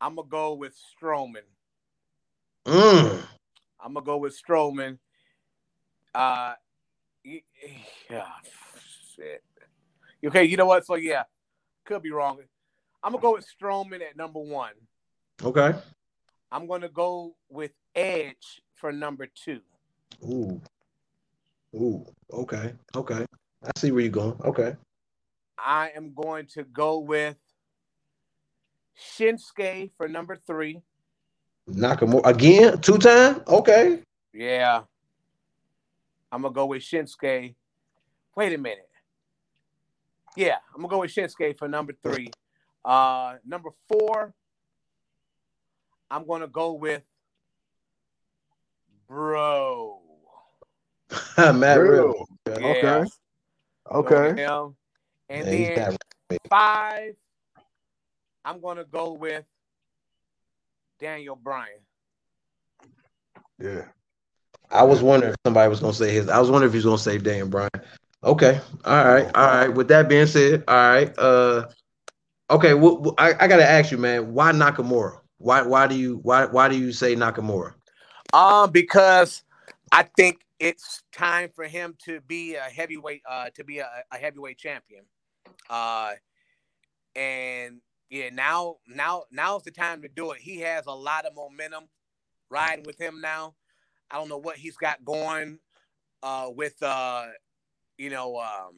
I'm 0.00 0.14
gonna 0.14 0.28
go 0.28 0.54
with 0.54 0.76
Strowman. 0.76 1.46
Mm. 2.66 3.22
I'm 3.80 3.94
gonna 3.94 4.06
go 4.06 4.18
with 4.18 4.40
Strowman. 4.40 4.98
Uh, 6.14 6.54
yeah, 7.24 8.26
shit. 9.16 9.42
Okay, 10.24 10.44
you 10.44 10.56
know 10.56 10.66
what? 10.66 10.86
So 10.86 10.94
yeah, 10.94 11.24
could 11.84 12.02
be 12.02 12.12
wrong. 12.12 12.38
I'm 13.02 13.12
gonna 13.12 13.22
go 13.22 13.32
with 13.34 13.46
Strowman 13.46 14.02
at 14.02 14.16
number 14.16 14.40
one. 14.40 14.74
Okay. 15.42 15.74
I'm 16.52 16.66
gonna 16.68 16.88
go 16.88 17.34
with 17.48 17.72
Edge 17.94 18.62
for 18.74 18.92
number 18.92 19.26
two. 19.26 19.60
Ooh. 20.24 20.60
Ooh. 21.74 22.04
Okay. 22.32 22.74
Okay. 22.94 23.26
I 23.64 23.70
see 23.78 23.90
where 23.90 24.02
you're 24.02 24.10
going. 24.10 24.36
Okay. 24.44 24.76
I 25.58 25.90
am 25.96 26.12
going 26.14 26.46
to 26.54 26.64
go 26.64 26.98
with 26.98 27.36
Shinsuke 28.98 29.90
for 29.96 30.08
number 30.08 30.36
three. 30.36 30.82
Nakamura 31.68 32.26
again, 32.26 32.80
two 32.80 32.98
time. 32.98 33.42
Okay. 33.48 34.00
Yeah. 34.32 34.82
I'm 36.30 36.42
gonna 36.42 36.52
go 36.52 36.66
with 36.66 36.82
Shinsuke. 36.82 37.54
Wait 38.36 38.52
a 38.52 38.58
minute. 38.58 38.88
Yeah, 40.36 40.56
I'm 40.74 40.82
gonna 40.82 40.88
go 40.90 41.00
with 41.00 41.14
Shinsuke 41.14 41.56
for 41.56 41.68
number 41.68 41.94
three. 42.02 42.30
Uh, 42.84 43.36
number 43.46 43.70
four, 43.88 44.34
I'm 46.10 46.26
gonna 46.26 46.48
go 46.48 46.72
with 46.72 47.02
Bro. 49.08 50.00
Matt 51.38 51.80
Riddle. 51.80 52.26
Real. 52.46 52.60
Yeah, 52.60 53.04
Okay. 53.04 53.10
Okay. 53.90 54.42
him. 54.42 54.76
And 55.28 55.46
Yeah, 55.46 55.74
then 55.74 55.96
got- 56.30 56.40
five, 56.50 57.14
I'm 58.44 58.60
gonna 58.60 58.84
go 58.84 59.12
with 59.12 59.44
Daniel 61.00 61.36
Bryan. 61.36 61.80
Yeah. 63.58 63.84
I 64.70 64.82
was 64.82 65.02
wondering 65.02 65.32
if 65.32 65.36
somebody 65.44 65.68
was 65.68 65.80
gonna 65.80 65.92
say 65.92 66.12
his. 66.12 66.28
I 66.28 66.38
was 66.40 66.50
wondering 66.50 66.70
if 66.70 66.74
he's 66.74 66.84
gonna 66.84 66.98
say 66.98 67.18
Dan 67.18 67.48
Bryan. 67.48 67.70
Okay. 68.22 68.60
All 68.84 69.04
right. 69.04 69.26
All 69.34 69.46
right. 69.46 69.68
With 69.68 69.88
that 69.88 70.08
being 70.08 70.26
said, 70.26 70.64
all 70.66 70.74
right. 70.76 71.16
Uh. 71.18 71.68
Okay. 72.50 72.74
Well, 72.74 72.98
well, 73.00 73.14
I, 73.18 73.34
I 73.40 73.46
gotta 73.48 73.68
ask 73.68 73.90
you, 73.92 73.98
man. 73.98 74.32
Why 74.34 74.52
Nakamura? 74.52 75.20
Why 75.38 75.62
why 75.62 75.86
do 75.86 75.96
you 75.96 76.18
why 76.22 76.46
why 76.46 76.68
do 76.68 76.76
you 76.78 76.92
say 76.92 77.14
Nakamura? 77.14 77.74
Um, 78.34 78.72
because 78.72 79.44
I 79.92 80.02
think 80.16 80.40
it's 80.58 81.04
time 81.12 81.50
for 81.54 81.66
him 81.66 81.96
to 82.04 82.20
be 82.22 82.56
a 82.56 82.62
heavyweight, 82.62 83.22
uh, 83.30 83.50
to 83.54 83.62
be 83.62 83.78
a, 83.78 83.88
a 84.10 84.16
heavyweight 84.16 84.58
champion. 84.58 85.04
Uh, 85.70 86.14
and 87.14 87.80
yeah, 88.10 88.30
now, 88.32 88.78
now, 88.88 89.22
now's 89.30 89.62
the 89.62 89.70
time 89.70 90.02
to 90.02 90.08
do 90.08 90.32
it. 90.32 90.40
He 90.40 90.58
has 90.60 90.86
a 90.86 90.92
lot 90.92 91.26
of 91.26 91.36
momentum 91.36 91.84
riding 92.50 92.84
with 92.84 92.98
him 93.00 93.20
now. 93.20 93.54
I 94.10 94.16
don't 94.16 94.28
know 94.28 94.38
what 94.38 94.56
he's 94.56 94.76
got 94.76 95.04
going, 95.04 95.60
uh, 96.24 96.50
with, 96.54 96.82
uh, 96.82 97.26
you 97.98 98.10
know, 98.10 98.38
um, 98.38 98.74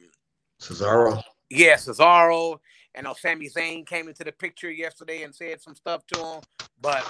Cesaro. 0.61 1.19
yeah, 1.49 1.77
Cesaro. 1.77 2.59
And 2.93 3.05
know 3.05 3.15
Sami 3.15 3.49
Zayn 3.49 3.87
came 3.87 4.07
into 4.07 4.23
the 4.23 4.31
picture 4.31 4.69
yesterday 4.69 5.23
and 5.23 5.33
said 5.33 5.61
some 5.61 5.73
stuff 5.73 6.05
to 6.13 6.19
him, 6.19 6.41
but 6.79 7.03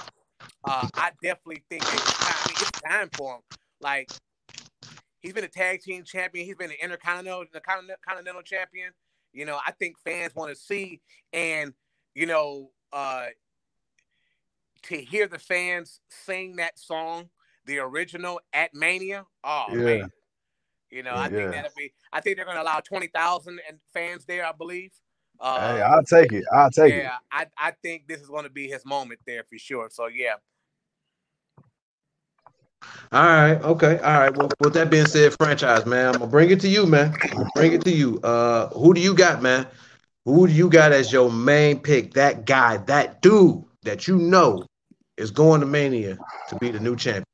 uh, 0.64 0.88
I 0.94 1.12
definitely 1.22 1.62
think 1.68 1.82
it's 1.82 2.18
time, 2.18 2.56
it's 2.60 2.80
time 2.82 3.10
for 3.16 3.34
him. 3.36 3.40
Like 3.80 4.10
he's 5.20 5.32
been 5.32 5.44
a 5.44 5.48
tag 5.48 5.82
team 5.82 6.04
champion, 6.04 6.46
he's 6.46 6.56
been 6.56 6.70
an 6.70 6.76
intercontinental, 6.82 7.44
the 7.52 7.60
continental 7.60 8.42
champion. 8.42 8.92
You 9.32 9.44
know, 9.44 9.58
I 9.64 9.72
think 9.72 9.98
fans 10.04 10.34
want 10.34 10.50
to 10.50 10.56
see 10.56 11.00
and 11.32 11.72
you 12.14 12.26
know 12.26 12.70
uh, 12.92 13.26
to 14.84 14.96
hear 14.96 15.26
the 15.28 15.38
fans 15.38 16.00
sing 16.08 16.56
that 16.56 16.78
song, 16.78 17.28
the 17.66 17.78
original 17.78 18.40
at 18.52 18.74
Mania. 18.74 19.26
Oh 19.44 19.66
Yeah. 19.70 19.82
man, 19.82 20.10
you 20.90 21.02
know, 21.02 21.14
I 21.14 21.28
Yeah. 21.28 21.36
think 21.36 21.52
that'll 21.52 21.70
be. 21.76 21.92
I 22.12 22.20
think 22.20 22.36
they're 22.36 22.46
going 22.46 22.56
to 22.56 22.62
allow 22.62 22.80
twenty 22.80 23.08
thousand 23.08 23.60
and 23.68 23.78
fans 23.92 24.24
there. 24.24 24.46
I 24.46 24.52
believe. 24.52 24.92
Uh, 25.40 25.74
hey, 25.74 25.82
I'll 25.82 26.04
take 26.04 26.32
it. 26.32 26.44
I'll 26.52 26.70
take 26.70 26.94
it. 26.94 27.02
yeah, 27.02 27.16
I, 27.30 27.46
I 27.56 27.72
think 27.82 28.08
this 28.08 28.20
is 28.20 28.26
going 28.28 28.44
to 28.44 28.50
be 28.50 28.68
his 28.68 28.84
moment 28.84 29.20
there 29.26 29.44
for 29.44 29.58
sure. 29.58 29.88
So 29.90 30.06
yeah, 30.06 30.34
All 33.10 33.24
right, 33.24 33.62
okay, 33.62 33.98
all 34.00 34.18
right. 34.18 34.36
Well, 34.36 34.50
with 34.60 34.74
that 34.74 34.90
being 34.90 35.06
said, 35.06 35.34
franchise 35.40 35.86
man, 35.86 36.08
I'm 36.08 36.18
gonna 36.18 36.26
bring 36.26 36.50
it 36.50 36.60
to 36.60 36.68
you, 36.68 36.84
man. 36.84 37.14
Bring 37.54 37.72
it 37.72 37.82
to 37.84 37.90
you. 37.90 38.20
Uh, 38.20 38.68
who 38.68 38.92
do 38.92 39.00
you 39.00 39.14
got, 39.14 39.40
man? 39.40 39.66
Who 40.26 40.46
do 40.46 40.52
you 40.52 40.68
got 40.68 40.92
as 40.92 41.10
your 41.10 41.32
main 41.32 41.80
pick? 41.80 42.12
That 42.14 42.44
guy, 42.44 42.76
that 42.76 43.22
dude 43.22 43.64
that 43.84 44.06
you 44.06 44.18
know 44.18 44.66
is 45.16 45.30
going 45.30 45.60
to 45.60 45.66
Mania 45.66 46.18
to 46.48 46.56
be 46.56 46.70
the 46.70 46.80
new 46.80 46.96
champion. 46.96 47.24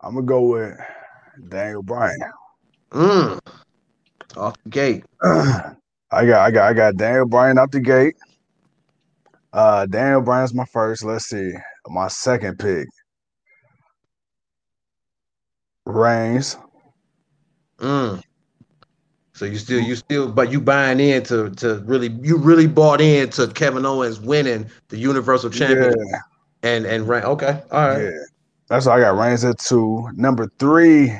I'm 0.00 0.14
gonna 0.14 0.24
go 0.26 0.42
with 0.42 0.78
Daniel 1.48 1.82
Bryan. 1.82 2.16
Mm. 2.90 3.40
Off 4.36 4.54
the 4.64 4.70
gate. 4.70 5.04
I 5.22 6.24
got 6.26 6.40
I 6.46 6.50
got 6.50 6.68
I 6.68 6.72
got 6.72 6.96
Daniel 6.96 7.26
Bryan 7.26 7.58
out 7.58 7.72
the 7.72 7.80
gate. 7.80 8.16
Uh 9.52 9.86
Daniel 9.86 10.20
Bryan's 10.20 10.54
my 10.54 10.64
first. 10.66 11.04
Let's 11.04 11.26
see. 11.26 11.52
My 11.88 12.08
second 12.08 12.58
pick. 12.58 12.88
Reigns. 15.86 16.56
Mm. 17.78 18.22
So 19.34 19.44
you 19.44 19.58
still, 19.58 19.80
you 19.80 19.96
still, 19.96 20.28
but 20.32 20.50
you 20.50 20.60
buying 20.62 20.98
in 20.98 21.22
to 21.24 21.50
to 21.50 21.82
really, 21.84 22.08
you 22.22 22.38
really 22.38 22.66
bought 22.66 23.02
into 23.02 23.46
Kevin 23.48 23.84
Owens 23.84 24.18
winning 24.18 24.66
the 24.88 24.96
Universal 24.96 25.50
Champion 25.50 25.92
Yeah, 25.94 26.18
and 26.62 26.86
and 26.86 27.06
Reigns. 27.06 27.26
Okay, 27.26 27.62
all 27.70 27.88
right. 27.88 28.02
yeah. 28.02 28.10
That's 28.68 28.86
why 28.86 28.96
I 28.96 29.00
got 29.00 29.18
Reigns 29.18 29.44
at 29.44 29.58
two. 29.58 30.08
Number 30.14 30.50
three. 30.58 31.14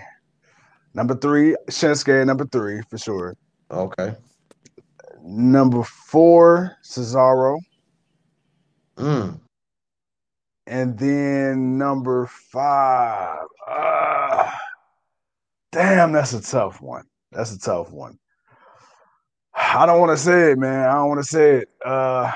Number 0.96 1.14
three, 1.14 1.54
Shinsuke 1.68 2.24
number 2.26 2.46
three 2.46 2.80
for 2.88 2.96
sure. 2.96 3.36
Okay. 3.70 4.14
Number 5.22 5.82
four, 5.82 6.74
Cesaro. 6.82 7.58
Mm. 8.96 9.38
And 10.66 10.98
then 10.98 11.76
number 11.76 12.26
five. 12.26 13.44
Uh, 13.68 14.50
damn, 15.70 16.12
that's 16.12 16.32
a 16.32 16.40
tough 16.40 16.80
one. 16.80 17.04
That's 17.30 17.52
a 17.52 17.58
tough 17.58 17.90
one. 17.90 18.18
I 19.54 19.84
don't 19.84 20.00
want 20.00 20.16
to 20.16 20.24
say 20.24 20.52
it, 20.52 20.58
man. 20.58 20.88
I 20.88 20.94
don't 20.94 21.08
want 21.08 21.22
to 21.22 21.28
say 21.28 21.56
it. 21.56 21.68
Uh, 21.84 22.32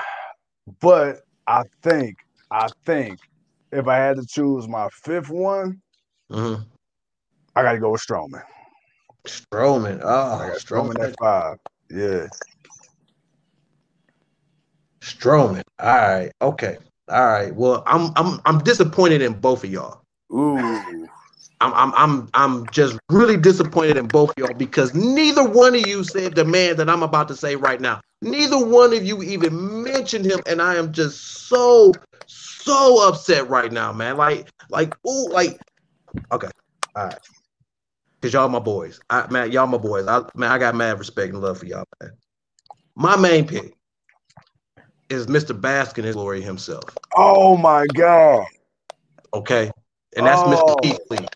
but 0.80 1.22
I 1.46 1.62
think, 1.82 2.18
I 2.50 2.68
think 2.84 3.20
if 3.72 3.88
I 3.88 3.96
had 3.96 4.18
to 4.18 4.26
choose 4.26 4.68
my 4.68 4.90
fifth 4.90 5.30
one, 5.30 5.80
hmm 6.30 6.56
I 7.56 7.62
got 7.62 7.72
to 7.72 7.78
go 7.78 7.90
with 7.90 8.00
Strowman. 8.00 8.42
Strowman. 9.26 10.00
Oh, 10.02 10.50
Strowman 10.54 10.96
Strowman. 10.96 11.10
at 11.10 11.18
five. 11.18 11.56
Yeah. 11.90 12.26
Strowman. 15.00 15.62
All 15.78 15.96
right. 15.96 16.32
Okay. 16.42 16.78
All 17.08 17.26
right. 17.26 17.54
Well, 17.54 17.82
I'm 17.86 18.12
I'm 18.16 18.40
I'm 18.44 18.58
disappointed 18.60 19.22
in 19.22 19.34
both 19.34 19.64
of 19.64 19.70
y'all. 19.70 20.02
ooh, 20.32 21.08
I'm 21.60 21.72
I'm 21.74 21.92
I'm 21.94 22.28
I'm 22.34 22.66
just 22.70 22.98
really 23.10 23.36
disappointed 23.36 23.96
in 23.96 24.06
both 24.06 24.30
of 24.30 24.34
y'all 24.38 24.54
because 24.54 24.94
neither 24.94 25.44
one 25.44 25.74
of 25.74 25.86
you 25.86 26.04
said 26.04 26.34
the 26.34 26.44
man 26.44 26.76
that 26.76 26.88
I'm 26.88 27.02
about 27.02 27.28
to 27.28 27.36
say 27.36 27.56
right 27.56 27.80
now. 27.80 28.00
Neither 28.22 28.64
one 28.64 28.92
of 28.94 29.04
you 29.04 29.22
even 29.22 29.82
mentioned 29.82 30.26
him, 30.26 30.40
and 30.46 30.60
I 30.60 30.76
am 30.76 30.92
just 30.92 31.48
so 31.48 31.92
so 32.26 33.08
upset 33.08 33.48
right 33.48 33.72
now, 33.72 33.92
man. 33.92 34.16
Like 34.16 34.48
like 34.70 34.94
ooh 35.06 35.28
like 35.30 35.58
okay, 36.32 36.48
all 36.94 37.06
right. 37.06 37.18
Cause 38.22 38.34
y'all 38.34 38.48
my 38.48 38.58
boys. 38.58 39.00
I 39.08 39.26
man, 39.30 39.50
y'all 39.50 39.66
my 39.66 39.78
boys. 39.78 40.06
I 40.06 40.22
man, 40.34 40.50
I 40.50 40.58
got 40.58 40.74
mad 40.74 40.98
respect 40.98 41.32
and 41.32 41.40
love 41.40 41.58
for 41.58 41.66
y'all, 41.66 41.84
man. 42.02 42.12
My 42.94 43.16
main 43.16 43.46
pick 43.46 43.74
is 45.08 45.26
Mr. 45.26 45.58
Baskin 45.58 46.04
in 46.04 46.12
glory 46.12 46.42
himself. 46.42 46.96
Oh 47.16 47.56
my 47.56 47.86
God. 47.86 48.44
Okay, 49.32 49.70
and 50.16 50.26
that's 50.26 50.42
oh. 50.42 50.46
Mr. 50.46 50.82
Keith 50.82 51.00
Lee. 51.10 51.26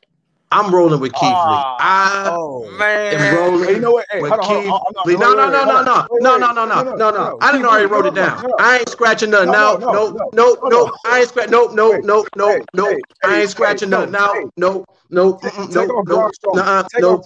I'm 0.54 0.72
rolling 0.72 1.00
with 1.00 1.12
Keith 1.14 1.20
Lee. 1.22 1.32
I 1.80 2.32
oh, 2.32 2.64
man. 2.78 3.14
am 3.14 3.34
rolling 3.34 3.68
hey, 3.68 3.74
you 3.74 3.80
know 3.80 3.90
what? 3.90 4.06
Hey, 4.12 4.22
with 4.22 4.32
on, 4.32 4.38
Keith 4.38 4.70
hold 4.70 4.96
on, 4.96 5.06
Lee. 5.08 5.16
No, 5.16 5.34
no, 5.34 5.50
no, 5.50 5.64
no, 5.64 5.82
no, 5.82 6.06
no, 6.20 6.36
no, 6.38 6.52
no, 6.52 6.64
no, 6.64 6.94
no, 6.94 7.10
no. 7.10 7.38
I 7.40 7.50
didn't 7.50 7.66
already 7.66 7.86
wrote 7.86 8.06
it 8.06 8.14
down. 8.14 8.44
I 8.60 8.78
ain't 8.78 8.88
scratching 8.88 9.30
nothing 9.30 9.50
now. 9.50 9.76
No, 9.78 10.28
no, 10.32 10.56
no. 10.68 10.92
I 11.04 11.20
ain't 11.20 11.28
scratching. 11.28 11.50
No, 11.50 11.66
no, 11.66 11.98
no, 11.98 12.24
no, 12.36 12.60
no. 12.72 12.96
I 13.24 13.40
ain't 13.40 13.50
scratching 13.50 13.90
nothing 13.90 14.12
now. 14.12 14.32
No, 14.56 14.84
no, 15.10 15.40
no, 15.40 15.66
no, 15.68 16.30
no, 16.52 16.84
no. 17.00 17.24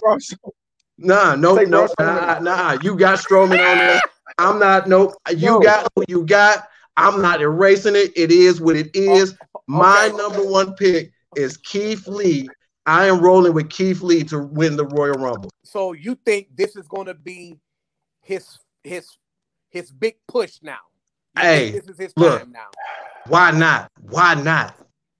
Nah, 0.97 1.35
no, 1.35 1.55
no, 1.55 1.87
nah, 1.99 2.39
nah. 2.39 2.77
You 2.81 2.97
got 2.97 3.19
Strowman 3.19 3.59
on 3.59 3.77
there. 3.77 4.01
I'm 4.39 4.57
not. 4.57 4.89
Nope. 4.89 5.13
You 5.35 5.61
got 5.61 5.87
who 5.95 6.03
you 6.07 6.25
got. 6.25 6.67
I'm 6.97 7.21
not 7.21 7.41
erasing 7.41 7.95
it. 7.95 8.11
It 8.15 8.31
is 8.31 8.59
what 8.59 8.75
it 8.75 8.89
is. 8.95 9.35
My 9.67 10.11
number 10.17 10.43
one 10.43 10.73
pick 10.73 11.11
is 11.35 11.57
Keith 11.57 12.07
Lee 12.07 12.49
I 12.89 13.05
am 13.05 13.19
rolling 13.19 13.53
with 13.53 13.69
Keith 13.69 14.01
Lee 14.01 14.23
to 14.23 14.39
win 14.39 14.75
the 14.75 14.85
Royal 14.85 15.13
Rumble. 15.13 15.51
So 15.63 15.93
you 15.93 16.15
think 16.25 16.47
this 16.55 16.75
is 16.75 16.87
going 16.87 17.05
to 17.05 17.13
be 17.13 17.59
his 18.21 18.57
his 18.83 19.07
his 19.69 19.91
big 19.91 20.15
push 20.27 20.57
now? 20.63 20.79
You 21.37 21.43
hey, 21.43 21.71
this 21.71 21.85
is 21.85 21.99
his 21.99 22.13
look, 22.17 22.39
time 22.39 22.51
now. 22.51 22.65
Why 23.27 23.51
not? 23.51 23.91
Why 24.01 24.33
not? 24.33 24.75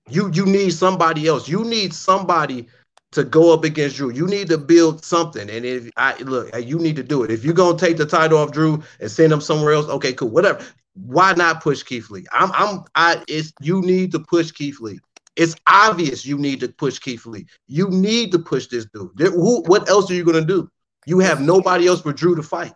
You 0.08 0.32
you 0.34 0.46
need 0.46 0.70
somebody 0.70 1.28
else. 1.28 1.48
You 1.48 1.62
need 1.62 1.94
somebody 1.94 2.66
to 3.12 3.22
go 3.22 3.54
up 3.54 3.62
against 3.62 3.96
Drew. 3.96 4.10
You 4.10 4.26
need 4.26 4.48
to 4.48 4.58
build 4.58 5.04
something. 5.04 5.48
And 5.48 5.64
if 5.64 5.88
I 5.96 6.18
look, 6.22 6.50
you 6.60 6.76
need 6.76 6.96
to 6.96 7.04
do 7.04 7.22
it. 7.22 7.30
If 7.30 7.44
you're 7.44 7.54
gonna 7.54 7.78
take 7.78 7.98
the 7.98 8.06
title 8.06 8.38
off 8.38 8.50
Drew 8.50 8.82
and 8.98 9.08
send 9.08 9.32
him 9.32 9.40
somewhere 9.40 9.74
else, 9.74 9.86
okay, 9.86 10.12
cool, 10.12 10.30
whatever. 10.30 10.60
Why 10.94 11.34
not 11.34 11.62
push 11.62 11.84
Keith 11.84 12.10
Lee? 12.10 12.26
I'm 12.32 12.50
I'm 12.52 12.82
I 12.96 13.22
it's 13.28 13.52
you 13.60 13.80
need 13.80 14.10
to 14.10 14.18
push 14.18 14.50
Keith 14.50 14.80
Lee. 14.80 14.98
It's 15.40 15.56
obvious 15.66 16.26
you 16.26 16.36
need 16.36 16.60
to 16.60 16.68
push 16.68 16.98
Keith 16.98 17.24
Lee. 17.24 17.46
You 17.66 17.88
need 17.88 18.30
to 18.32 18.38
push 18.38 18.66
this 18.66 18.84
dude. 18.92 19.10
Who, 19.18 19.62
what 19.62 19.88
else 19.88 20.10
are 20.10 20.14
you 20.14 20.22
going 20.22 20.38
to 20.38 20.44
do? 20.44 20.70
You 21.06 21.18
have 21.20 21.40
nobody 21.40 21.86
else 21.86 22.02
but 22.02 22.16
Drew 22.16 22.36
to 22.36 22.42
fight. 22.42 22.74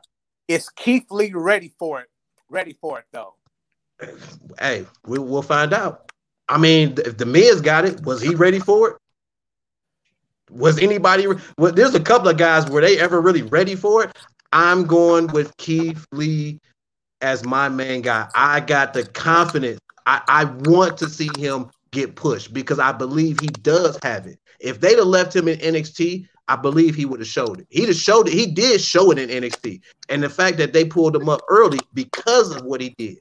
Is 0.49 0.71
Keith 0.71 1.05
Lee 1.11 1.31
ready 1.35 1.75
for 1.79 2.01
it? 2.01 2.07
Ready 2.49 2.73
for 2.81 3.01
it 3.01 3.05
though? 3.13 3.35
Hey, 4.59 4.87
we, 5.07 5.19
we'll 5.19 5.43
find 5.43 5.75
out. 5.75 6.11
I 6.49 6.57
mean, 6.57 6.95
if 7.05 7.19
the 7.19 7.27
Miz 7.27 7.61
got 7.61 7.85
it, 7.85 8.03
was 8.03 8.23
he 8.23 8.35
ready 8.35 8.61
for 8.61 8.93
it? 8.93 8.97
Was 10.51 10.79
anybody? 10.79 11.27
Well, 11.59 11.73
there's 11.73 11.95
a 11.95 12.01
couple 12.01 12.29
of 12.29 12.39
guys. 12.39 12.67
Were 12.71 12.81
they 12.81 12.99
ever 12.99 13.21
really 13.21 13.43
ready 13.43 13.75
for 13.75 14.05
it? 14.05 14.17
I'm 14.55 14.87
going 14.87 15.27
with 15.27 15.55
Keith 15.59 16.07
Lee 16.13 16.61
as 17.21 17.45
my 17.45 17.69
main 17.69 18.01
guy. 18.01 18.27
I 18.35 18.61
got 18.61 18.95
the 18.95 19.05
confidence. 19.05 19.81
I, 20.07 20.23
I 20.29 20.45
want 20.45 20.97
to 20.99 21.11
see 21.11 21.29
him 21.37 21.71
get 21.95 22.17
pushed 22.17 22.53
because 22.53 22.79
I 22.79 22.93
believe 22.93 23.39
he 23.39 23.49
does 23.49 23.99
have 24.03 24.27
it. 24.27 24.39
If 24.61 24.81
they'd 24.81 24.99
have 24.99 25.07
left 25.07 25.35
him 25.35 25.49
in 25.49 25.59
NXT, 25.59 26.27
I 26.49 26.57
believe 26.57 26.95
he 26.95 27.07
would 27.07 27.21
have 27.21 27.29
showed 27.29 27.61
it. 27.61 27.67
He'd 27.71 27.89
have 27.89 27.97
showed 27.97 28.29
it. 28.29 28.35
He 28.35 28.47
did 28.47 28.81
show 28.81 29.11
it 29.11 29.19
in 29.19 29.31
NXT. 29.31 29.81
And 30.11 30.23
the 30.23 30.29
fact 30.29 30.59
that 30.59 30.73
they 30.73 30.85
pulled 30.85 31.17
him 31.17 31.29
up 31.29 31.41
early 31.49 31.79
because 31.95 32.55
of 32.55 32.65
what 32.65 32.81
he 32.81 32.91
did, 32.99 33.19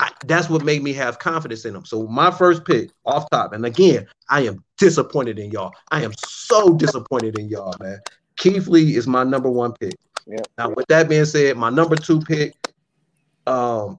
I, 0.00 0.10
that's 0.26 0.48
what 0.48 0.64
made 0.64 0.82
me 0.82 0.92
have 0.94 1.18
confidence 1.18 1.64
in 1.64 1.74
him. 1.74 1.84
So 1.84 2.06
my 2.06 2.30
first 2.30 2.64
pick 2.64 2.90
off 3.04 3.28
top, 3.30 3.52
and 3.52 3.64
again, 3.64 4.06
I 4.28 4.42
am 4.42 4.64
disappointed 4.76 5.38
in 5.38 5.50
y'all. 5.50 5.72
I 5.90 6.02
am 6.04 6.12
so 6.16 6.74
disappointed 6.74 7.36
in 7.36 7.48
y'all, 7.48 7.74
man. 7.80 8.00
Keith 8.36 8.68
Lee 8.68 8.96
is 8.96 9.06
my 9.06 9.24
number 9.24 9.50
one 9.50 9.72
pick. 9.72 9.96
Yeah. 10.26 10.42
Now, 10.56 10.70
with 10.70 10.86
that 10.88 11.08
being 11.08 11.24
said, 11.24 11.56
my 11.56 11.70
number 11.70 11.96
two 11.96 12.20
pick, 12.20 12.54
um, 13.46 13.98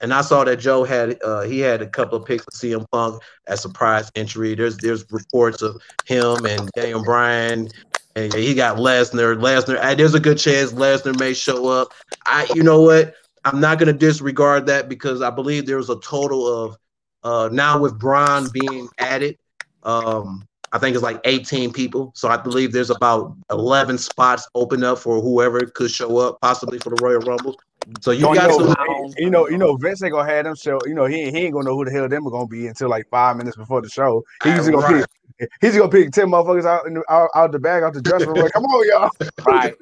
and 0.00 0.14
I 0.14 0.20
saw 0.20 0.44
that 0.44 0.58
Joe 0.58 0.84
had 0.84 1.18
uh, 1.22 1.42
he 1.42 1.60
had 1.60 1.82
a 1.82 1.86
couple 1.86 2.18
of 2.18 2.24
picks 2.24 2.46
of 2.46 2.54
CM 2.54 2.84
Punk 2.90 3.22
as 3.46 3.60
surprise 3.60 4.10
entry. 4.14 4.54
There's 4.54 4.76
there's 4.76 5.04
reports 5.10 5.62
of 5.62 5.80
him 6.06 6.44
and 6.44 6.70
Daniel 6.76 7.02
Bryan, 7.02 7.68
and 8.14 8.32
he 8.34 8.54
got 8.54 8.76
Lesnar. 8.76 9.38
Lesnar, 9.38 9.96
there's 9.96 10.14
a 10.14 10.20
good 10.20 10.38
chance 10.38 10.72
Lesnar 10.72 11.18
may 11.18 11.34
show 11.34 11.66
up. 11.66 11.92
I, 12.26 12.46
you 12.54 12.62
know 12.62 12.82
what? 12.82 13.14
I'm 13.44 13.60
not 13.60 13.78
to 13.78 13.92
disregard 13.92 14.66
that 14.66 14.88
because 14.88 15.22
I 15.22 15.30
believe 15.30 15.66
there's 15.66 15.90
a 15.90 15.98
total 16.00 16.46
of 16.46 16.76
uh, 17.24 17.48
now 17.52 17.78
with 17.78 17.98
Braun 17.98 18.48
being 18.52 18.88
added. 18.98 19.38
Um, 19.82 20.44
I 20.72 20.78
think 20.78 20.94
it's 20.94 21.02
like 21.02 21.20
18 21.24 21.72
people. 21.72 22.12
So 22.14 22.28
I 22.28 22.36
believe 22.36 22.72
there's 22.72 22.90
about 22.90 23.34
11 23.50 23.98
spots 23.98 24.46
open 24.54 24.84
up 24.84 24.98
for 24.98 25.20
whoever 25.20 25.60
could 25.60 25.90
show 25.90 26.18
up, 26.18 26.40
possibly 26.40 26.78
for 26.78 26.90
the 26.90 27.02
Royal 27.02 27.20
Rumble. 27.20 27.56
So 28.00 28.10
you 28.10 28.22
got 28.22 28.48
know, 28.48 28.74
some. 28.74 29.14
You 29.16 29.30
know, 29.30 29.48
you 29.48 29.58
know, 29.58 29.76
Vince 29.76 30.02
ain't 30.02 30.12
gonna 30.12 30.30
have 30.30 30.44
them 30.44 30.56
show. 30.56 30.78
You 30.86 30.94
know, 30.94 31.06
he, 31.06 31.30
he 31.30 31.38
ain't 31.38 31.54
gonna 31.54 31.64
know 31.64 31.74
who 31.76 31.84
the 31.84 31.90
hell 31.90 32.08
them 32.08 32.26
are 32.26 32.30
gonna 32.30 32.46
be 32.46 32.66
until 32.66 32.88
like 32.88 33.08
five 33.08 33.36
minutes 33.36 33.56
before 33.56 33.80
the 33.80 33.88
show. 33.88 34.22
He's 34.44 34.54
just 34.54 34.70
gonna 34.70 34.86
right. 34.86 35.06
pick. 35.38 35.50
He's 35.60 35.76
gonna 35.76 35.90
pick 35.90 36.10
ten 36.12 36.28
motherfuckers 36.28 36.66
out, 36.66 36.84
the, 36.84 37.02
out 37.08 37.30
out 37.34 37.52
the 37.52 37.58
bag, 37.58 37.82
out 37.82 37.94
the 37.94 38.02
dressing 38.02 38.28
room. 38.28 38.38
Like, 38.38 38.52
Come 38.52 38.64
on, 38.64 38.88
y'all. 38.88 39.10
Right. 39.46 39.74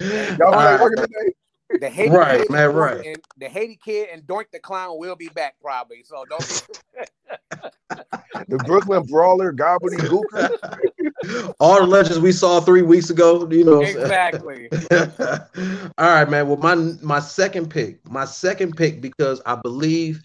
y'all 0.38 0.52
like 0.52 0.80
working 0.80 1.04
today. 1.04 1.32
The 1.80 1.88
Haiti 1.88 2.10
right, 2.10 2.40
kid 2.40 2.50
man, 2.50 2.72
right. 2.72 3.06
And 3.06 3.18
the 3.38 3.48
Haiti 3.48 3.78
kid 3.82 4.08
and 4.12 4.22
Doink 4.22 4.46
the 4.52 4.58
clown 4.58 4.98
will 4.98 5.16
be 5.16 5.28
back 5.28 5.54
probably. 5.60 6.02
So 6.04 6.24
don't. 6.28 6.68
the 8.48 8.58
Brooklyn 8.64 9.04
Brawler, 9.04 9.52
Gobbledygooker. 9.52 11.54
All 11.60 11.80
the 11.80 11.86
legends 11.86 12.18
we 12.18 12.32
saw 12.32 12.60
three 12.60 12.82
weeks 12.82 13.10
ago, 13.10 13.48
you 13.50 13.64
know. 13.64 13.80
Exactly. 13.80 14.68
All 15.98 16.08
right, 16.08 16.28
man. 16.28 16.48
Well, 16.48 16.56
my 16.56 16.74
my 17.00 17.20
second 17.20 17.70
pick, 17.70 18.08
my 18.08 18.24
second 18.24 18.76
pick, 18.76 19.00
because 19.00 19.40
I 19.46 19.56
believe 19.56 20.24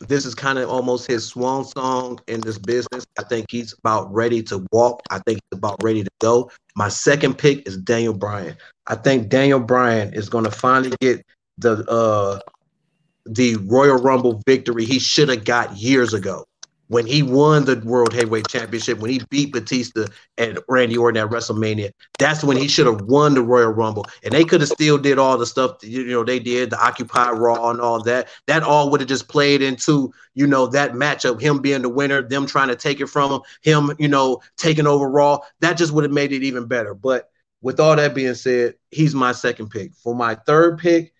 this 0.00 0.24
is 0.24 0.34
kind 0.34 0.58
of 0.58 0.68
almost 0.68 1.06
his 1.06 1.26
swan 1.26 1.64
song 1.64 2.20
in 2.28 2.40
this 2.40 2.58
business. 2.58 3.06
I 3.18 3.22
think 3.24 3.46
he's 3.50 3.72
about 3.72 4.12
ready 4.12 4.42
to 4.44 4.64
walk. 4.72 5.02
I 5.10 5.18
think 5.20 5.40
he's 5.50 5.58
about 5.58 5.82
ready 5.82 6.04
to 6.04 6.10
go. 6.20 6.50
My 6.76 6.88
second 6.88 7.38
pick 7.38 7.66
is 7.66 7.76
Daniel 7.76 8.14
Bryan. 8.14 8.56
I 8.86 8.94
think 8.94 9.28
Daniel 9.28 9.60
Bryan 9.60 10.14
is 10.14 10.28
going 10.28 10.44
to 10.44 10.50
finally 10.50 10.94
get 11.00 11.24
the 11.58 11.84
uh 11.90 12.40
the 13.26 13.56
Royal 13.56 13.98
Rumble 13.98 14.42
victory 14.46 14.84
he 14.84 14.98
should 14.98 15.28
have 15.28 15.44
got 15.44 15.76
years 15.76 16.14
ago 16.14 16.47
when 16.88 17.06
he 17.06 17.22
won 17.22 17.64
the 17.64 17.76
World 17.84 18.12
Heavyweight 18.12 18.48
Championship, 18.48 18.98
when 18.98 19.10
he 19.10 19.20
beat 19.30 19.52
Batista 19.52 20.06
and 20.36 20.58
Randy 20.68 20.96
Orton 20.96 21.22
at 21.22 21.30
WrestleMania, 21.30 21.92
that's 22.18 22.42
when 22.42 22.56
he 22.56 22.66
should 22.66 22.86
have 22.86 23.02
won 23.02 23.34
the 23.34 23.42
Royal 23.42 23.70
Rumble. 23.70 24.06
And 24.24 24.32
they 24.32 24.44
could 24.44 24.60
have 24.60 24.70
still 24.70 24.98
did 24.98 25.18
all 25.18 25.38
the 25.38 25.46
stuff 25.46 25.78
that, 25.80 25.88
you 25.88 26.06
know 26.06 26.24
they 26.24 26.38
did, 26.38 26.70
the 26.70 26.84
Occupy 26.84 27.30
Raw 27.30 27.70
and 27.70 27.80
all 27.80 28.02
that. 28.04 28.28
That 28.46 28.62
all 28.62 28.90
would 28.90 29.00
have 29.00 29.08
just 29.08 29.28
played 29.28 29.62
into 29.62 30.12
you 30.34 30.46
know 30.46 30.66
that 30.68 30.92
matchup, 30.92 31.40
him 31.40 31.60
being 31.60 31.82
the 31.82 31.88
winner, 31.88 32.22
them 32.22 32.46
trying 32.46 32.68
to 32.68 32.76
take 32.76 33.00
it 33.00 33.06
from 33.06 33.32
him, 33.32 33.40
him 33.62 33.96
you 33.98 34.08
know 34.08 34.40
taking 34.56 34.86
over 34.86 35.08
Raw. 35.08 35.40
That 35.60 35.74
just 35.74 35.92
would 35.92 36.04
have 36.04 36.12
made 36.12 36.32
it 36.32 36.42
even 36.42 36.66
better. 36.66 36.94
But 36.94 37.30
with 37.60 37.80
all 37.80 37.96
that 37.96 38.14
being 38.14 38.34
said, 38.34 38.74
he's 38.90 39.14
my 39.14 39.32
second 39.32 39.70
pick. 39.70 39.92
For 39.94 40.14
my 40.14 40.34
third 40.34 40.78
pick. 40.78 41.12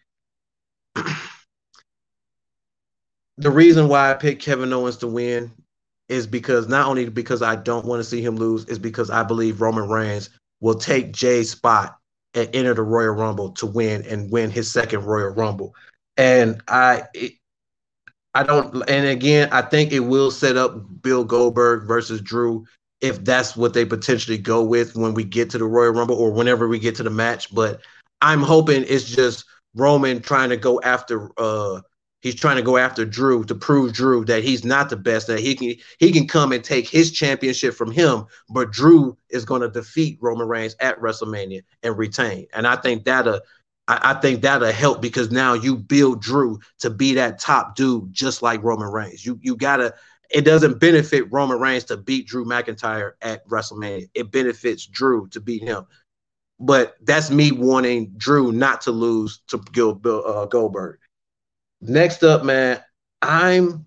the 3.39 3.51
reason 3.51 3.89
why 3.89 4.11
I 4.11 4.14
picked 4.14 4.43
Kevin 4.43 4.72
Owens 4.72 4.97
to 4.99 5.07
win 5.07 5.53
is 6.09 6.26
because 6.26 6.68
not 6.68 6.89
only 6.89 7.09
because 7.09 7.41
I 7.41 7.55
don't 7.57 7.86
want 7.86 8.01
to 8.01 8.05
see 8.05 8.20
him 8.20 8.36
lose, 8.36 8.64
is 8.64 8.78
because 8.78 9.11
I 9.11 9.22
believe 9.22 9.61
Roman 9.61 9.89
Reigns 9.89 10.30
will 10.61 10.74
take 10.74 11.12
Jey's 11.12 11.51
spot 11.51 11.97
and 12.34 12.51
enter 12.53 12.74
the 12.74 12.82
Royal 12.82 13.14
Rumble 13.14 13.53
to 13.53 13.66
win 13.66 14.05
and 14.07 14.30
win 14.30 14.51
his 14.51 14.70
second 14.70 15.05
Royal 15.05 15.30
Rumble. 15.30 15.74
And 16.16 16.61
I 16.66 17.05
it, 17.14 17.32
I 18.34 18.43
don't 18.43 18.74
and 18.89 19.07
again, 19.07 19.49
I 19.53 19.62
think 19.62 19.93
it 19.93 20.01
will 20.01 20.30
set 20.30 20.57
up 20.57 20.80
Bill 21.03 21.24
Goldberg 21.24 21.86
versus 21.86 22.20
Drew 22.20 22.66
if 23.01 23.22
that's 23.24 23.57
what 23.57 23.74
they 23.74 23.84
potentially 23.84 24.39
go 24.39 24.64
with 24.64 24.97
when 24.97 25.14
we 25.14 25.22
get 25.22 25.51
to 25.51 25.59
the 25.59 25.64
Royal 25.64 25.93
Rumble 25.93 26.16
or 26.16 26.32
whenever 26.32 26.66
we 26.66 26.80
get 26.80 26.97
to 26.97 27.05
the 27.05 27.11
match, 27.11 27.55
but 27.55 27.80
I'm 28.20 28.43
hoping 28.43 28.84
it's 28.89 29.05
just 29.05 29.45
Roman 29.76 30.20
trying 30.20 30.49
to 30.49 30.57
go 30.57 30.80
after 30.80 31.30
uh 31.39 31.80
He's 32.20 32.34
trying 32.34 32.56
to 32.56 32.62
go 32.62 32.76
after 32.76 33.04
Drew 33.04 33.44
to 33.44 33.54
prove 33.54 33.92
Drew 33.92 34.24
that 34.24 34.42
he's 34.42 34.64
not 34.64 34.90
the 34.90 34.96
best. 34.96 35.28
That 35.28 35.38
he 35.38 35.54
can 35.54 35.74
he 35.98 36.12
can 36.12 36.26
come 36.26 36.52
and 36.52 36.64
take 36.64 36.88
his 36.88 37.12
championship 37.12 37.74
from 37.74 37.92
him, 37.92 38.26
but 38.50 38.72
Drew 38.72 39.16
is 39.30 39.44
going 39.44 39.62
to 39.62 39.68
defeat 39.68 40.18
Roman 40.20 40.48
Reigns 40.48 40.74
at 40.80 41.00
WrestleMania 41.00 41.62
and 41.82 41.96
retain. 41.96 42.46
And 42.52 42.66
I 42.66 42.76
think 42.76 43.04
that'll 43.04 43.40
I, 43.86 44.00
I 44.10 44.14
think 44.14 44.42
that'll 44.42 44.72
help 44.72 45.00
because 45.00 45.30
now 45.30 45.54
you 45.54 45.76
build 45.76 46.20
Drew 46.20 46.58
to 46.80 46.90
be 46.90 47.14
that 47.14 47.38
top 47.38 47.76
dude, 47.76 48.12
just 48.12 48.42
like 48.42 48.62
Roman 48.62 48.90
Reigns. 48.90 49.24
You 49.24 49.38
you 49.42 49.56
gotta. 49.56 49.94
It 50.30 50.42
doesn't 50.42 50.78
benefit 50.78 51.32
Roman 51.32 51.58
Reigns 51.58 51.84
to 51.84 51.96
beat 51.96 52.26
Drew 52.26 52.44
McIntyre 52.44 53.12
at 53.22 53.48
WrestleMania. 53.48 54.10
It 54.12 54.30
benefits 54.30 54.84
Drew 54.84 55.26
to 55.28 55.40
beat 55.40 55.62
him 55.62 55.86
but 56.60 56.96
that's 57.02 57.30
me 57.30 57.52
wanting 57.52 58.12
Drew 58.16 58.52
not 58.52 58.80
to 58.82 58.90
lose 58.90 59.40
to 59.48 59.58
Gil, 59.72 60.00
uh, 60.04 60.46
Goldberg. 60.46 60.98
Next 61.80 62.24
up, 62.24 62.44
man, 62.44 62.80
I'm 63.22 63.86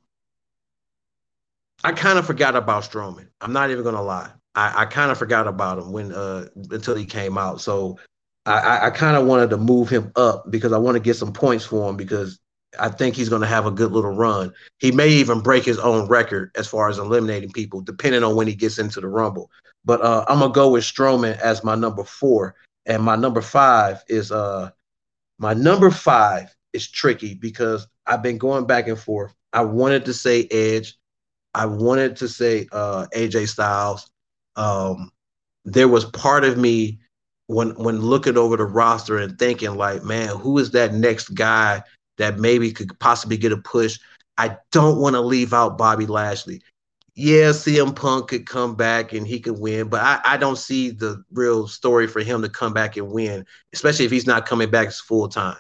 I 1.84 1.92
kind 1.94 2.20
of 2.20 2.26
forgot 2.26 2.56
about 2.56 2.84
Strowman. 2.84 3.28
I'm 3.42 3.54
not 3.54 3.72
even 3.72 3.84
gonna 3.84 4.02
lie. 4.02 4.32
I, 4.56 4.84
I 4.84 4.86
kind 4.86 5.12
of 5.12 5.18
forgot 5.18 5.48
about 5.48 5.80
him 5.80 5.92
when 5.92 6.14
uh 6.14 6.48
until 6.70 6.96
he 6.96 7.06
came 7.06 7.38
out. 7.38 7.62
So 7.62 7.98
I, 8.46 8.88
I 8.88 8.90
kind 8.90 9.18
of 9.18 9.28
wanted 9.28 9.52
to 9.52 9.58
move 9.58 9.90
him 9.90 10.12
up 10.16 10.50
because 10.50 10.74
I 10.74 10.78
want 10.78 10.96
to 10.96 11.00
get 11.00 11.16
some 11.16 11.32
points 11.32 11.66
for 11.66 11.90
him 11.90 11.96
because 11.96 12.40
I 12.80 12.90
think 12.90 13.16
he's 13.16 13.30
going 13.30 13.42
to 13.42 13.48
have 13.48 13.68
a 13.68 13.72
good 13.72 13.92
little 13.92 14.16
run. 14.16 14.52
He 14.80 14.92
may 14.92 15.10
even 15.10 15.42
break 15.42 15.64
his 15.64 15.78
own 15.78 16.08
record 16.08 16.52
as 16.56 16.68
far 16.68 16.90
as 16.90 16.98
eliminating 16.98 17.52
people, 17.52 17.82
depending 17.82 18.24
on 18.24 18.36
when 18.36 18.48
he 18.48 18.56
gets 18.56 18.80
into 18.80 19.00
the 19.00 19.08
Rumble. 19.08 19.52
But 19.86 20.02
uh, 20.02 20.26
I'm 20.28 20.40
gonna 20.40 20.54
go 20.54 20.70
with 20.72 20.84
Strowman 20.84 21.38
as 21.40 21.64
my 21.64 21.76
number 21.76 22.04
four, 22.04 22.56
and 22.86 23.04
my 23.04 23.16
number 23.16 23.42
five 23.42 24.04
is 24.08 24.32
uh, 24.32 24.72
my 25.38 25.54
number 25.54 25.92
five 25.92 26.56
is 26.74 26.90
tricky 26.90 27.36
because 27.36 27.88
I've 28.06 28.24
been 28.24 28.38
going 28.38 28.66
back 28.66 28.88
and 28.88 29.00
forth. 29.00 29.34
I 29.54 29.62
wanted 29.62 30.06
to 30.06 30.14
say 30.14 30.48
Edge, 30.52 30.96
I 31.54 31.66
wanted 31.66 32.16
to 32.18 32.28
say 32.28 32.68
uh, 32.72 33.08
AJ 33.14 33.50
Styles. 33.50 34.10
Um, 34.56 35.12
there 35.66 35.88
was 35.88 36.06
part 36.06 36.44
of 36.44 36.58
me 36.58 37.00
when 37.48 37.72
when 37.72 38.02
looking 38.02 38.38
over 38.38 38.58
the 38.58 38.66
roster 38.66 39.18
and 39.18 39.38
thinking 39.38 39.76
like, 39.76 40.04
man, 40.04 40.30
who 40.38 40.58
is 40.58 40.72
that 40.72 40.94
next 40.94 41.30
guy 41.30 41.84
that 42.18 42.40
maybe 42.40 42.72
could 42.72 42.98
possibly 43.00 43.38
get 43.38 43.52
a 43.52 43.58
push? 43.58 44.00
I 44.38 44.58
don't 44.72 45.00
want 45.00 45.16
to 45.16 45.22
leave 45.22 45.54
out 45.54 45.78
Bobby 45.78 46.06
Lashley. 46.06 46.62
Yeah, 47.14 47.50
CM 47.50 47.94
Punk 47.94 48.30
could 48.30 48.48
come 48.48 48.76
back 48.76 49.12
and 49.12 49.28
he 49.28 49.40
could 49.42 49.60
win, 49.60 49.90
but 49.90 50.02
I, 50.02 50.22
I 50.24 50.38
don't 50.38 50.58
see 50.58 50.92
the 50.92 51.22
real 51.34 51.68
story 51.68 52.08
for 52.08 52.22
him 52.22 52.42
to 52.42 52.50
come 52.50 52.74
back 52.74 52.96
and 52.96 53.12
win, 53.12 53.46
especially 53.74 54.06
if 54.06 54.12
he's 54.12 54.26
not 54.26 54.46
coming 54.46 54.72
back 54.72 54.92
full 54.94 55.28
time. 55.28 55.58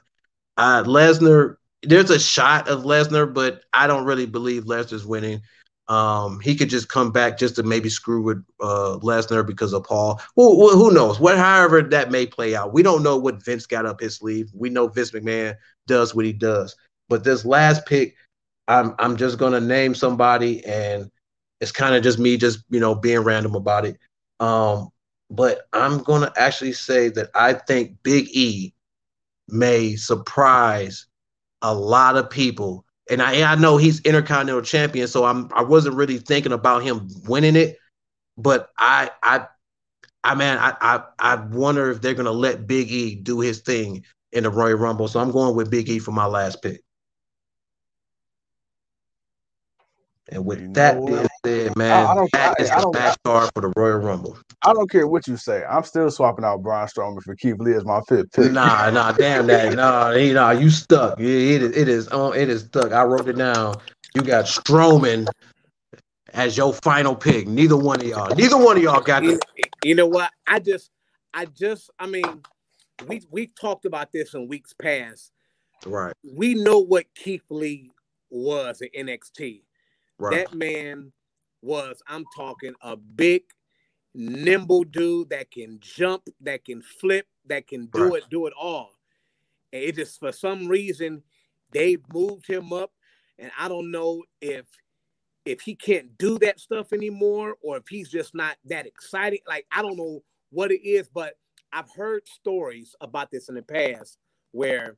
Uh, 0.61 0.83
Lesnar, 0.83 1.55
there's 1.81 2.11
a 2.11 2.19
shot 2.19 2.67
of 2.67 2.83
Lesnar, 2.83 3.33
but 3.33 3.63
I 3.73 3.87
don't 3.87 4.05
really 4.05 4.27
believe 4.27 4.65
Lesnar's 4.65 5.07
winning. 5.07 5.41
Um, 5.87 6.39
he 6.39 6.55
could 6.55 6.69
just 6.69 6.87
come 6.87 7.11
back 7.11 7.39
just 7.39 7.55
to 7.55 7.63
maybe 7.63 7.89
screw 7.89 8.21
with 8.21 8.45
uh, 8.61 8.99
Lesnar 9.01 9.43
because 9.43 9.73
of 9.73 9.83
Paul. 9.85 10.21
Who, 10.35 10.69
who 10.69 10.91
knows? 10.93 11.19
What, 11.19 11.35
however, 11.35 11.81
that 11.81 12.11
may 12.11 12.27
play 12.27 12.55
out. 12.55 12.73
We 12.73 12.83
don't 12.83 13.01
know 13.01 13.17
what 13.17 13.43
Vince 13.43 13.65
got 13.65 13.87
up 13.87 13.99
his 14.01 14.17
sleeve. 14.17 14.51
We 14.53 14.69
know 14.69 14.87
Vince 14.87 15.09
McMahon 15.09 15.55
does 15.87 16.13
what 16.13 16.25
he 16.25 16.31
does. 16.31 16.75
But 17.09 17.23
this 17.23 17.43
last 17.43 17.87
pick, 17.87 18.15
I'm 18.67 18.93
I'm 18.99 19.17
just 19.17 19.39
gonna 19.39 19.59
name 19.59 19.95
somebody, 19.95 20.63
and 20.63 21.09
it's 21.59 21.71
kind 21.71 21.95
of 21.95 22.03
just 22.03 22.19
me, 22.19 22.37
just 22.37 22.63
you 22.69 22.79
know, 22.79 22.93
being 22.93 23.21
random 23.21 23.55
about 23.55 23.85
it. 23.85 23.97
Um, 24.39 24.89
but 25.31 25.61
I'm 25.73 26.03
gonna 26.03 26.31
actually 26.37 26.73
say 26.73 27.09
that 27.09 27.31
I 27.33 27.53
think 27.53 27.97
Big 28.03 28.27
E 28.31 28.75
may 29.47 29.95
surprise 29.95 31.05
a 31.61 31.73
lot 31.73 32.17
of 32.17 32.29
people 32.29 32.85
and 33.11 33.21
I, 33.21 33.51
I 33.51 33.55
know 33.55 33.75
he's 33.75 33.99
intercontinental 34.01 34.61
champion, 34.61 35.07
so 35.07 35.25
I'm 35.25 35.49
I 35.53 35.63
wasn't 35.63 35.95
really 35.95 36.17
thinking 36.17 36.53
about 36.53 36.81
him 36.81 37.09
winning 37.27 37.57
it, 37.57 37.77
but 38.37 38.69
I 38.77 39.11
I 39.21 39.47
I 40.23 40.35
man 40.35 40.57
I 40.59 40.75
I, 40.79 41.03
I 41.19 41.35
wonder 41.35 41.91
if 41.91 42.01
they're 42.01 42.13
gonna 42.13 42.31
let 42.31 42.67
Big 42.67 42.89
E 42.89 43.15
do 43.15 43.41
his 43.41 43.59
thing 43.59 44.05
in 44.31 44.43
the 44.43 44.49
Royal 44.49 44.77
Rumble. 44.77 45.09
So 45.09 45.19
I'm 45.19 45.31
going 45.31 45.55
with 45.55 45.69
Big 45.69 45.89
E 45.89 45.99
for 45.99 46.11
my 46.11 46.25
last 46.25 46.61
pick. 46.61 46.83
And 50.31 50.45
with 50.45 50.61
you 50.61 50.71
that 50.73 51.05
being 51.05 51.27
said, 51.45 51.75
man, 51.75 51.91
I, 51.91 52.11
I 52.11 52.27
that 52.31 52.55
I, 52.57 52.63
is 52.63 52.71
I, 52.71 52.79
the 52.79 52.91
match 52.93 53.17
card 53.25 53.51
for 53.53 53.61
the 53.61 53.73
Royal 53.75 53.97
Rumble. 53.97 54.37
I 54.65 54.71
don't 54.71 54.89
care 54.89 55.05
what 55.05 55.27
you 55.27 55.35
say. 55.35 55.63
I'm 55.65 55.83
still 55.83 56.09
swapping 56.09 56.45
out 56.45 56.63
Braun 56.63 56.87
Strowman 56.87 57.21
for 57.21 57.35
Keith 57.35 57.57
Lee 57.59 57.73
as 57.73 57.83
my 57.83 57.99
fifth 58.07 58.31
pick. 58.31 58.51
Nah, 58.53 58.89
nah, 58.91 59.11
damn 59.11 59.47
that. 59.47 59.75
Nah, 59.75 60.11
you 60.11 60.33
know, 60.33 60.51
you 60.51 60.69
stuck. 60.69 61.19
It, 61.19 61.25
it 61.25 61.61
is, 61.61 61.75
it 61.75 61.87
is, 61.89 62.11
um, 62.13 62.33
it 62.33 62.49
is 62.49 62.61
stuck. 62.61 62.93
I 62.93 63.03
wrote 63.03 63.27
it 63.27 63.33
down. 63.33 63.75
You 64.15 64.21
got 64.21 64.45
Strowman 64.45 65.27
as 66.33 66.55
your 66.55 66.73
final 66.73 67.13
pick. 67.13 67.45
Neither 67.47 67.75
one 67.75 67.99
of 67.99 68.07
y'all. 68.07 68.33
Neither 68.33 68.57
one 68.57 68.77
of 68.77 68.83
y'all 68.83 69.01
got. 69.01 69.23
You, 69.23 69.37
you 69.83 69.95
know 69.95 70.07
what? 70.07 70.31
I 70.47 70.59
just, 70.59 70.91
I 71.33 71.45
just, 71.45 71.89
I 71.99 72.07
mean, 72.07 72.41
we 73.07 73.21
we 73.29 73.47
talked 73.47 73.83
about 73.83 74.13
this 74.13 74.33
in 74.33 74.47
weeks 74.47 74.73
past. 74.73 75.33
Right. 75.85 76.13
We 76.23 76.53
know 76.53 76.79
what 76.79 77.05
Keith 77.15 77.43
Lee 77.49 77.91
was 78.29 78.81
at 78.81 78.93
NXT. 78.93 79.63
Right. 80.21 80.47
That 80.47 80.53
man 80.55 81.11
was, 81.63 82.01
I'm 82.07 82.25
talking, 82.35 82.73
a 82.83 82.95
big, 82.95 83.41
nimble 84.13 84.83
dude 84.83 85.29
that 85.31 85.49
can 85.49 85.79
jump, 85.81 86.27
that 86.41 86.63
can 86.63 86.81
flip, 86.81 87.25
that 87.47 87.67
can 87.67 87.87
do 87.87 88.13
right. 88.13 88.21
it, 88.21 88.29
do 88.29 88.45
it 88.45 88.53
all. 88.59 88.91
And 89.73 89.83
it 89.83 89.95
just 89.95 90.19
for 90.19 90.31
some 90.31 90.67
reason 90.67 91.23
they 91.71 91.97
moved 92.13 92.45
him 92.45 92.71
up, 92.71 92.91
and 93.39 93.51
I 93.57 93.67
don't 93.67 93.89
know 93.89 94.23
if 94.41 94.65
if 95.43 95.61
he 95.61 95.73
can't 95.73 96.15
do 96.19 96.37
that 96.37 96.59
stuff 96.59 96.93
anymore 96.93 97.55
or 97.63 97.77
if 97.77 97.87
he's 97.87 98.09
just 98.09 98.35
not 98.35 98.57
that 98.65 98.85
exciting. 98.85 99.39
Like 99.47 99.65
I 99.71 99.81
don't 99.81 99.97
know 99.97 100.23
what 100.51 100.71
it 100.71 100.87
is, 100.87 101.09
but 101.09 101.33
I've 101.73 101.89
heard 101.95 102.27
stories 102.27 102.95
about 103.01 103.31
this 103.31 103.49
in 103.49 103.55
the 103.55 103.63
past 103.63 104.17
where 104.51 104.97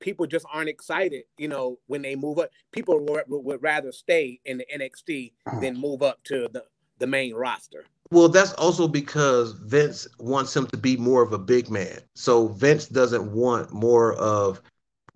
people 0.00 0.26
just 0.26 0.46
aren't 0.52 0.68
excited, 0.68 1.24
you 1.36 1.48
know, 1.48 1.78
when 1.86 2.02
they 2.02 2.16
move 2.16 2.38
up. 2.38 2.50
People 2.72 3.04
would, 3.06 3.24
would 3.28 3.62
rather 3.62 3.92
stay 3.92 4.40
in 4.44 4.58
the 4.58 4.66
NXT 4.74 5.32
uh-huh. 5.46 5.60
than 5.60 5.76
move 5.76 6.02
up 6.02 6.22
to 6.24 6.48
the, 6.52 6.64
the 6.98 7.06
main 7.06 7.34
roster. 7.34 7.84
Well, 8.10 8.28
that's 8.28 8.54
also 8.54 8.88
because 8.88 9.52
Vince 9.52 10.08
wants 10.18 10.56
him 10.56 10.66
to 10.68 10.76
be 10.76 10.96
more 10.96 11.22
of 11.22 11.32
a 11.32 11.38
big 11.38 11.68
man. 11.68 11.98
So 12.14 12.48
Vince 12.48 12.86
doesn't 12.86 13.32
want 13.32 13.72
more 13.72 14.14
of 14.14 14.62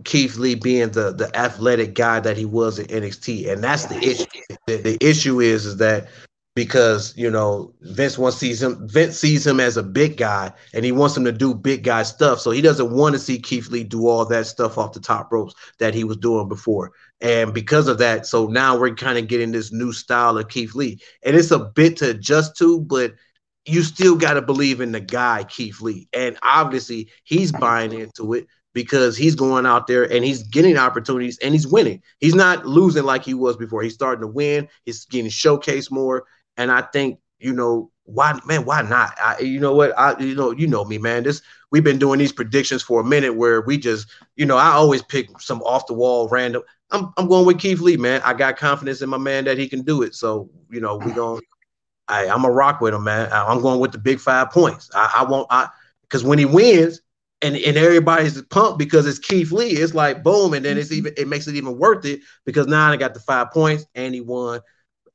Keith 0.05 0.37
Lee 0.37 0.55
being 0.55 0.91
the 0.91 1.13
the 1.13 1.35
athletic 1.37 1.95
guy 1.95 2.21
that 2.21 2.37
he 2.37 2.45
was 2.45 2.79
in 2.79 2.87
NXT, 2.87 3.51
and 3.51 3.63
that's 3.63 3.87
the 3.87 3.99
issue. 3.99 4.27
The, 4.67 4.77
the 4.77 4.99
issue 5.01 5.41
is 5.41 5.65
is 5.65 5.77
that 5.79 6.09
because 6.55 7.17
you 7.17 7.31
know 7.31 7.73
Vince 7.81 8.19
wants 8.19 8.37
sees 8.37 8.63
him 8.63 8.87
Vince 8.89 9.19
sees 9.19 9.47
him 9.47 9.59
as 9.59 9.77
a 9.77 9.83
big 9.83 10.17
guy 10.17 10.53
and 10.75 10.85
he 10.85 10.93
wants 10.93 11.17
him 11.17 11.25
to 11.25 11.33
do 11.33 11.55
big 11.55 11.83
guy 11.83 12.03
stuff. 12.03 12.41
So 12.41 12.51
he 12.51 12.61
doesn't 12.61 12.93
want 12.93 13.15
to 13.15 13.19
see 13.19 13.39
Keith 13.39 13.69
Lee 13.69 13.85
do 13.85 14.07
all 14.07 14.25
that 14.27 14.47
stuff 14.47 14.77
off 14.77 14.93
the 14.93 15.01
top 15.01 15.33
ropes 15.33 15.55
that 15.79 15.95
he 15.95 16.05
was 16.05 16.19
doing 16.19 16.49
before. 16.49 16.93
And 17.21 17.55
because 17.55 17.89
of 17.89 17.99
that, 17.99 18.27
so 18.27 18.47
now 18.49 18.79
we're 18.79 18.95
kind 18.95 19.19
of 19.19 19.29
getting 19.29 19.53
this 19.53 19.73
new 19.73 19.93
style 19.93 20.37
of 20.37 20.49
Keith 20.49 20.75
Lee. 20.75 20.99
And 21.25 21.37
it's 21.37 21.53
a 21.53 21.59
bit 21.59 21.97
to 21.99 22.11
adjust 22.11 22.57
to, 22.59 22.81
but 22.81 23.15
you 23.65 23.83
still 23.83 24.17
got 24.17 24.35
to 24.35 24.43
believe 24.43 24.81
in 24.81 24.93
the 24.93 25.01
guy 25.01 25.45
Keith 25.45 25.81
Lee. 25.81 26.09
And 26.13 26.37
obviously 26.43 27.11
he's 27.25 27.53
buying 27.53 27.93
into 27.93 28.35
it 28.35 28.47
because 28.75 29.17
he's 29.17 29.35
going 29.35 29.67
out 29.67 29.87
there 29.87 30.11
and 30.11 30.25
he's 30.25 30.43
getting 30.43 30.77
opportunities 30.77 31.39
and 31.43 31.55
he's 31.55 31.67
winning. 31.67 32.03
He's 32.19 32.35
not 32.35 32.67
losing 32.67 33.05
like 33.05 33.25
he 33.25 33.35
was 33.35 33.57
before. 33.57 33.83
He's 33.83 33.95
starting 33.95 34.23
to 34.23 34.27
win. 34.27 34.69
He's 34.85 35.05
getting 35.05 35.31
showcased 35.31 35.91
more 35.91 36.25
and 36.57 36.71
I 36.71 36.83
think, 36.83 37.19
you 37.39 37.53
know, 37.53 37.91
why 38.05 38.39
man, 38.47 38.65
why 38.65 38.83
not? 38.83 39.15
I, 39.23 39.39
you 39.41 39.61
know 39.61 39.75
what? 39.75 39.97
I 39.99 40.19
you 40.19 40.35
know, 40.35 40.51
you 40.51 40.67
know 40.67 40.85
me, 40.85 40.99
man. 40.99 41.23
This 41.23 41.41
we've 41.71 41.85
been 41.85 41.99
doing 41.99 42.19
these 42.19 42.33
predictions 42.33 42.83
for 42.83 43.01
a 43.01 43.05
minute 43.05 43.37
where 43.37 43.61
we 43.63 43.79
just, 43.79 44.09
you 44.37 44.45
know, 44.45 44.57
I 44.57 44.73
always 44.73 45.03
pick 45.03 45.41
some 45.41 45.63
off 45.63 45.87
the 45.87 45.95
wall 45.95 46.29
random. 46.29 46.63
I'm 46.91 47.13
I'm 47.17 47.29
going 47.29 47.47
with 47.47 47.59
Keith 47.59 47.81
Lee, 47.81 47.97
man. 47.97 48.21
I 48.25 48.35
got 48.35 48.57
confidence 48.57 49.03
in 49.03 49.09
my 49.09 49.19
man 49.19 49.45
that 49.45 49.59
he 49.59 49.69
can 49.69 49.83
do 49.83 50.03
it. 50.03 50.15
So, 50.15 50.51
you 50.71 50.81
know, 50.81 50.97
we 50.97 51.13
going 51.13 51.41
I 52.09 52.29
I'm 52.29 52.45
a 52.45 52.51
rock 52.51 52.81
with 52.81 52.95
him, 52.95 53.05
man. 53.05 53.33
I, 53.33 53.51
am 53.51 53.63
going 53.63 53.81
with 53.81 53.93
the 53.93 53.99
big 53.99 54.21
five 54.21 54.51
points. 54.51 54.91
I, 54.95 55.19
I 55.19 55.25
won't 55.31 55.47
I 55.51 55.69
because 56.03 56.25
when 56.25 56.39
he 56.39 56.45
wins, 56.45 57.01
and, 57.41 57.57
and 57.57 57.77
everybody's 57.77 58.41
pumped 58.43 58.79
because 58.79 59.05
it's 59.05 59.19
Keith 59.19 59.51
Lee. 59.51 59.71
It's 59.71 59.95
like 59.95 60.23
boom, 60.23 60.55
and 60.55 60.65
then 60.65 60.79
it's 60.79 60.91
mm-hmm. 60.91 60.99
even 61.09 61.15
it 61.17 61.29
makes 61.29 61.49
it 61.49 61.57
even 61.57 61.79
worth 61.79 62.05
it 62.05 62.21
because 62.45 62.67
now 62.67 62.91
I 62.91 62.97
got 62.97 63.15
the 63.15 63.21
five 63.21 63.51
points 63.51 63.85
and 63.95 64.15
he 64.15 64.21
won 64.21 64.61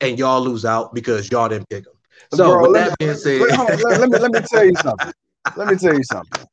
and 0.01 0.19
y'all 0.19 0.41
lose 0.41 0.65
out 0.65 0.93
because 0.93 1.31
y'all 1.31 1.49
didn't 1.49 1.69
pick 1.69 1.85
them. 1.85 1.93
So 2.33 2.51
Bro, 2.51 2.71
with 2.71 2.73
that 2.73 2.97
being 2.99 3.13
said, 3.15 3.41
let, 3.41 3.83
let, 3.83 3.99
let, 3.99 4.09
me 4.09 4.19
let 4.19 4.31
me 4.31 4.39
tell 4.41 4.65
you 4.65 4.75
something. 4.75 5.13
Let 5.55 5.69
me 5.69 5.77
tell 5.77 5.95
you 5.95 6.03
something. 6.03 6.45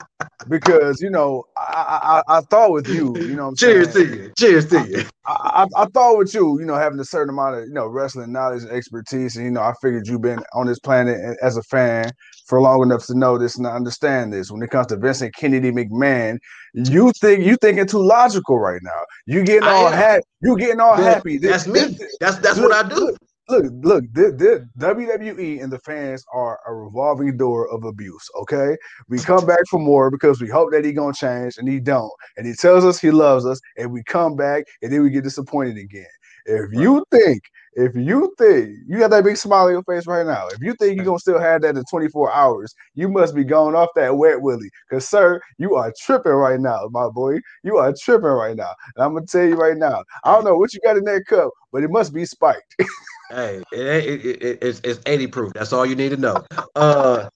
Because 0.49 1.01
you 1.01 1.11
know, 1.11 1.45
I 1.57 2.23
I, 2.29 2.39
I 2.39 2.41
thought 2.43 2.71
with 2.71 2.89
you, 2.89 3.17
you 3.19 3.35
know, 3.35 3.55
cheers 3.55 3.93
saying? 3.93 4.09
to 4.09 4.17
you, 4.17 4.33
cheers 4.39 4.67
to 4.69 4.87
you. 4.87 5.05
I, 5.27 5.67
I, 5.77 5.83
I, 5.83 5.87
thought 5.87 6.19
with 6.19 6.35
you, 6.35 6.61
you 6.61 6.67
know, 6.67 6.77
having 6.77 7.01
a 7.01 7.05
certain 7.05 7.31
amount 7.31 7.57
of 7.57 7.67
you 7.67 7.73
know 7.73 7.87
wrestling 7.87 8.33
knowledge 8.33 8.63
and 8.63 8.71
expertise, 8.71 9.37
and 9.37 9.45
you 9.45 9.51
know, 9.51 9.63
I 9.63 9.73
figured 9.83 10.07
you've 10.07 10.23
been 10.23 10.41
on 10.53 10.67
this 10.67 10.79
planet 10.79 11.37
as 11.43 11.57
a 11.57 11.63
fan 11.63 12.13
for 12.47 12.61
long 12.61 12.83
enough 12.83 13.07
to 13.07 13.19
know 13.19 13.39
this 13.39 13.57
and 13.57 13.67
understand 13.67 14.33
this. 14.33 14.51
When 14.51 14.63
it 14.63 14.71
comes 14.71 14.89
to 14.89 14.97
Vincent 14.97 15.35
Kennedy 15.35 15.73
McMahon, 15.73 16.39
you 16.75 17.13
think 17.21 17.45
you 17.45 17.57
thinking 17.57 17.87
too 17.87 18.03
logical 18.03 18.59
right 18.59 18.81
now. 18.83 19.01
You 19.27 19.45
getting 19.45 19.69
all 19.69 19.91
happy. 19.91 20.23
You 20.43 20.57
getting 20.57 20.81
all 20.81 20.97
happy. 20.97 21.39
That's 21.39 21.65
this, 21.65 21.99
me. 21.99 22.07
That's 22.21 22.39
that's 22.39 22.59
look, 22.59 22.71
what 22.71 22.85
I 22.85 22.89
do. 22.89 22.95
Look, 22.97 23.17
look, 23.49 24.05
this, 24.13 24.33
this, 24.37 24.61
WWE 24.79 25.63
and 25.63 25.73
the 25.73 25.79
fans 25.81 26.25
are 26.33 26.61
a 26.67 26.75
revolving 26.75 27.37
door 27.37 27.69
of 27.71 27.85
abuse. 27.85 28.29
Okay, 28.43 28.77
we 29.09 29.19
come 29.19 29.47
back 29.47 29.61
for 29.71 29.79
more 29.79 30.11
because 30.11 30.41
we 30.41 30.49
hope 30.49 30.71
that 30.73 30.85
he 30.85 30.93
gonna 30.93 31.13
change, 31.13 31.59
and 31.59 31.69
he 31.69 31.81
don't. 31.81 32.13
And 32.37 32.47
he 32.47 32.55
tells 32.55 32.85
us 32.85 32.99
he 32.99 33.11
loves 33.11 33.45
us, 33.47 33.61
and 33.77 33.93
we 33.93 34.03
come 34.05 34.37
back, 34.37 34.65
and 34.83 34.93
then 34.93 35.03
we 35.03 35.11
get 35.11 35.25
disappointed 35.25 35.77
again. 35.77 36.07
If 36.47 36.73
you 36.73 37.05
think 37.11 37.43
if 37.77 37.97
you 37.97 38.33
think 38.39 38.71
you 38.87 38.99
got 38.99 39.11
that 39.11 39.25
big 39.25 39.37
smile 39.37 39.67
on 39.67 39.73
your 39.73 39.83
face 39.83 40.07
right 40.07 40.27
now, 40.27 40.47
if 40.49 40.61
you 40.61 40.75
think 40.75 40.97
you're 40.97 41.05
gonna 41.05 41.19
still 41.19 41.41
have 41.41 41.63
that 41.63 41.77
in 41.77 41.83
24 41.91 42.33
hours, 42.33 42.75
you 42.95 43.09
must 43.09 43.35
be 43.35 43.45
going 43.45 43.75
off 43.75 43.89
that 43.97 44.17
wet 44.17 44.41
willy. 44.41 44.71
Cause 44.91 45.09
sir, 45.09 45.41
you 45.59 45.75
are 45.75 45.93
tripping 46.01 46.33
right 46.33 46.61
now, 46.61 46.89
my 46.93 47.09
boy. 47.09 47.39
You 47.63 47.79
are 47.79 47.93
tripping 48.01 48.29
right 48.29 48.57
now. 48.57 48.73
And 48.95 49.05
I'm 49.05 49.15
gonna 49.15 49.27
tell 49.27 49.45
you 49.45 49.57
right 49.57 49.77
now, 49.77 50.05
I 50.23 50.33
don't 50.33 50.45
know 50.45 50.57
what 50.57 50.73
you 50.73 50.81
got 50.85 50.97
in 50.97 51.05
that 51.05 51.25
cup, 51.27 51.51
but 51.73 51.83
it 51.83 51.91
must 51.91 52.15
be 52.15 52.25
spiked. 52.25 52.77
hey, 53.31 53.63
it, 53.73 53.81
it, 53.81 54.43
it, 54.43 54.59
it's, 54.63 54.81
it's 54.85 55.01
80 55.07 55.27
proof. 55.29 55.53
That's 55.55 55.73
all 55.73 55.87
you 55.87 55.97
need 55.97 56.11
to 56.11 56.17
know. 56.17 56.45
Uh 56.75 57.29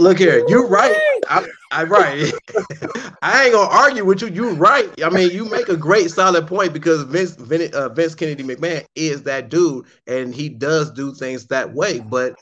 Look 0.00 0.18
here, 0.18 0.42
you're 0.48 0.66
right. 0.66 0.96
I, 1.28 1.46
I 1.70 1.84
right. 1.84 2.32
I 3.22 3.44
ain't 3.44 3.52
gonna 3.52 3.68
argue 3.70 4.02
with 4.02 4.22
you. 4.22 4.28
You're 4.28 4.54
right. 4.54 4.88
I 5.04 5.10
mean, 5.10 5.30
you 5.30 5.44
make 5.44 5.68
a 5.68 5.76
great 5.76 6.10
solid 6.10 6.46
point 6.46 6.72
because 6.72 7.02
Vince 7.02 7.32
Vince, 7.34 7.74
uh, 7.74 7.90
Vince 7.90 8.14
Kennedy 8.14 8.42
McMahon 8.42 8.86
is 8.94 9.24
that 9.24 9.50
dude, 9.50 9.84
and 10.06 10.34
he 10.34 10.48
does 10.48 10.90
do 10.90 11.12
things 11.14 11.48
that 11.48 11.74
way. 11.74 12.00
But 12.00 12.34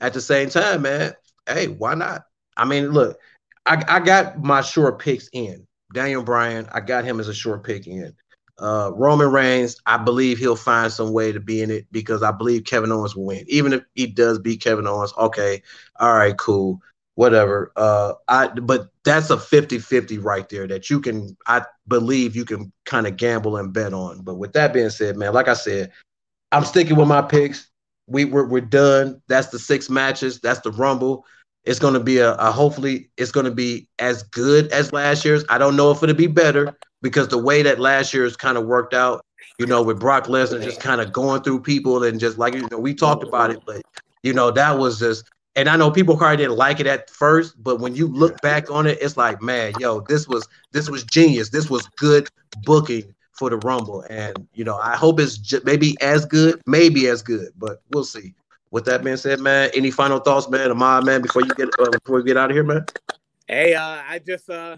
at 0.00 0.14
the 0.14 0.22
same 0.22 0.48
time, 0.48 0.82
man, 0.82 1.12
hey, 1.46 1.68
why 1.68 1.94
not? 1.94 2.22
I 2.56 2.64
mean, 2.64 2.92
look, 2.92 3.18
I, 3.66 3.84
I 3.86 4.00
got 4.00 4.42
my 4.42 4.62
short 4.62 4.98
picks 4.98 5.28
in. 5.34 5.66
Daniel 5.92 6.22
Bryan, 6.22 6.66
I 6.72 6.80
got 6.80 7.04
him 7.04 7.20
as 7.20 7.28
a 7.28 7.34
short 7.34 7.62
pick 7.62 7.86
in. 7.86 8.14
Uh, 8.58 8.92
Roman 8.94 9.30
Reigns, 9.30 9.76
I 9.86 9.96
believe 9.96 10.38
he'll 10.38 10.56
find 10.56 10.92
some 10.92 11.12
way 11.12 11.32
to 11.32 11.40
be 11.40 11.62
in 11.62 11.70
it 11.70 11.86
because 11.90 12.22
I 12.22 12.30
believe 12.32 12.64
Kevin 12.64 12.92
Owens 12.92 13.16
will 13.16 13.24
win. 13.24 13.44
Even 13.48 13.72
if 13.72 13.82
he 13.94 14.06
does 14.06 14.38
beat 14.38 14.62
Kevin 14.62 14.86
Owens, 14.86 15.12
okay, 15.18 15.62
all 15.98 16.14
right, 16.14 16.36
cool, 16.36 16.80
whatever. 17.14 17.72
Uh, 17.76 18.12
I 18.28 18.48
but 18.48 18.90
that's 19.04 19.30
a 19.30 19.36
50-50 19.36 20.22
right 20.22 20.48
there 20.48 20.66
that 20.68 20.90
you 20.90 21.00
can 21.00 21.36
I 21.46 21.64
believe 21.88 22.36
you 22.36 22.44
can 22.44 22.72
kind 22.84 23.06
of 23.06 23.16
gamble 23.16 23.56
and 23.56 23.72
bet 23.72 23.94
on. 23.94 24.22
But 24.22 24.34
with 24.34 24.52
that 24.52 24.72
being 24.72 24.90
said, 24.90 25.16
man, 25.16 25.32
like 25.32 25.48
I 25.48 25.54
said, 25.54 25.90
I'm 26.52 26.64
sticking 26.64 26.96
with 26.96 27.08
my 27.08 27.22
picks. 27.22 27.68
We 28.06 28.26
we're, 28.26 28.46
we're 28.46 28.60
done. 28.60 29.22
That's 29.28 29.48
the 29.48 29.58
six 29.58 29.88
matches. 29.88 30.40
That's 30.40 30.60
the 30.60 30.72
Rumble. 30.72 31.24
It's 31.64 31.78
going 31.78 31.94
to 31.94 32.00
be 32.00 32.18
a, 32.18 32.34
a 32.34 32.50
hopefully 32.50 33.10
it's 33.16 33.30
going 33.32 33.46
to 33.46 33.52
be 33.52 33.88
as 33.98 34.24
good 34.24 34.70
as 34.72 34.92
last 34.92 35.24
year's. 35.24 35.44
I 35.48 35.58
don't 35.58 35.76
know 35.76 35.90
if 35.90 36.02
it'll 36.02 36.14
be 36.14 36.26
better 36.26 36.76
because 37.02 37.28
the 37.28 37.38
way 37.38 37.62
that 37.62 37.78
last 37.78 38.14
year's 38.14 38.36
kind 38.36 38.56
of 38.56 38.64
worked 38.64 38.94
out, 38.94 39.24
you 39.58 39.66
know, 39.66 39.82
with 39.82 40.00
Brock 40.00 40.26
Lesnar 40.26 40.62
just 40.62 40.80
kind 40.80 41.00
of 41.00 41.12
going 41.12 41.42
through 41.42 41.60
people 41.60 42.02
and 42.04 42.18
just 42.18 42.38
like 42.38 42.54
you 42.54 42.66
know, 42.70 42.78
we 42.78 42.94
talked 42.94 43.22
about 43.22 43.50
it, 43.50 43.60
but 43.66 43.82
you 44.22 44.32
know, 44.32 44.50
that 44.50 44.78
was 44.78 44.98
just 44.98 45.24
and 45.54 45.68
I 45.68 45.76
know 45.76 45.90
people 45.90 46.16
probably 46.16 46.38
didn't 46.38 46.56
like 46.56 46.80
it 46.80 46.86
at 46.86 47.10
first, 47.10 47.62
but 47.62 47.78
when 47.78 47.94
you 47.94 48.08
look 48.08 48.40
back 48.40 48.70
on 48.70 48.86
it, 48.86 48.98
it's 49.02 49.16
like, 49.16 49.42
man, 49.42 49.74
yo, 49.78 50.00
this 50.00 50.26
was 50.26 50.48
this 50.72 50.88
was 50.88 51.04
genius. 51.04 51.50
This 51.50 51.68
was 51.68 51.86
good 51.96 52.28
booking 52.64 53.14
for 53.32 53.50
the 53.50 53.58
Rumble, 53.58 54.04
and 54.08 54.46
you 54.54 54.64
know, 54.64 54.76
I 54.76 54.96
hope 54.96 55.20
it's 55.20 55.36
j- 55.36 55.60
maybe 55.64 55.96
as 56.00 56.24
good, 56.24 56.60
maybe 56.66 57.08
as 57.08 57.22
good, 57.22 57.48
but 57.56 57.82
we'll 57.90 58.04
see. 58.04 58.34
With 58.70 58.86
that 58.86 59.04
being 59.04 59.18
said, 59.18 59.40
man, 59.40 59.70
any 59.74 59.90
final 59.90 60.18
thoughts, 60.18 60.48
man, 60.48 60.70
Ahmad, 60.70 61.04
man, 61.04 61.20
before 61.20 61.42
you 61.42 61.52
get 61.54 61.68
uh, 61.78 61.90
before 61.90 62.16
we 62.16 62.24
get 62.24 62.38
out 62.38 62.50
of 62.50 62.56
here, 62.56 62.64
man? 62.64 62.86
Hey, 63.46 63.74
uh, 63.74 64.02
I 64.08 64.18
just 64.24 64.48
uh 64.48 64.76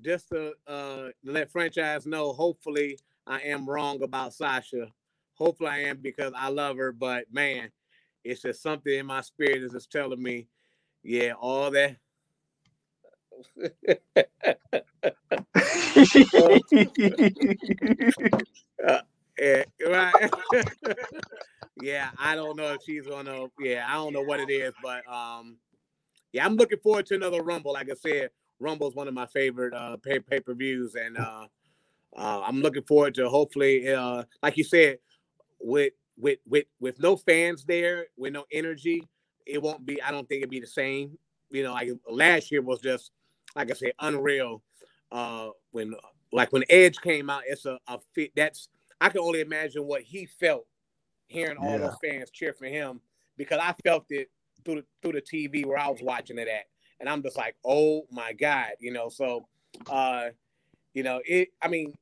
just 0.00 0.28
to 0.28 0.52
uh 0.66 1.08
let 1.24 1.50
franchise 1.50 2.06
know, 2.06 2.32
hopefully 2.32 2.98
I 3.26 3.40
am 3.40 3.68
wrong 3.68 4.02
about 4.02 4.34
Sasha. 4.34 4.92
Hopefully 5.34 5.70
I 5.70 5.78
am 5.80 5.98
because 5.98 6.32
I 6.36 6.48
love 6.48 6.76
her, 6.78 6.92
but 6.92 7.26
man, 7.32 7.70
it's 8.24 8.42
just 8.42 8.62
something 8.62 8.92
in 8.94 9.06
my 9.06 9.20
spirit 9.20 9.62
is 9.62 9.72
just 9.72 9.90
telling 9.92 10.22
me, 10.22 10.48
yeah, 11.02 11.32
all 11.38 11.70
that. 11.70 11.96
uh, 18.88 19.00
yeah, 19.38 19.62
right. 19.86 20.30
yeah, 21.82 22.10
I 22.18 22.34
don't 22.34 22.56
know 22.56 22.72
if 22.74 22.82
she's 22.82 23.06
gonna. 23.06 23.46
Yeah, 23.60 23.86
I 23.88 23.94
don't 23.94 24.12
know 24.12 24.22
what 24.22 24.40
it 24.40 24.50
is, 24.50 24.72
but 24.82 25.06
um, 25.12 25.58
yeah, 26.32 26.44
I'm 26.46 26.56
looking 26.56 26.78
forward 26.78 27.06
to 27.06 27.14
another 27.14 27.42
Rumble. 27.42 27.74
Like 27.74 27.90
I 27.90 27.94
said, 27.94 28.30
Rumble 28.58 28.88
is 28.88 28.94
one 28.94 29.08
of 29.08 29.14
my 29.14 29.26
favorite 29.26 29.74
uh 29.74 29.96
pay 29.96 30.18
pay 30.18 30.40
per 30.40 30.54
views, 30.54 30.94
and 30.94 31.18
uh, 31.18 31.46
uh, 32.16 32.42
I'm 32.44 32.60
looking 32.62 32.84
forward 32.84 33.14
to 33.16 33.28
hopefully, 33.28 33.92
uh, 33.92 34.24
like 34.42 34.56
you 34.56 34.64
said, 34.64 34.98
with 35.60 35.92
with 36.16 36.38
with 36.46 36.66
with 36.80 36.98
no 36.98 37.16
fans 37.16 37.64
there, 37.64 38.06
with 38.16 38.32
no 38.32 38.44
energy, 38.52 39.02
it 39.46 39.62
won't 39.62 39.84
be. 39.84 40.00
I 40.02 40.10
don't 40.10 40.28
think 40.28 40.38
it'd 40.38 40.50
be 40.50 40.60
the 40.60 40.66
same. 40.66 41.18
You 41.50 41.62
know, 41.64 41.72
like 41.74 41.90
last 42.08 42.50
year 42.50 42.62
was 42.62 42.80
just 42.80 43.10
like 43.54 43.70
I 43.70 43.74
said, 43.74 43.92
unreal. 44.00 44.62
Uh, 45.12 45.50
when 45.70 45.94
like 46.32 46.52
when 46.52 46.64
Edge 46.68 46.98
came 47.00 47.30
out, 47.30 47.42
it's 47.46 47.66
a, 47.66 47.78
a 47.86 47.98
fit. 48.14 48.32
That's 48.34 48.68
I 49.00 49.08
can 49.08 49.20
only 49.20 49.40
imagine 49.40 49.84
what 49.84 50.02
he 50.02 50.26
felt 50.26 50.66
hearing 51.28 51.56
all 51.56 51.72
yeah. 51.72 51.78
those 51.78 51.96
fans 52.02 52.30
cheer 52.30 52.52
for 52.52 52.66
him 52.66 53.00
because 53.36 53.58
I 53.62 53.74
felt 53.84 54.06
it 54.10 54.30
through 54.64 54.76
the 54.76 54.84
through 55.02 55.12
the 55.12 55.22
TV 55.22 55.66
where 55.66 55.78
I 55.78 55.88
was 55.88 56.00
watching 56.02 56.38
it 56.38 56.48
at, 56.48 56.64
and 57.00 57.08
I'm 57.08 57.22
just 57.22 57.36
like, 57.36 57.56
oh 57.64 58.06
my 58.10 58.32
god, 58.32 58.72
you 58.80 58.92
know. 58.92 59.08
So, 59.08 59.46
uh, 59.88 60.28
you 60.94 61.02
know, 61.02 61.20
it. 61.24 61.48
I 61.60 61.68
mean, 61.68 61.94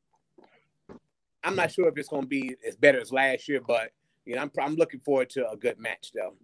I'm 1.42 1.56
not 1.56 1.72
sure 1.72 1.88
if 1.88 1.96
it's 1.96 2.08
going 2.08 2.22
to 2.22 2.28
be 2.28 2.56
as 2.66 2.76
better 2.76 3.00
as 3.00 3.12
last 3.12 3.48
year, 3.48 3.60
but 3.66 3.90
you 4.24 4.36
know, 4.36 4.42
I'm 4.42 4.50
I'm 4.60 4.74
looking 4.76 5.00
forward 5.00 5.30
to 5.30 5.48
a 5.50 5.56
good 5.56 5.78
match 5.78 6.12
though. 6.14 6.34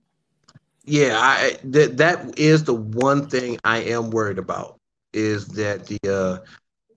Yeah, 0.85 1.19
I 1.19 1.59
that 1.65 1.97
that 1.99 2.39
is 2.39 2.65
the 2.65 2.75
one 2.75 3.29
thing 3.29 3.59
I 3.65 3.79
am 3.79 4.11
worried 4.11 4.39
about 4.39 4.79
is 5.13 5.49
that 5.49 5.87
the 5.87 5.99
uh 6.09 6.39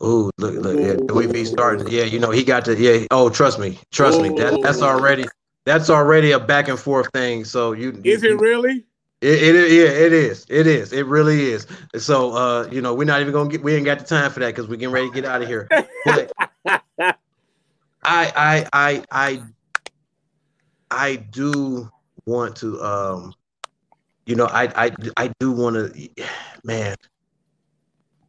oh 0.02 0.32
look 0.38 0.56
look 0.56 0.80
yeah, 0.80 0.96
the 1.06 1.14
way 1.14 1.28
he 1.28 1.46
started 1.46 1.90
yeah 1.90 2.04
you 2.04 2.20
know 2.20 2.30
he 2.30 2.44
got 2.44 2.66
to 2.66 2.76
yeah 2.76 3.06
oh 3.12 3.30
trust 3.30 3.58
me 3.58 3.80
trust 3.92 4.22
me 4.22 4.30
that 4.30 4.60
that's 4.62 4.82
already 4.82 5.26
that's 5.66 5.90
already 5.90 6.32
a 6.32 6.40
back 6.40 6.68
and 6.68 6.80
forth 6.80 7.08
thing 7.14 7.44
so 7.44 7.72
you 7.72 8.00
is 8.04 8.22
you, 8.22 8.36
it 8.36 8.42
really 8.42 8.86
it, 9.24 9.56
it 9.56 9.72
yeah 9.72 9.90
it 9.90 10.14
is. 10.14 10.46
It 10.50 10.68
is. 10.68 10.92
It 10.94 11.06
really 11.06 11.52
is. 11.52 11.66
So 11.98 12.34
uh 12.34 12.68
you 12.72 12.82
know 12.82 12.94
we're 12.94 13.06
not 13.06 13.22
even 13.22 13.34
gonna 13.34 13.50
get 13.50 13.64
we 13.64 13.76
ain't 13.76 13.86
got 13.86 14.00
the 14.00 14.06
time 14.06 14.32
for 14.32 14.40
that 14.42 14.48
because 14.48 14.68
we're 14.68 14.76
getting 14.76 14.94
ready 14.94 15.10
to 15.10 15.14
get 15.14 15.26
out 15.26 15.42
of 15.42 15.48
here 15.48 15.68
I 16.08 17.16
I 18.06 18.68
I 18.74 19.04
I 19.12 19.44
I 20.92 21.16
do 21.16 21.90
want 22.26 22.56
to 22.58 22.82
um 22.82 23.34
you 24.26 24.36
know 24.36 24.46
I 24.46 24.88
I 24.88 24.92
I 25.18 25.32
do 25.40 25.52
want 25.52 25.76
to 25.76 26.10
man 26.64 26.96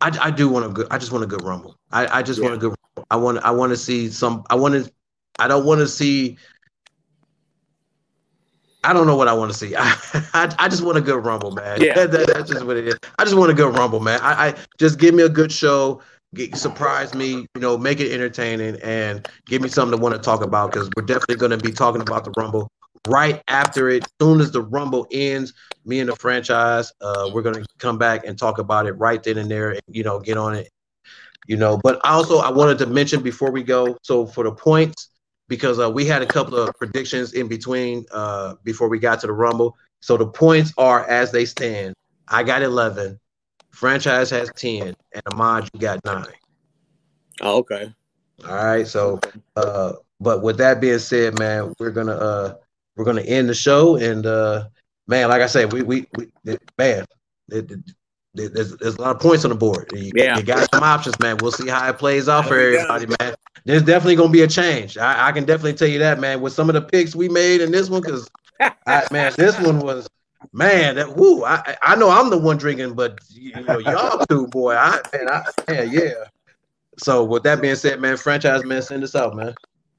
I, 0.01 0.19
I 0.21 0.31
do 0.31 0.49
want 0.49 0.67
a 0.67 0.69
good 0.69 0.87
I 0.91 0.99
just 0.99 1.13
want 1.13 1.25
a 1.25 1.27
good 1.27 1.43
rumble. 1.43 1.77
I, 1.91 2.19
I 2.19 2.23
just 2.23 2.39
yeah. 2.39 2.45
want 2.45 2.57
a 2.57 2.59
good 2.59 2.75
I 3.11 3.17
want 3.17 3.39
I 3.39 3.51
want 3.51 3.71
to 3.71 3.77
see 3.77 4.11
some 4.11 4.45
I 4.51 4.55
want 4.55 4.75
to 4.75 4.93
I 5.39 5.49
don't 5.49 5.65
want 5.65 5.81
to 5.81 5.89
see 5.89 6.37
I 8.85 8.93
don't 8.93 9.07
know 9.07 9.17
what 9.17 9.29
I 9.29 9.33
want 9.33 9.51
to 9.51 9.57
see. 9.57 9.75
I, 9.75 9.83
I, 10.35 10.55
I 10.59 10.69
just 10.69 10.85
want 10.85 10.99
a 10.99 11.01
good 11.01 11.25
rumble, 11.25 11.51
man. 11.53 11.81
Yeah, 11.81 11.95
that, 11.95 12.11
that, 12.13 12.27
that's 12.29 12.51
just 12.51 12.65
what 12.65 12.77
it 12.77 12.87
is. 12.87 12.99
I 13.19 13.25
just 13.25 13.37
want 13.37 13.51
a 13.51 13.55
good 13.55 13.77
rumble, 13.77 14.01
man. 14.01 14.21
I, 14.23 14.49
I 14.49 14.55
just 14.79 14.99
give 14.99 15.15
me 15.15 15.23
a 15.23 15.29
good 15.29 15.51
show, 15.51 16.03
get, 16.35 16.55
surprise 16.57 17.15
me, 17.15 17.47
you 17.55 17.61
know, 17.61 17.79
make 17.79 18.01
it 18.01 18.13
entertaining, 18.13 18.77
and 18.83 19.27
give 19.47 19.63
me 19.63 19.69
something 19.69 19.99
to 19.99 20.03
want 20.03 20.15
to 20.15 20.21
talk 20.21 20.45
about 20.45 20.73
because 20.73 20.91
we're 20.97 21.07
definitely 21.07 21.37
going 21.37 21.51
to 21.51 21.59
be 21.59 21.73
talking 21.73 22.03
about 22.03 22.25
the 22.25 22.33
rumble 22.37 22.69
right 23.09 23.43
after 23.49 23.89
it. 23.89 24.07
Soon 24.21 24.41
as 24.41 24.53
the 24.53 24.63
rumble 24.63 25.07
ends, 25.11 25.55
me 25.87 26.01
and 26.01 26.09
the 26.09 26.17
franchise, 26.17 26.93
uh, 27.01 27.31
we're 27.33 27.43
going 27.43 27.57
to 27.57 27.67
come 27.79 27.99
back 27.99 28.27
and 28.27 28.39
talk 28.39 28.59
about 28.59 28.87
it 28.87 28.93
right 28.93 29.23
then 29.23 29.39
and 29.39 29.51
there, 29.51 29.71
and 29.71 29.83
you 29.89 30.05
know, 30.05 30.21
get 30.21 30.37
on 30.37 30.55
it. 30.55 30.69
You 31.47 31.57
know, 31.57 31.79
but 31.83 32.01
also 32.05 32.39
I 32.39 32.51
wanted 32.51 32.79
to 32.79 32.87
mention 32.87 33.23
before 33.23 33.51
we 33.51 33.63
go. 33.63 33.99
So 34.03 34.27
for 34.27 34.45
the 34.45 34.53
points 34.53 35.11
because 35.49 35.79
uh, 35.79 35.91
we 35.91 36.07
had 36.07 36.23
a 36.23 36.27
couple 36.27 36.57
of 36.57 36.75
predictions 36.77 37.33
in 37.33 37.49
between 37.49 38.07
uh, 38.13 38.55
before 38.65 38.89
we 38.89 38.99
got 38.99 39.21
to 39.21 39.27
the 39.27 39.33
Rumble. 39.33 39.77
So 40.01 40.17
the 40.17 40.27
points 40.27 40.73
are 40.79 41.09
as 41.09 41.33
they 41.33 41.45
stand. 41.45 41.95
I 42.29 42.43
got 42.43 42.63
11, 42.63 43.19
franchise 43.71 44.31
has 44.31 44.51
10, 44.57 44.95
and 45.13 45.23
Ahmad, 45.33 45.69
you 45.73 45.81
got 45.81 46.05
nine. 46.05 46.27
Oh, 47.41 47.59
okay. 47.59 47.93
All 48.47 48.55
right. 48.55 48.87
So, 48.87 49.21
uh, 49.57 49.93
but 50.21 50.43
with 50.43 50.59
that 50.59 50.81
being 50.81 50.99
said, 50.99 51.39
man, 51.39 51.75
we're 51.79 51.91
gonna 51.91 52.15
uh, 52.15 52.55
we're 52.97 53.05
gonna 53.05 53.23
end 53.23 53.49
the 53.49 53.55
show, 53.55 53.97
and 53.97 54.25
uh, 54.25 54.69
man, 55.07 55.29
like 55.29 55.43
I 55.43 55.47
said, 55.47 55.73
we 55.73 55.83
we, 55.83 56.07
we 56.17 56.31
man, 56.79 57.05
it, 57.51 57.71
it, 57.71 57.81
there's, 58.35 58.77
there's 58.77 58.97
a 58.97 59.01
lot 59.01 59.15
of 59.15 59.23
points 59.23 59.45
on 59.45 59.51
the 59.51 59.57
board. 59.57 59.91
You, 59.95 60.13
yeah. 60.15 60.37
you 60.37 60.43
got 60.43 60.69
some 60.73 60.83
options, 60.83 61.19
man. 61.21 61.37
We'll 61.41 61.53
see 61.53 61.69
how 61.69 61.89
it 61.89 61.99
plays 61.99 62.29
out 62.29 62.47
for 62.47 62.59
everybody, 62.59 63.07
man. 63.21 63.35
There's 63.65 63.83
definitely 63.83 64.17
gonna 64.17 64.31
be 64.31 64.43
a 64.43 64.49
change. 64.49 64.99
I, 64.99 65.29
I, 65.29 65.33
can 65.33 65.45
definitely 65.45 65.75
tell 65.75 65.89
you 65.89 65.99
that, 66.01 66.21
man. 66.21 66.41
With 66.41 66.53
some 66.53 66.69
of 66.69 66.75
the 66.75 66.83
picks 66.83 67.17
we 67.17 67.29
made 67.29 67.61
in 67.61 67.73
this 67.73 67.89
one, 67.89 68.03
because 68.03 68.29
man, 69.11 69.33
this 69.37 69.59
one 69.59 69.81
was 69.81 70.09
man. 70.53 70.97
That 70.97 71.17
woo. 71.17 71.45
I 71.45 71.77
I 71.83 71.97
know 71.97 72.11
I'm 72.11 72.29
the 72.29 72.39
one 72.39 72.59
drinking, 72.59 72.95
but 72.95 73.19
you 73.31 73.53
know 73.63 73.79
y'all 73.79 74.25
too, 74.27 74.47
boy. 74.49 74.75
I 74.75 75.01
man, 75.13 75.29
I 75.29 75.43
man, 75.67 75.91
yeah. 75.91 76.25
So 76.99 77.25
with 77.25 77.43
that 77.45 77.63
being 77.63 77.75
said, 77.75 78.01
man, 78.01 78.17
franchise 78.17 78.65
man, 78.65 78.83
send 78.83 79.03
us 79.03 79.15
out, 79.15 79.35
man 79.35 79.55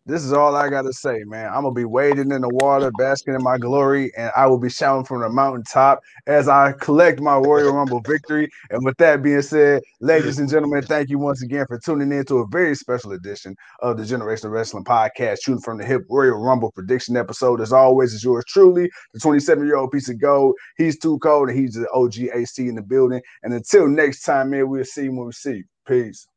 this 0.08 0.24
is 0.24 0.34
all 0.34 0.56
I 0.56 0.70
gotta 0.70 0.94
say, 0.94 1.24
man. 1.26 1.48
I'm 1.48 1.64
gonna 1.64 1.74
be 1.74 1.86
wading 1.86 2.32
in 2.32 2.42
the 2.42 2.50
water, 2.50 2.92
basking 3.00 3.34
in 3.34 3.42
my 3.42 3.58
glory, 3.58 4.12
and 4.16 4.32
I 4.36 4.46
will 4.46 4.60
be 4.60 4.70
shouting 4.70 5.04
from 5.04 5.22
the 5.22 5.30
mountaintop 5.30 6.02
as 6.28 6.48
I 6.48 6.74
collect 6.74 7.20
my 7.20 7.36
Royal 7.38 7.74
Rumble 7.74 8.02
victory. 8.02 8.50
And 8.70 8.86
with 8.86 8.98
that 8.98 9.24
being 9.24 9.42
said, 9.42 9.82
ladies 10.02 10.38
and 10.38 10.48
gentlemen, 10.48 10.84
thank 10.84 11.10
you 11.10 11.18
once 11.18 11.42
again 11.42 11.66
for 11.68 11.80
tuning 11.80 12.12
in 12.12 12.24
to 12.26 12.38
a 12.38 12.48
very 12.48 12.76
special 12.76 13.14
edition 13.14 13.56
of 13.82 13.98
the 13.98 14.06
Generation 14.06 14.50
Wrestling 14.52 14.84
Podcast, 14.84 15.40
shooting 15.44 15.62
from 15.62 15.80
the 15.80 15.86
hip 15.86 16.04
Royal 16.08 16.38
Rumble 16.38 16.72
prediction 16.72 17.18
episode. 17.18 17.60
As 17.60 17.74
always, 17.74 18.14
is 18.14 18.24
yours 18.24 18.46
truly, 18.48 18.90
the 19.14 19.20
27 19.20 19.66
year 19.66 19.78
old 19.78 19.92
piece 19.92 20.10
of 20.10 20.22
gold. 20.22 20.56
He's 20.78 21.00
too 21.00 21.18
cold, 21.20 21.50
and 21.50 21.58
he's 21.58 21.74
the 21.74 21.90
OG 21.92 22.16
AC 22.34 22.68
in 22.68 22.76
the 22.76 22.84
building. 22.84 23.22
And 23.42 23.54
until 23.54 23.88
next 23.88 24.22
time, 24.22 24.52
man, 24.52 24.70
we'll 24.70 24.86
see 24.86 25.06
you 25.06 25.16
when 25.16 25.26
we 25.28 25.32
see 25.32 25.56
you. 25.56 25.64
Peace. 25.88 26.28